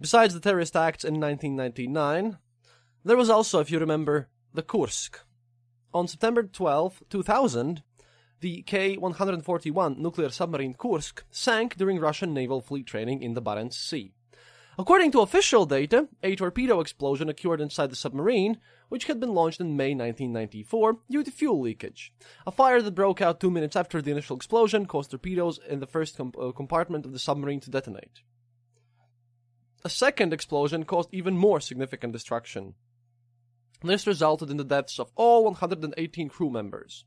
Besides 0.00 0.34
the 0.34 0.40
terrorist 0.40 0.76
acts 0.76 1.04
in 1.04 1.20
1999, 1.20 2.38
there 3.04 3.16
was 3.16 3.30
also, 3.30 3.60
if 3.60 3.70
you 3.70 3.78
remember, 3.78 4.28
the 4.52 4.62
Kursk. 4.62 5.20
On 5.92 6.08
September 6.08 6.42
12, 6.42 7.04
2000, 7.08 7.82
the 8.40 8.62
K-141 8.62 9.96
nuclear 9.98 10.28
submarine 10.28 10.74
Kursk 10.74 11.24
sank 11.30 11.76
during 11.76 12.00
Russian 12.00 12.34
naval 12.34 12.60
fleet 12.60 12.86
training 12.86 13.22
in 13.22 13.34
the 13.34 13.42
Barents 13.42 13.74
Sea. 13.74 14.12
According 14.76 15.12
to 15.12 15.20
official 15.20 15.66
data, 15.66 16.08
a 16.24 16.34
torpedo 16.34 16.80
explosion 16.80 17.28
occurred 17.28 17.60
inside 17.60 17.90
the 17.90 17.96
submarine, 17.96 18.58
which 18.88 19.04
had 19.04 19.20
been 19.20 19.32
launched 19.32 19.60
in 19.60 19.76
May 19.76 19.94
1994 19.94 20.98
due 21.08 21.22
to 21.22 21.30
fuel 21.30 21.60
leakage. 21.60 22.12
A 22.44 22.50
fire 22.50 22.82
that 22.82 22.94
broke 22.94 23.22
out 23.22 23.38
two 23.38 23.52
minutes 23.52 23.76
after 23.76 24.02
the 24.02 24.10
initial 24.10 24.36
explosion 24.36 24.86
caused 24.86 25.12
torpedoes 25.12 25.60
in 25.68 25.78
the 25.78 25.86
first 25.86 26.20
uh, 26.20 26.50
compartment 26.50 27.06
of 27.06 27.12
the 27.12 27.20
submarine 27.20 27.60
to 27.60 27.70
detonate. 27.70 28.22
A 29.86 29.90
second 29.90 30.32
explosion 30.32 30.84
caused 30.84 31.12
even 31.12 31.36
more 31.36 31.60
significant 31.60 32.14
destruction. 32.14 32.74
This 33.82 34.06
resulted 34.06 34.50
in 34.50 34.56
the 34.56 34.64
deaths 34.64 34.98
of 34.98 35.12
all 35.14 35.44
118 35.44 36.30
crew 36.30 36.48
members. 36.48 37.04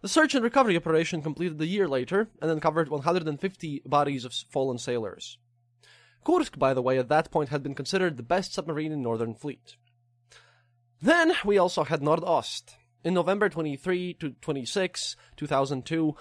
The 0.00 0.08
search 0.08 0.36
and 0.36 0.44
recovery 0.44 0.76
operation 0.76 1.20
completed 1.20 1.60
a 1.60 1.66
year 1.66 1.88
later 1.88 2.28
and 2.40 2.48
uncovered 2.48 2.90
150 2.90 3.82
bodies 3.84 4.24
of 4.24 4.32
fallen 4.32 4.78
sailors. 4.78 5.38
Kursk, 6.24 6.60
by 6.60 6.74
the 6.74 6.82
way, 6.82 6.96
at 6.96 7.08
that 7.08 7.32
point 7.32 7.48
had 7.48 7.62
been 7.62 7.74
considered 7.74 8.16
the 8.16 8.22
best 8.22 8.54
submarine 8.54 8.92
in 8.92 9.02
Northern 9.02 9.34
Fleet. 9.34 9.74
Then 11.02 11.32
we 11.44 11.58
also 11.58 11.82
had 11.82 12.02
Nordost. 12.02 12.76
In 13.02 13.14
November 13.14 13.48
23 13.48 14.14
to 14.14 14.30
26, 14.40 15.16
2002, 15.36 16.14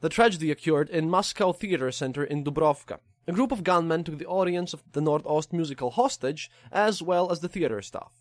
the 0.00 0.08
tragedy 0.08 0.52
occurred 0.52 0.88
in 0.88 1.10
Moscow 1.10 1.50
Theater 1.50 1.90
Center 1.90 2.22
in 2.22 2.44
Dubrovka. 2.44 3.00
A 3.28 3.32
group 3.32 3.50
of 3.50 3.64
gunmen 3.64 4.04
took 4.04 4.18
the 4.18 4.26
audience 4.26 4.72
of 4.72 4.82
the 4.92 5.00
Nordost 5.00 5.52
musical 5.52 5.90
hostage, 5.90 6.48
as 6.70 7.02
well 7.02 7.32
as 7.32 7.40
the 7.40 7.48
theater 7.48 7.82
staff. 7.82 8.12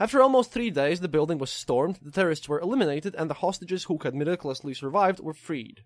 After 0.00 0.22
almost 0.22 0.50
three 0.50 0.70
days, 0.70 1.00
the 1.00 1.08
building 1.08 1.36
was 1.36 1.50
stormed, 1.50 1.98
the 2.00 2.10
terrorists 2.10 2.48
were 2.48 2.60
eliminated, 2.60 3.14
and 3.16 3.28
the 3.28 3.34
hostages 3.34 3.84
who 3.84 3.98
had 4.02 4.14
miraculously 4.14 4.72
survived 4.72 5.20
were 5.20 5.34
freed. 5.34 5.84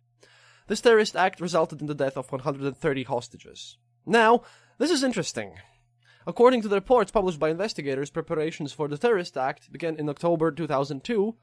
This 0.69 0.81
terrorist 0.81 1.17
act 1.17 1.41
resulted 1.41 1.81
in 1.81 1.89
the 1.89 1.95
death 1.95 2.17
of 2.17 2.31
130 2.31 3.03
hostages. 3.05 3.77
Now, 4.07 4.43
this 4.79 4.93
is 4.93 5.03
interesting. 5.03 5.55
According 6.27 6.63
to 6.63 6.69
the 6.69 6.77
reports 6.77 7.11
published 7.11 7.41
by 7.41 7.51
investigators, 7.51 8.11
preparations 8.11 8.73
for 8.73 8.87
the 8.87 8.99
terrorist 8.99 9.37
act 9.37 9.73
began 9.73 9.97
in 9.97 10.09
October 10.09 10.53
2002 10.53 11.35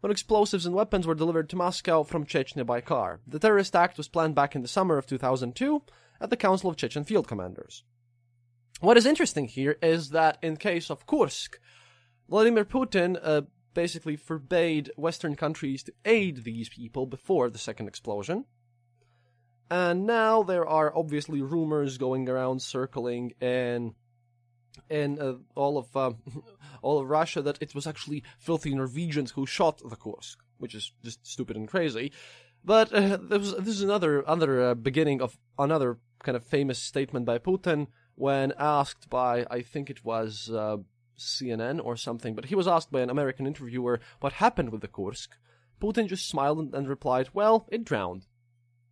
when 0.00 0.12
explosives 0.12 0.64
and 0.64 0.76
weapons 0.76 1.08
were 1.08 1.14
delivered 1.16 1.48
to 1.50 1.56
Moscow 1.56 2.04
from 2.04 2.24
Chechnya 2.24 2.64
by 2.64 2.80
car. 2.80 3.20
The 3.26 3.40
terrorist 3.40 3.74
act 3.74 3.96
was 3.96 4.06
planned 4.06 4.36
back 4.36 4.54
in 4.54 4.62
the 4.62 4.68
summer 4.68 4.96
of 4.96 5.06
2002 5.06 5.82
at 6.20 6.30
the 6.30 6.36
Council 6.36 6.70
of 6.70 6.76
Chechen 6.76 7.04
Field 7.04 7.28
Commanders. 7.28 7.84
What 8.80 8.96
is 8.96 9.06
interesting 9.06 9.48
here 9.48 9.76
is 9.82 10.10
that 10.10 10.38
in 10.42 10.56
case 10.56 10.90
of 10.90 11.06
Kursk, 11.06 11.58
Vladimir 12.28 12.64
Putin 12.64 13.18
uh, 13.22 13.42
basically 13.74 14.16
forbade 14.16 14.90
Western 14.96 15.34
countries 15.34 15.82
to 15.84 15.92
aid 16.04 16.44
these 16.44 16.68
people 16.68 17.06
before 17.06 17.50
the 17.50 17.58
second 17.58 17.88
explosion. 17.88 18.44
And 19.70 20.06
now 20.06 20.42
there 20.42 20.66
are 20.66 20.96
obviously 20.96 21.42
rumors 21.42 21.98
going 21.98 22.28
around 22.28 22.62
circling 22.62 23.32
in 23.40 23.94
in 24.88 25.18
uh, 25.20 25.34
all 25.54 25.76
of 25.76 25.96
uh, 25.96 26.12
all 26.82 27.00
of 27.00 27.08
Russia 27.08 27.42
that 27.42 27.58
it 27.60 27.74
was 27.74 27.86
actually 27.86 28.22
filthy 28.38 28.74
Norwegians 28.74 29.32
who 29.32 29.44
shot 29.46 29.80
the 29.84 29.96
Kursk, 29.96 30.38
which 30.58 30.74
is 30.74 30.92
just 31.04 31.26
stupid 31.26 31.56
and 31.56 31.68
crazy. 31.68 32.12
But 32.64 32.92
uh, 32.92 33.18
this, 33.20 33.52
this 33.52 33.68
is 33.68 33.82
another 33.82 34.20
another 34.20 34.70
uh, 34.70 34.74
beginning 34.74 35.20
of 35.20 35.38
another 35.58 35.98
kind 36.22 36.36
of 36.36 36.44
famous 36.44 36.78
statement 36.78 37.24
by 37.26 37.38
Putin 37.38 37.88
when 38.14 38.52
asked 38.58 39.08
by 39.08 39.46
I 39.50 39.62
think 39.62 39.90
it 39.90 40.04
was 40.04 40.50
uh, 40.52 40.78
CNN 41.18 41.80
or 41.84 41.96
something, 41.96 42.34
but 42.34 42.46
he 42.46 42.54
was 42.54 42.68
asked 42.68 42.90
by 42.90 43.00
an 43.00 43.10
American 43.10 43.46
interviewer 43.46 44.00
what 44.20 44.34
happened 44.34 44.70
with 44.70 44.80
the 44.80 44.88
Kursk. 44.88 45.30
Putin 45.80 46.08
just 46.08 46.28
smiled 46.28 46.58
and, 46.58 46.74
and 46.74 46.88
replied, 46.88 47.28
"Well, 47.32 47.66
it 47.70 47.84
drowned." 47.84 48.26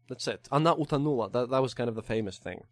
That's 0.09 0.29
it. 0.29 0.49
Anna 0.53 0.77
utanula. 0.77 1.31
That 1.31 1.51
that 1.51 1.63
was 1.63 1.75
kind 1.75 1.89
of 1.89 1.97
the 1.97 2.03
famous 2.03 2.39
thing. 2.39 2.63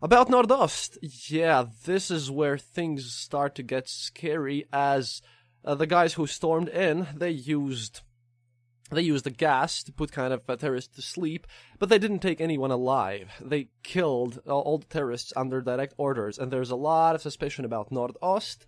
About 0.00 0.28
Nordost, 0.28 0.96
yeah, 1.28 1.64
this 1.84 2.08
is 2.08 2.30
where 2.30 2.56
things 2.56 3.12
start 3.12 3.56
to 3.56 3.64
get 3.64 3.88
scary 3.88 4.66
as 4.72 5.22
uh, 5.64 5.74
the 5.74 5.88
guys 5.88 6.14
who 6.14 6.26
stormed 6.28 6.68
in, 6.68 7.08
they 7.16 7.30
used 7.30 8.02
they 8.90 9.02
used 9.02 9.24
the 9.24 9.30
gas 9.30 9.82
to 9.82 9.92
put 9.92 10.12
kind 10.12 10.32
of 10.32 10.46
terrorists 10.58 10.94
to 10.96 11.02
sleep, 11.02 11.46
but 11.78 11.88
they 11.88 11.98
didn't 11.98 12.20
take 12.20 12.40
anyone 12.40 12.70
alive. 12.70 13.30
They 13.40 13.68
killed 13.82 14.38
all 14.46 14.78
the 14.78 14.86
terrorists 14.86 15.32
under 15.36 15.60
direct 15.60 15.94
orders, 15.98 16.38
and 16.38 16.50
there's 16.50 16.70
a 16.70 16.76
lot 16.76 17.14
of 17.14 17.22
suspicion 17.22 17.64
about 17.64 17.90
Nordost, 17.90 18.66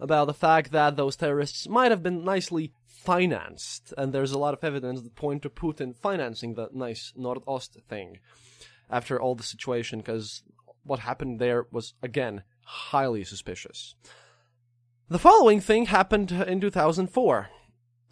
about 0.00 0.26
the 0.26 0.34
fact 0.34 0.72
that 0.72 0.96
those 0.96 1.16
terrorists 1.16 1.68
might 1.68 1.92
have 1.92 2.02
been 2.02 2.24
nicely 2.24 2.72
financed, 2.86 3.94
and 3.96 4.12
there's 4.12 4.32
a 4.32 4.38
lot 4.38 4.54
of 4.54 4.64
evidence 4.64 5.02
that 5.02 5.14
point 5.14 5.42
to 5.42 5.50
Putin 5.50 5.94
financing 5.94 6.54
the 6.54 6.68
nice 6.72 7.12
Nordost 7.16 7.80
thing 7.88 8.18
after 8.90 9.20
all 9.20 9.34
the 9.34 9.42
situation, 9.42 10.00
because 10.00 10.42
what 10.82 11.00
happened 11.00 11.38
there 11.38 11.66
was, 11.70 11.94
again, 12.02 12.42
highly 12.64 13.24
suspicious. 13.24 13.94
The 15.08 15.18
following 15.18 15.60
thing 15.60 15.86
happened 15.86 16.32
in 16.32 16.60
2004. 16.60 17.48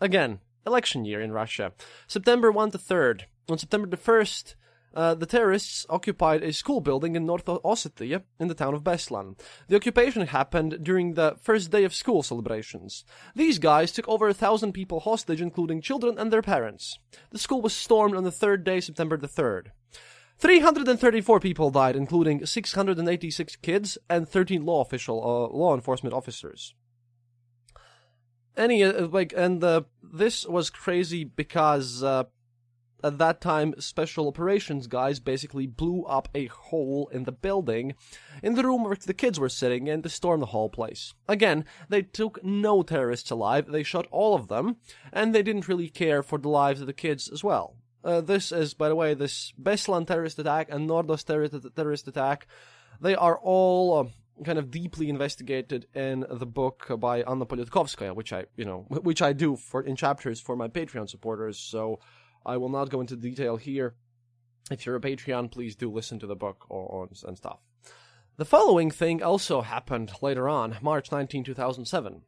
Again, 0.01 0.40
election 0.67 1.05
year 1.05 1.21
in 1.21 1.33
Russia. 1.33 1.73
September 2.07 2.51
1 2.51 2.71
to 2.73 2.79
3rd. 2.79 3.23
On 3.49 3.59
September 3.59 3.89
the 3.89 3.97
1st, 3.97 4.55
uh, 4.95 5.15
the 5.15 5.27
terrorists 5.27 5.87
occupied 5.89 6.43
a 6.43 6.53
school 6.53 6.81
building 6.81 7.17
in 7.17 7.25
North 7.25 7.47
Ossetia 7.47 8.23
in 8.39 8.49
the 8.49 8.55
town 8.55 8.75
of 8.75 8.85
Beslan. 8.85 9.39
The 9.69 9.77
occupation 9.77 10.27
happened 10.27 10.79
during 10.83 11.15
the 11.15 11.37
first 11.41 11.71
day 11.71 11.85
of 11.85 11.95
school 11.95 12.23
celebrations. 12.23 13.05
These 13.35 13.59
guys 13.59 13.93
took 13.93 14.09
over 14.09 14.29
a 14.29 14.35
thousand 14.35 14.73
people 14.73 15.01
hostage, 15.01 15.41
including 15.41 15.81
children 15.81 16.19
and 16.19 16.33
their 16.33 16.43
parents. 16.43 16.99
The 17.31 17.39
school 17.39 17.63
was 17.63 17.73
stormed 17.73 18.15
on 18.15 18.25
the 18.25 18.31
third 18.31 18.65
day, 18.65 18.81
September 18.81 19.17
the 19.17 19.29
3rd. 19.29 19.69
334 20.39 21.41
people 21.41 21.71
died, 21.71 21.95
including 21.95 22.45
686 22.45 23.57
kids 23.57 23.97
and 24.11 24.29
13 24.29 24.65
law 24.65 24.83
official 24.83 25.23
uh, 25.23 25.57
law 25.57 25.75
enforcement 25.75 26.15
officers 26.15 26.75
any 28.57 28.83
uh, 28.83 29.07
like 29.07 29.33
and 29.37 29.63
this 30.03 30.47
was 30.47 30.71
crazy 30.71 31.25
because 31.25 32.03
uh, 32.03 32.25
at 33.03 33.19
that 33.19 33.41
time 33.41 33.75
special 33.79 34.29
operations 34.29 34.87
guys 34.87 35.21
basically 35.21 35.67
blew 35.67 36.05
up 36.05 36.29
a 36.35 36.47
hole 36.47 37.09
in 37.13 37.25
the 37.25 37.33
building 37.33 37.95
in 38.43 38.55
the 38.55 38.63
room 38.63 38.85
where 38.85 38.97
the 38.97 39.15
kids 39.15 39.41
were 39.41 39.49
sitting 39.49 39.89
and 39.89 40.03
to 40.03 40.09
storm 40.09 40.41
the 40.41 40.47
whole 40.47 40.69
place. 40.69 41.15
Again 41.29 41.65
they 41.89 42.03
took 42.03 42.43
no 42.45 42.83
terrorists 42.83 43.31
alive 43.31 43.67
they 43.67 43.83
shot 43.83 44.07
all 44.11 44.35
of 44.35 44.49
them 44.49 44.77
and 45.13 45.35
they 45.35 45.43
didn't 45.43 45.69
really 45.69 45.89
care 45.89 46.23
for 46.23 46.39
the 46.39 46.49
lives 46.49 46.81
of 46.81 46.87
the 46.87 46.93
kids 46.93 47.29
as 47.29 47.43
well. 47.43 47.77
Uh, 48.05 48.21
this 48.21 48.51
is 48.53 48.75
by 48.75 48.89
the 48.89 48.97
way 48.97 49.15
this 49.15 49.53
beslan 49.61 50.07
terrorist 50.07 50.39
attack 50.39 50.69
and 50.71 50.89
nordos 50.89 51.25
terrorist 51.25 52.09
attack 52.09 52.47
they 53.01 53.15
are 53.15 53.39
all 53.39 53.99
uh, 53.99 54.05
kind 54.45 54.59
of 54.59 54.70
deeply 54.70 55.09
investigated 55.09 55.86
in 55.95 56.24
the 56.30 56.47
book 56.47 56.86
by 56.99 57.22
Anna 57.22 57.47
Politkovskaya, 57.47 58.14
which 58.14 58.32
I, 58.32 58.45
you 58.57 58.64
know, 58.64 58.86
which 58.88 59.22
I 59.22 59.32
do 59.32 59.57
for 59.57 59.82
in 59.82 59.97
chapters 59.97 60.40
for 60.40 60.57
my 60.57 60.68
Patreon 60.68 61.09
supporters. 61.09 61.59
So 61.59 62.01
I 62.45 62.57
will 62.57 62.68
not 62.68 62.90
go 62.90 63.01
into 63.01 63.16
detail 63.16 63.57
here. 63.57 63.95
If 64.70 64.86
you're 64.86 64.97
a 64.97 65.01
Patreon, 65.01 65.51
please 65.51 65.74
do 65.74 65.90
listen 65.90 66.18
to 66.20 66.26
the 66.26 66.36
book 66.36 66.66
or, 66.68 66.86
or 66.86 67.09
and 67.26 67.36
stuff. 67.36 67.59
The 68.36 68.45
following 68.45 68.90
thing 68.90 69.22
also 69.22 69.61
happened 69.61 70.12
later 70.22 70.49
on, 70.49 70.78
March 70.80 71.12
19, 71.12 71.45
2007. 71.45 72.22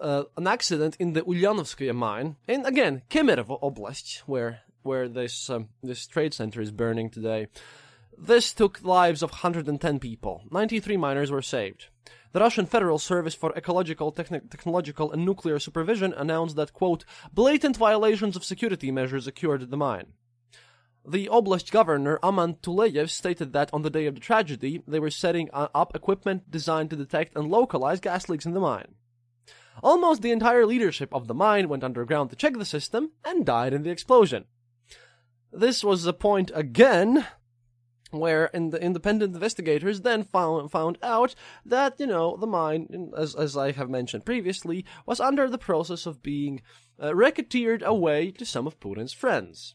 Uh, 0.00 0.24
an 0.36 0.46
accident 0.46 0.96
in 0.98 1.12
the 1.12 1.22
Ulyanovskaya 1.22 1.94
mine, 1.94 2.36
and 2.46 2.66
again, 2.66 3.02
Kemerovo 3.10 3.60
Oblast, 3.60 4.20
where 4.26 4.60
where 4.82 5.08
this 5.08 5.50
um, 5.50 5.68
this 5.82 6.06
trade 6.06 6.34
center 6.34 6.60
is 6.60 6.70
burning 6.70 7.10
today. 7.10 7.48
This 8.20 8.52
took 8.52 8.82
lives 8.82 9.22
of 9.22 9.30
110 9.30 10.00
people. 10.00 10.42
93 10.50 10.96
miners 10.96 11.30
were 11.30 11.40
saved. 11.40 11.86
The 12.32 12.40
Russian 12.40 12.66
Federal 12.66 12.98
Service 12.98 13.34
for 13.34 13.52
Ecological, 13.56 14.12
Techn- 14.12 14.50
Technological 14.50 15.12
and 15.12 15.24
Nuclear 15.24 15.60
Supervision 15.60 16.12
announced 16.12 16.56
that, 16.56 16.72
quote, 16.72 17.04
blatant 17.32 17.76
violations 17.76 18.34
of 18.34 18.44
security 18.44 18.90
measures 18.90 19.28
occurred 19.28 19.62
at 19.62 19.70
the 19.70 19.76
mine. 19.76 20.14
The 21.06 21.28
Oblast 21.28 21.70
governor, 21.70 22.18
Aman 22.22 22.54
Tuleyev, 22.54 23.08
stated 23.08 23.52
that 23.52 23.70
on 23.72 23.82
the 23.82 23.88
day 23.88 24.06
of 24.06 24.14
the 24.16 24.20
tragedy, 24.20 24.82
they 24.86 24.98
were 24.98 25.10
setting 25.10 25.48
up 25.52 25.94
equipment 25.94 26.50
designed 26.50 26.90
to 26.90 26.96
detect 26.96 27.36
and 27.36 27.48
localize 27.48 28.00
gas 28.00 28.28
leaks 28.28 28.44
in 28.44 28.52
the 28.52 28.60
mine. 28.60 28.96
Almost 29.80 30.22
the 30.22 30.32
entire 30.32 30.66
leadership 30.66 31.14
of 31.14 31.28
the 31.28 31.34
mine 31.34 31.68
went 31.68 31.84
underground 31.84 32.30
to 32.30 32.36
check 32.36 32.58
the 32.58 32.64
system 32.64 33.12
and 33.24 33.46
died 33.46 33.72
in 33.72 33.84
the 33.84 33.90
explosion. 33.90 34.46
This 35.52 35.84
was 35.84 36.04
a 36.04 36.12
point 36.12 36.50
again 36.52 37.24
where 38.10 38.46
in 38.46 38.70
the 38.70 38.80
independent 38.82 39.34
investigators 39.34 40.00
then 40.00 40.24
found 40.24 40.70
found 40.70 40.98
out 41.02 41.34
that 41.64 41.98
you 41.98 42.06
know 42.06 42.36
the 42.36 42.46
mine 42.46 43.12
as 43.16 43.34
as 43.34 43.56
I 43.56 43.72
have 43.72 43.90
mentioned 43.90 44.24
previously 44.24 44.84
was 45.06 45.20
under 45.20 45.48
the 45.48 45.58
process 45.58 46.06
of 46.06 46.22
being 46.22 46.62
uh, 47.02 47.14
racketeered 47.14 47.82
away 47.82 48.30
to 48.32 48.44
some 48.44 48.66
of 48.66 48.80
Putin's 48.80 49.12
friends. 49.12 49.74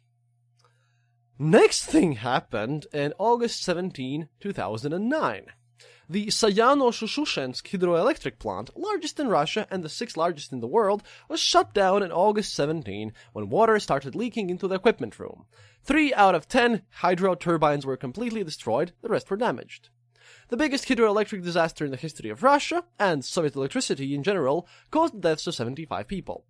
Next 1.40 1.86
thing 1.86 2.14
happened 2.14 2.86
in 2.94 3.14
August 3.18 3.64
17, 3.64 4.30
2009. 4.40 5.46
The 6.10 6.28
Sayano-Shushensk 6.28 7.64
hydroelectric 7.70 8.38
plant, 8.38 8.70
largest 8.76 9.22
in 9.22 9.30
Russia 9.30 9.66
and 9.72 9.84
the 9.84 9.90
sixth 9.90 10.18
largest 10.18 10.52
in 10.52 10.60
the 10.60 10.68
world, 10.68 11.02
was 11.30 11.40
shut 11.40 11.74
down 11.74 12.04
in 12.04 12.12
August 12.12 12.54
17 12.56 13.14
when 13.32 13.50
water 13.50 13.80
started 13.80 14.14
leaking 14.14 14.50
into 14.50 14.68
the 14.68 14.76
equipment 14.76 15.18
room. 15.18 15.46
Three 15.82 16.14
out 16.14 16.36
of 16.36 16.50
ten 16.50 16.82
hydro 16.96 17.36
turbines 17.36 17.86
were 17.86 17.96
completely 17.96 18.44
destroyed, 18.44 18.92
the 19.02 19.08
rest 19.08 19.32
were 19.32 19.38
damaged. 19.38 19.90
The 20.50 20.58
biggest 20.58 20.90
hydroelectric 20.90 21.42
disaster 21.42 21.86
in 21.86 21.92
the 21.92 21.98
history 21.98 22.30
of 22.30 22.44
Russia, 22.44 22.84
and 23.00 23.24
Soviet 23.24 23.56
electricity 23.56 24.14
in 24.14 24.24
general, 24.24 24.68
caused 24.92 25.14
the 25.14 25.22
deaths 25.22 25.48
of 25.48 25.56
75 25.56 26.06
people. 26.10 26.44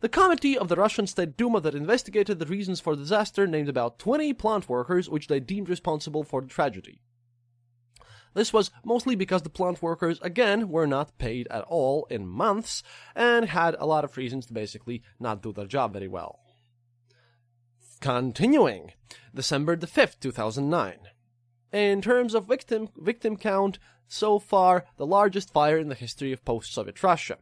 The 0.00 0.08
committee 0.08 0.58
of 0.58 0.66
the 0.66 0.76
Russian 0.76 1.06
State 1.06 1.36
Duma 1.36 1.60
that 1.60 1.76
investigated 1.76 2.40
the 2.40 2.46
reasons 2.46 2.80
for 2.80 2.96
the 2.96 3.02
disaster 3.02 3.46
named 3.46 3.68
about 3.68 4.00
20 4.00 4.32
plant 4.32 4.68
workers 4.68 5.08
which 5.08 5.28
they 5.28 5.38
deemed 5.38 5.68
responsible 5.68 6.24
for 6.24 6.40
the 6.40 6.48
tragedy. 6.48 7.00
This 8.36 8.52
was 8.52 8.70
mostly 8.84 9.16
because 9.16 9.40
the 9.40 9.48
plant 9.48 9.80
workers, 9.80 10.20
again, 10.20 10.68
were 10.68 10.86
not 10.86 11.16
paid 11.16 11.48
at 11.48 11.64
all 11.64 12.06
in 12.10 12.28
months 12.28 12.82
and 13.14 13.46
had 13.46 13.74
a 13.78 13.86
lot 13.86 14.04
of 14.04 14.18
reasons 14.18 14.44
to 14.46 14.52
basically 14.52 15.02
not 15.18 15.42
do 15.42 15.54
their 15.54 15.64
job 15.64 15.94
very 15.94 16.06
well. 16.06 16.40
Continuing, 18.02 18.92
December 19.34 19.74
the 19.74 19.86
5th, 19.86 20.20
2009. 20.20 20.98
In 21.72 22.02
terms 22.02 22.34
of 22.34 22.46
victim, 22.46 22.90
victim 22.94 23.38
count, 23.38 23.78
so 24.06 24.38
far 24.38 24.84
the 24.98 25.06
largest 25.06 25.50
fire 25.50 25.78
in 25.78 25.88
the 25.88 25.94
history 25.94 26.30
of 26.30 26.44
post-Soviet 26.44 27.02
Russia. 27.02 27.38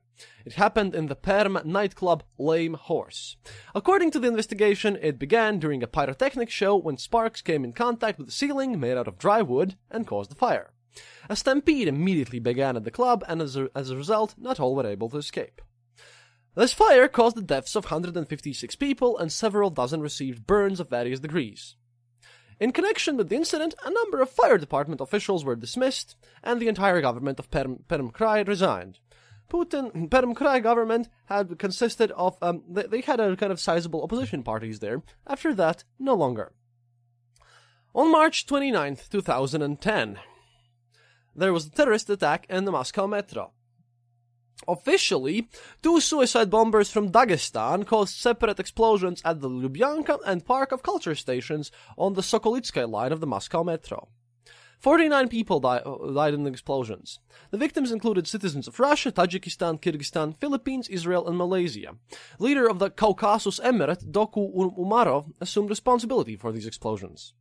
It 0.46 0.52
happened 0.52 0.94
in 0.94 1.08
the 1.08 1.16
Perm 1.16 1.58
nightclub 1.64 2.22
Lame 2.38 2.74
Horse. 2.74 3.36
According 3.74 4.12
to 4.12 4.20
the 4.20 4.28
investigation, 4.28 4.96
it 5.02 5.18
began 5.18 5.58
during 5.58 5.82
a 5.82 5.88
pyrotechnic 5.88 6.50
show 6.50 6.76
when 6.76 6.98
sparks 6.98 7.42
came 7.42 7.64
in 7.64 7.72
contact 7.72 8.18
with 8.18 8.28
the 8.28 8.32
ceiling 8.32 8.78
made 8.78 8.96
out 8.96 9.08
of 9.08 9.18
dry 9.18 9.42
wood 9.42 9.74
and 9.90 10.06
caused 10.06 10.30
the 10.30 10.36
fire. 10.36 10.70
A 11.28 11.36
stampede 11.36 11.88
immediately 11.88 12.38
began 12.38 12.76
at 12.76 12.84
the 12.84 12.90
club, 12.90 13.24
and 13.28 13.40
as 13.40 13.56
a, 13.56 13.68
as 13.74 13.90
a 13.90 13.96
result, 13.96 14.34
not 14.38 14.60
all 14.60 14.74
were 14.74 14.86
able 14.86 15.08
to 15.10 15.18
escape. 15.18 15.60
This 16.54 16.72
fire 16.72 17.08
caused 17.08 17.36
the 17.36 17.42
deaths 17.42 17.74
of 17.74 17.86
156 17.86 18.76
people, 18.76 19.18
and 19.18 19.32
several 19.32 19.70
dozen 19.70 20.00
received 20.00 20.46
burns 20.46 20.78
of 20.78 20.90
various 20.90 21.20
degrees. 21.20 21.76
In 22.60 22.70
connection 22.70 23.16
with 23.16 23.28
the 23.28 23.36
incident, 23.36 23.74
a 23.84 23.90
number 23.90 24.20
of 24.20 24.30
fire 24.30 24.58
department 24.58 25.00
officials 25.00 25.44
were 25.44 25.56
dismissed, 25.56 26.16
and 26.42 26.60
the 26.60 26.68
entire 26.68 27.00
government 27.00 27.40
of 27.40 27.50
Perm, 27.50 27.80
Perm 27.88 28.12
Krai 28.12 28.46
resigned. 28.46 29.00
Putin, 29.50 30.10
Perm 30.10 30.34
Krai 30.34 30.62
government 30.62 31.08
had 31.26 31.58
consisted 31.58 32.12
of, 32.12 32.38
um, 32.40 32.62
they, 32.68 32.84
they 32.84 33.00
had 33.00 33.18
a 33.18 33.36
kind 33.36 33.52
of 33.52 33.60
sizable 33.60 34.02
opposition 34.02 34.42
parties 34.42 34.78
there. 34.78 35.02
After 35.26 35.52
that, 35.54 35.82
no 35.98 36.14
longer. 36.14 36.52
On 37.94 38.10
March 38.10 38.46
29th, 38.46 39.08
2010, 39.08 40.18
there 41.34 41.52
was 41.52 41.66
a 41.66 41.70
terrorist 41.70 42.10
attack 42.10 42.46
in 42.48 42.64
the 42.64 42.72
Moscow 42.72 43.06
metro. 43.06 43.52
Officially, 44.68 45.48
two 45.82 46.00
suicide 46.00 46.48
bombers 46.48 46.90
from 46.90 47.10
Dagestan 47.10 47.86
caused 47.86 48.14
separate 48.14 48.60
explosions 48.60 49.20
at 49.24 49.40
the 49.40 49.50
Lubyanka 49.50 50.18
and 50.24 50.46
Park 50.46 50.72
of 50.72 50.82
Culture 50.82 51.14
stations 51.14 51.70
on 51.98 52.14
the 52.14 52.22
Sokolitskaya 52.22 52.88
line 52.88 53.12
of 53.12 53.20
the 53.20 53.26
Moscow 53.26 53.64
metro. 53.64 54.08
49 54.78 55.28
people 55.28 55.60
di- 55.60 55.78
uh, 55.78 56.12
died 56.12 56.34
in 56.34 56.44
the 56.44 56.50
explosions. 56.50 57.18
The 57.50 57.56
victims 57.56 57.90
included 57.90 58.26
citizens 58.26 58.68
of 58.68 58.78
Russia, 58.78 59.10
Tajikistan, 59.10 59.80
Kyrgyzstan, 59.80 60.36
Philippines, 60.36 60.88
Israel, 60.88 61.26
and 61.26 61.38
Malaysia. 61.38 61.96
Leader 62.38 62.68
of 62.68 62.78
the 62.78 62.90
Caucasus 62.90 63.58
Emirate, 63.60 64.10
Doku 64.10 64.54
Umarov, 64.54 65.32
assumed 65.40 65.70
responsibility 65.70 66.36
for 66.36 66.52
these 66.52 66.66
explosions. 66.66 67.32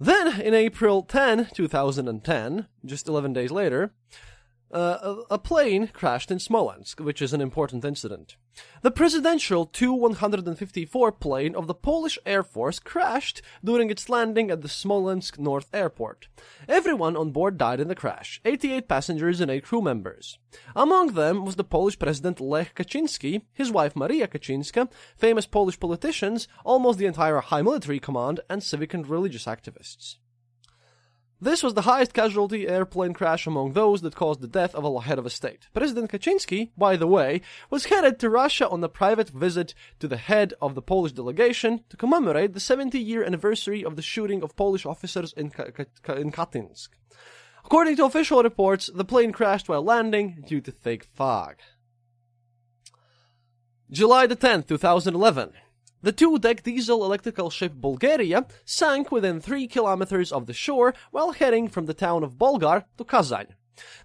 Then, 0.00 0.40
in 0.40 0.54
April 0.54 1.02
10, 1.02 1.50
2010, 1.54 2.66
just 2.84 3.08
11 3.08 3.32
days 3.32 3.50
later, 3.50 3.92
uh, 4.72 5.16
a, 5.30 5.38
plane 5.38 5.88
crashed 5.88 6.30
in 6.30 6.38
Smolensk, 6.38 7.00
which 7.00 7.20
is 7.20 7.32
an 7.32 7.40
important 7.40 7.84
incident. 7.84 8.36
The 8.82 8.90
presidential 8.90 9.66
Tu-154 9.66 11.18
plane 11.20 11.54
of 11.54 11.66
the 11.66 11.74
Polish 11.74 12.18
Air 12.24 12.42
Force 12.42 12.78
crashed 12.78 13.42
during 13.62 13.90
its 13.90 14.08
landing 14.08 14.50
at 14.50 14.62
the 14.62 14.68
Smolensk 14.68 15.38
North 15.38 15.68
Airport. 15.74 16.28
Everyone 16.68 17.16
on 17.16 17.30
board 17.30 17.58
died 17.58 17.80
in 17.80 17.88
the 17.88 17.94
crash, 17.94 18.40
88 18.44 18.88
passengers 18.88 19.40
and 19.40 19.50
8 19.50 19.64
crew 19.64 19.82
members. 19.82 20.38
Among 20.74 21.14
them 21.14 21.44
was 21.44 21.56
the 21.56 21.64
Polish 21.64 21.98
President 21.98 22.40
Lech 22.40 22.74
Kaczynski, 22.74 23.42
his 23.52 23.70
wife 23.70 23.96
Maria 23.96 24.26
Kaczynska, 24.26 24.90
famous 25.16 25.46
Polish 25.46 25.78
politicians, 25.78 26.48
almost 26.64 26.98
the 26.98 27.06
entire 27.06 27.40
high 27.40 27.62
military 27.62 28.00
command, 28.00 28.40
and 28.48 28.62
civic 28.62 28.94
and 28.94 29.06
religious 29.06 29.44
activists. 29.44 30.16
This 31.42 31.64
was 31.64 31.74
the 31.74 31.82
highest 31.82 32.14
casualty 32.14 32.68
airplane 32.68 33.14
crash 33.14 33.48
among 33.48 33.72
those 33.72 34.02
that 34.02 34.14
caused 34.14 34.40
the 34.40 34.46
death 34.46 34.76
of 34.76 34.84
a 34.84 35.00
head 35.00 35.18
of 35.18 35.26
a 35.26 35.30
state. 35.30 35.66
President 35.74 36.08
Kaczynski, 36.08 36.70
by 36.78 36.94
the 36.94 37.08
way, 37.08 37.40
was 37.68 37.86
headed 37.86 38.20
to 38.20 38.30
Russia 38.30 38.68
on 38.68 38.84
a 38.84 38.88
private 38.88 39.28
visit 39.28 39.74
to 39.98 40.06
the 40.06 40.18
head 40.18 40.54
of 40.62 40.76
the 40.76 40.80
Polish 40.80 41.10
delegation 41.10 41.82
to 41.88 41.96
commemorate 41.96 42.54
the 42.54 42.60
70 42.60 42.96
year 42.96 43.24
anniversary 43.24 43.84
of 43.84 43.96
the 43.96 44.02
shooting 44.02 44.40
of 44.40 44.54
Polish 44.54 44.86
officers 44.86 45.32
in, 45.32 45.50
Ka- 45.50 45.72
Ka- 46.04 46.12
in 46.12 46.30
Katinsk. 46.30 46.90
According 47.64 47.96
to 47.96 48.04
official 48.04 48.40
reports, 48.40 48.88
the 48.94 49.04
plane 49.04 49.32
crashed 49.32 49.68
while 49.68 49.82
landing 49.82 50.44
due 50.46 50.60
to 50.60 50.70
thick 50.70 51.02
fog. 51.02 51.56
July 53.90 54.28
the 54.28 54.36
10th, 54.36 54.68
2011. 54.68 55.54
The 56.04 56.10
two-deck 56.10 56.64
diesel 56.64 57.04
electrical 57.04 57.48
ship 57.48 57.74
Bulgaria 57.74 58.46
sank 58.64 59.12
within 59.12 59.40
three 59.40 59.68
kilometers 59.68 60.32
of 60.32 60.46
the 60.46 60.52
shore 60.52 60.94
while 61.12 61.30
heading 61.30 61.68
from 61.68 61.86
the 61.86 61.94
town 61.94 62.24
of 62.24 62.36
Bolgar 62.36 62.86
to 62.98 63.04
Kazan. 63.04 63.54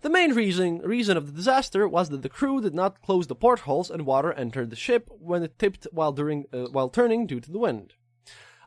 The 0.02 0.10
main 0.12 0.36
reason, 0.36 0.78
reason 0.84 1.18
of 1.18 1.26
the 1.26 1.32
disaster 1.32 1.88
was 1.88 2.10
that 2.10 2.22
the 2.22 2.30
crew 2.30 2.62
did 2.62 2.76
not 2.76 3.02
close 3.02 3.26
the 3.26 3.34
portholes 3.34 3.90
and 3.90 4.06
water 4.06 4.32
entered 4.32 4.70
the 4.70 4.76
ship 4.76 5.10
when 5.10 5.42
it 5.42 5.58
tipped 5.58 5.88
while, 5.92 6.12
during, 6.12 6.46
uh, 6.54 6.66
while 6.66 6.90
turning 6.90 7.26
due 7.26 7.40
to 7.40 7.52
the 7.52 7.58
wind. 7.58 7.96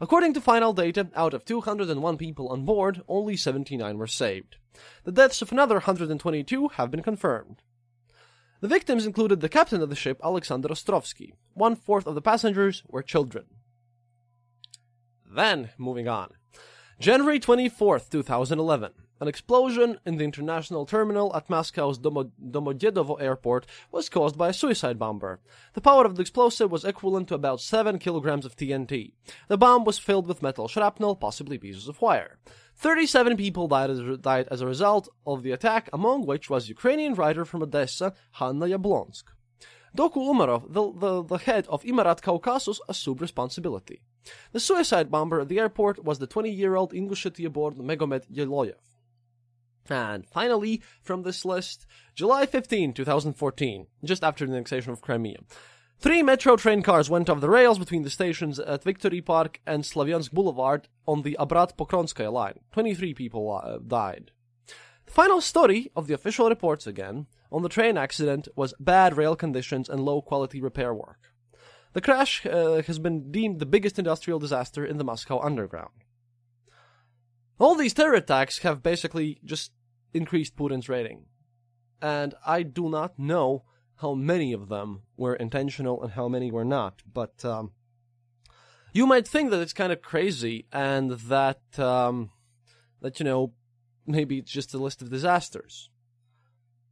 According 0.00 0.34
to 0.34 0.40
final 0.40 0.72
data, 0.72 1.08
out 1.14 1.32
of 1.32 1.44
201 1.44 2.16
people 2.16 2.48
on 2.48 2.64
board, 2.64 3.02
only 3.06 3.36
79 3.36 3.96
were 3.96 4.08
saved. 4.08 4.56
The 5.04 5.12
deaths 5.12 5.40
of 5.40 5.52
another 5.52 5.76
122 5.76 6.68
have 6.68 6.90
been 6.90 7.02
confirmed. 7.02 7.62
The 8.60 8.68
victims 8.68 9.06
included 9.06 9.40
the 9.40 9.48
captain 9.48 9.80
of 9.80 9.88
the 9.88 9.96
ship, 9.96 10.20
Alexander 10.22 10.68
Ostrovsky. 10.68 11.32
One 11.54 11.76
fourth 11.76 12.06
of 12.06 12.14
the 12.14 12.22
passengers 12.22 12.82
were 12.88 13.02
children. 13.02 13.46
Then, 15.24 15.70
moving 15.78 16.08
on. 16.08 16.32
January 16.98 17.40
24th, 17.40 18.10
2011. 18.10 18.92
An 19.20 19.28
explosion 19.28 19.98
in 20.04 20.16
the 20.16 20.24
international 20.24 20.86
terminal 20.86 21.34
at 21.36 21.48
Moscow's 21.48 21.98
Domo- 21.98 22.32
Domodedovo 22.42 23.20
airport 23.20 23.66
was 23.92 24.08
caused 24.08 24.36
by 24.36 24.48
a 24.48 24.52
suicide 24.52 24.98
bomber. 24.98 25.40
The 25.74 25.82
power 25.82 26.04
of 26.04 26.16
the 26.16 26.22
explosive 26.22 26.70
was 26.70 26.84
equivalent 26.84 27.28
to 27.28 27.34
about 27.34 27.60
7 27.60 27.98
kilograms 27.98 28.46
of 28.46 28.56
TNT. 28.56 29.12
The 29.48 29.58
bomb 29.58 29.84
was 29.84 29.98
filled 29.98 30.26
with 30.26 30.42
metal 30.42 30.68
shrapnel, 30.68 31.16
possibly 31.16 31.58
pieces 31.58 31.86
of 31.86 32.00
wire. 32.00 32.38
37 32.80 33.36
people 33.36 33.68
died 33.68 33.90
as, 33.90 34.00
died 34.20 34.48
as 34.50 34.62
a 34.62 34.66
result 34.66 35.06
of 35.26 35.42
the 35.42 35.52
attack, 35.52 35.90
among 35.92 36.24
which 36.24 36.48
was 36.48 36.70
Ukrainian 36.70 37.12
writer 37.14 37.44
from 37.44 37.62
Odessa, 37.62 38.14
Hanna 38.32 38.66
Yablonsk. 38.66 39.24
Doku 39.94 40.16
Umarov, 40.16 40.72
the, 40.72 40.90
the, 40.98 41.22
the 41.22 41.36
head 41.36 41.66
of 41.68 41.82
Imarat 41.82 42.22
Caucasus, 42.22 42.80
assumed 42.88 43.20
responsibility. 43.20 44.00
The 44.52 44.60
suicide 44.60 45.10
bomber 45.10 45.40
at 45.40 45.48
the 45.48 45.58
airport 45.58 46.02
was 46.02 46.20
the 46.20 46.26
20-year-old 46.26 46.94
Ingushetia-born 46.94 47.74
Megomed 47.74 48.24
Yeloyev. 48.32 48.80
And 49.90 50.26
finally, 50.26 50.80
from 51.02 51.22
this 51.22 51.44
list, 51.44 51.84
July 52.14 52.46
15, 52.46 52.94
2014, 52.94 53.88
just 54.04 54.24
after 54.24 54.46
the 54.46 54.52
annexation 54.52 54.92
of 54.92 55.02
Crimea. 55.02 55.40
Three 56.00 56.22
metro 56.22 56.56
train 56.56 56.80
cars 56.80 57.10
went 57.10 57.28
off 57.28 57.42
the 57.42 57.50
rails 57.50 57.78
between 57.78 58.04
the 58.04 58.08
stations 58.08 58.58
at 58.58 58.84
Victory 58.84 59.20
Park 59.20 59.60
and 59.66 59.84
Slavyansk 59.84 60.32
Boulevard 60.32 60.88
on 61.06 61.20
the 61.20 61.36
Abrat 61.38 61.76
Pokronskaya 61.76 62.32
line. 62.32 62.60
23 62.72 63.12
people 63.12 63.60
uh, 63.62 63.76
died. 63.86 64.30
The 65.04 65.12
final 65.12 65.42
story 65.42 65.90
of 65.94 66.06
the 66.06 66.14
official 66.14 66.48
reports 66.48 66.86
again 66.86 67.26
on 67.52 67.62
the 67.62 67.68
train 67.68 67.98
accident 67.98 68.48
was 68.56 68.72
bad 68.80 69.18
rail 69.18 69.36
conditions 69.36 69.90
and 69.90 70.00
low 70.00 70.22
quality 70.22 70.58
repair 70.62 70.94
work. 70.94 71.34
The 71.92 72.00
crash 72.00 72.46
uh, 72.46 72.80
has 72.80 72.98
been 72.98 73.30
deemed 73.30 73.58
the 73.58 73.66
biggest 73.66 73.98
industrial 73.98 74.38
disaster 74.38 74.86
in 74.86 74.96
the 74.96 75.04
Moscow 75.04 75.38
underground. 75.40 76.04
All 77.58 77.74
these 77.74 77.92
terror 77.92 78.14
attacks 78.14 78.60
have 78.60 78.82
basically 78.82 79.38
just 79.44 79.72
increased 80.14 80.56
Putin's 80.56 80.88
rating. 80.88 81.26
And 82.00 82.34
I 82.46 82.62
do 82.62 82.88
not 82.88 83.18
know 83.18 83.64
how 84.00 84.14
many 84.14 84.52
of 84.52 84.68
them 84.68 85.02
were 85.16 85.34
intentional 85.34 86.02
and 86.02 86.12
how 86.12 86.28
many 86.28 86.50
were 86.50 86.64
not. 86.64 87.02
But 87.12 87.44
um, 87.44 87.72
you 88.92 89.06
might 89.06 89.28
think 89.28 89.50
that 89.50 89.60
it's 89.60 89.72
kind 89.72 89.92
of 89.92 90.02
crazy 90.02 90.66
and 90.72 91.12
that 91.12 91.60
um, 91.78 92.30
that 93.00 93.20
you 93.20 93.24
know 93.24 93.52
maybe 94.06 94.38
it's 94.38 94.50
just 94.50 94.74
a 94.74 94.78
list 94.78 95.02
of 95.02 95.10
disasters. 95.10 95.90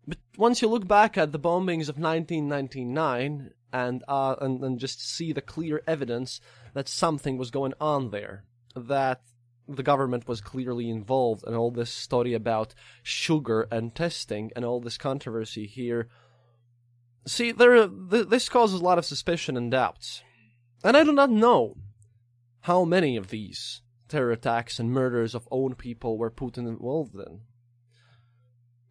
But 0.07 0.19
once 0.37 0.63
you 0.63 0.69
look 0.69 0.87
back 0.87 1.19
at 1.19 1.33
the 1.33 1.39
bombings 1.39 1.89
of 1.89 1.99
1999 1.99 3.51
and 3.73 4.05
uh, 4.07 4.37
and, 4.41 4.63
and 4.63 4.79
just 4.79 5.07
see 5.07 5.33
the 5.33 5.41
clear 5.41 5.83
evidence 5.87 6.41
that 6.75 6.89
something 6.89 7.39
was 7.39 7.51
going 7.51 7.75
on 7.81 8.11
there, 8.11 8.45
that 8.77 9.23
the 9.67 9.83
government 9.83 10.29
was 10.29 10.41
clearly 10.41 10.91
involved, 10.91 11.45
and 11.47 11.57
all 11.57 11.71
this 11.71 11.91
story 11.91 12.35
about 12.35 12.75
sugar 13.03 13.67
and 13.71 13.95
testing 13.95 14.51
and 14.55 14.65
all 14.65 14.81
this 14.81 14.99
controversy 14.99 15.67
here 15.67 16.09
See, 17.29 17.53
there 17.53 17.87
th- 17.87 18.29
this 18.29 18.49
causes 18.49 18.81
a 18.81 18.85
lot 18.85 18.97
of 18.97 19.05
suspicion 19.05 19.57
and 19.59 19.71
doubts. 19.71 20.23
And 20.83 20.97
I 20.97 21.05
do 21.05 21.13
not 21.13 21.31
know 21.31 21.77
how 22.61 22.85
many 22.85 23.17
of 23.19 23.29
these 23.29 23.83
terror 24.09 24.33
attacks 24.33 24.79
and 24.79 24.91
murders 24.91 25.35
of 25.35 25.47
own 25.51 25.75
people 25.75 26.17
were 26.17 26.31
Putin 26.31 26.67
involved 26.67 27.15
in. 27.15 27.43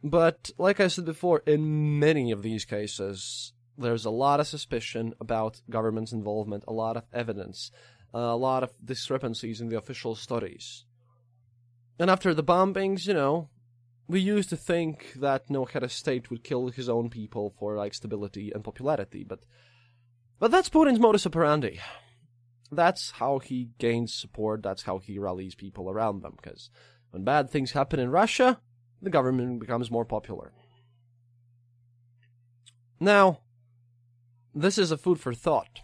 But, 0.03 0.51
like 0.59 0.79
I 0.79 0.87
said 0.87 1.05
before, 1.05 1.41
in 1.47 1.97
many 1.97 2.31
of 2.31 2.43
these 2.43 2.63
cases, 2.63 3.53
there's 3.75 4.05
a 4.05 4.11
lot 4.11 4.39
of 4.39 4.45
suspicion 4.45 5.15
about 5.19 5.61
government's 5.69 6.11
involvement, 6.11 6.63
a 6.67 6.73
lot 6.73 6.95
of 6.95 7.05
evidence, 7.11 7.71
uh, 8.13 8.19
a 8.19 8.37
lot 8.37 8.61
of 8.61 8.71
discrepancies 8.85 9.61
in 9.61 9.69
the 9.69 9.77
official 9.77 10.13
studies. 10.13 10.85
And 11.97 12.11
after 12.11 12.35
the 12.35 12.43
bombings, 12.43 13.07
you 13.07 13.15
know, 13.15 13.49
we 14.07 14.19
used 14.19 14.49
to 14.49 14.57
think 14.57 15.13
that 15.17 15.49
no 15.49 15.65
head 15.65 15.83
of 15.83 15.91
state 15.91 16.29
would 16.29 16.43
kill 16.43 16.69
his 16.69 16.87
own 16.87 17.09
people 17.09 17.53
for 17.59 17.75
like 17.75 17.93
stability 17.93 18.51
and 18.53 18.63
popularity, 18.63 19.23
but 19.23 19.39
but 20.39 20.51
that's 20.51 20.69
Putin's 20.69 20.99
modus 20.99 21.25
operandi. 21.25 21.79
That's 22.71 23.11
how 23.11 23.39
he 23.39 23.69
gains 23.79 24.13
support. 24.13 24.61
That's 24.61 24.83
how 24.83 24.99
he 24.99 25.17
rallies 25.17 25.55
people 25.55 25.89
around 25.89 26.21
them. 26.21 26.33
Because 26.35 26.69
when 27.11 27.23
bad 27.23 27.49
things 27.49 27.71
happen 27.71 27.99
in 27.99 28.11
Russia, 28.11 28.59
the 29.01 29.09
government 29.09 29.59
becomes 29.59 29.89
more 29.89 30.05
popular. 30.05 30.53
Now, 32.99 33.39
this 34.53 34.77
is 34.77 34.91
a 34.91 34.97
food 34.97 35.19
for 35.19 35.33
thought. 35.33 35.81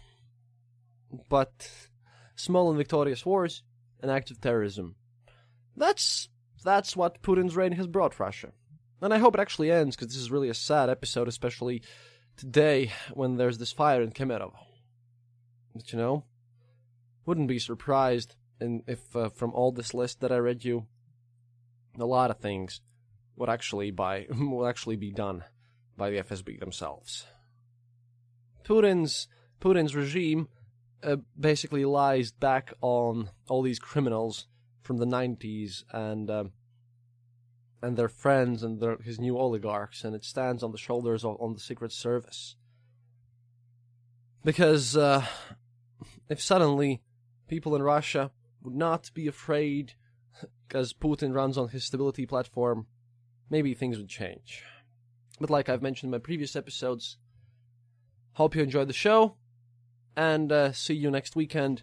But 1.28 1.70
small 2.36 2.68
and 2.68 2.78
victorious 2.78 3.24
wars, 3.24 3.62
an 4.00 4.10
act 4.10 4.30
of 4.30 4.40
terrorism. 4.40 4.96
That's 5.76 6.28
that's 6.64 6.96
what 6.96 7.22
Putin's 7.22 7.54
reign 7.54 7.72
has 7.72 7.86
brought 7.86 8.18
Russia. 8.18 8.52
And 9.00 9.12
I 9.12 9.18
hope 9.18 9.34
it 9.34 9.40
actually 9.40 9.70
ends, 9.70 9.94
because 9.94 10.08
this 10.08 10.22
is 10.22 10.30
really 10.30 10.48
a 10.48 10.54
sad 10.54 10.88
episode, 10.88 11.28
especially 11.28 11.82
today 12.36 12.90
when 13.12 13.36
there's 13.36 13.58
this 13.58 13.72
fire 13.72 14.02
in 14.02 14.12
Kemerovo. 14.12 14.54
But 15.74 15.92
you 15.92 15.98
know, 15.98 16.24
wouldn't 17.26 17.48
be 17.48 17.58
surprised 17.58 18.34
if 18.60 19.14
uh, 19.14 19.28
from 19.28 19.52
all 19.52 19.72
this 19.72 19.92
list 19.92 20.20
that 20.20 20.32
I 20.32 20.38
read 20.38 20.64
you, 20.64 20.86
a 21.98 22.06
lot 22.06 22.30
of 22.30 22.38
things 22.38 22.80
would 23.36 23.50
actually 23.50 23.90
by 23.90 24.26
will 24.30 24.66
actually 24.66 24.96
be 24.96 25.10
done 25.10 25.44
by 25.96 26.10
the 26.10 26.18
FSB 26.18 26.58
themselves. 26.58 27.26
Putin's 28.64 29.28
Putin's 29.60 29.94
regime 29.94 30.48
uh, 31.02 31.16
basically 31.38 31.84
lies 31.84 32.32
back 32.32 32.72
on 32.80 33.30
all 33.48 33.62
these 33.62 33.78
criminals 33.78 34.46
from 34.84 34.98
the 34.98 35.06
90s 35.06 35.82
and 35.92 36.30
uh, 36.30 36.44
and 37.82 37.96
their 37.96 38.08
friends 38.08 38.62
and 38.62 38.80
their, 38.80 38.96
his 38.98 39.18
new 39.18 39.36
oligarchs, 39.36 40.04
and 40.04 40.14
it 40.14 40.24
stands 40.24 40.62
on 40.62 40.72
the 40.72 40.78
shoulders 40.78 41.24
of 41.24 41.36
on 41.40 41.54
the 41.54 41.60
Secret 41.60 41.90
Service. 41.90 42.54
Because 44.44 44.96
uh, 44.96 45.24
if 46.28 46.40
suddenly 46.40 47.02
people 47.48 47.74
in 47.74 47.82
Russia 47.82 48.30
would 48.62 48.74
not 48.74 49.10
be 49.14 49.26
afraid 49.26 49.94
because 50.66 50.92
Putin 50.92 51.34
runs 51.34 51.56
on 51.56 51.68
his 51.68 51.84
stability 51.84 52.26
platform, 52.26 52.86
maybe 53.50 53.74
things 53.74 53.98
would 53.98 54.08
change. 54.08 54.62
But 55.40 55.50
like 55.50 55.68
I've 55.68 55.82
mentioned 55.82 56.08
in 56.08 56.18
my 56.18 56.22
previous 56.22 56.56
episodes, 56.56 57.16
hope 58.34 58.54
you 58.54 58.62
enjoyed 58.62 58.88
the 58.88 58.94
show, 58.94 59.36
and 60.16 60.52
uh, 60.52 60.72
see 60.72 60.94
you 60.94 61.10
next 61.10 61.36
weekend 61.36 61.82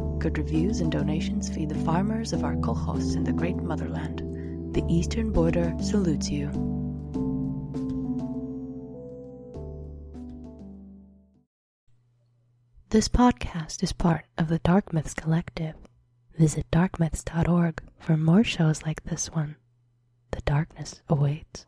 Good 0.21 0.37
reviews 0.37 0.81
and 0.81 0.91
donations 0.91 1.49
feed 1.49 1.69
the 1.69 1.83
farmers 1.83 2.31
of 2.31 2.43
our 2.43 2.55
kolkhoz 2.55 3.15
in 3.15 3.23
the 3.23 3.33
great 3.33 3.55
motherland. 3.55 4.19
The 4.71 4.83
Eastern 4.87 5.31
Border 5.31 5.75
salutes 5.81 6.29
you. 6.29 6.45
This 12.89 13.09
podcast 13.09 13.81
is 13.81 13.93
part 13.93 14.25
of 14.37 14.47
the 14.47 14.59
Dark 14.59 14.93
Myths 14.93 15.15
Collective. 15.15 15.73
Visit 16.37 16.69
darkmyths.org 16.69 17.81
for 17.99 18.15
more 18.15 18.43
shows 18.43 18.83
like 18.83 19.03
this 19.03 19.31
one. 19.31 19.55
The 20.29 20.41
darkness 20.41 21.01
awaits. 21.09 21.65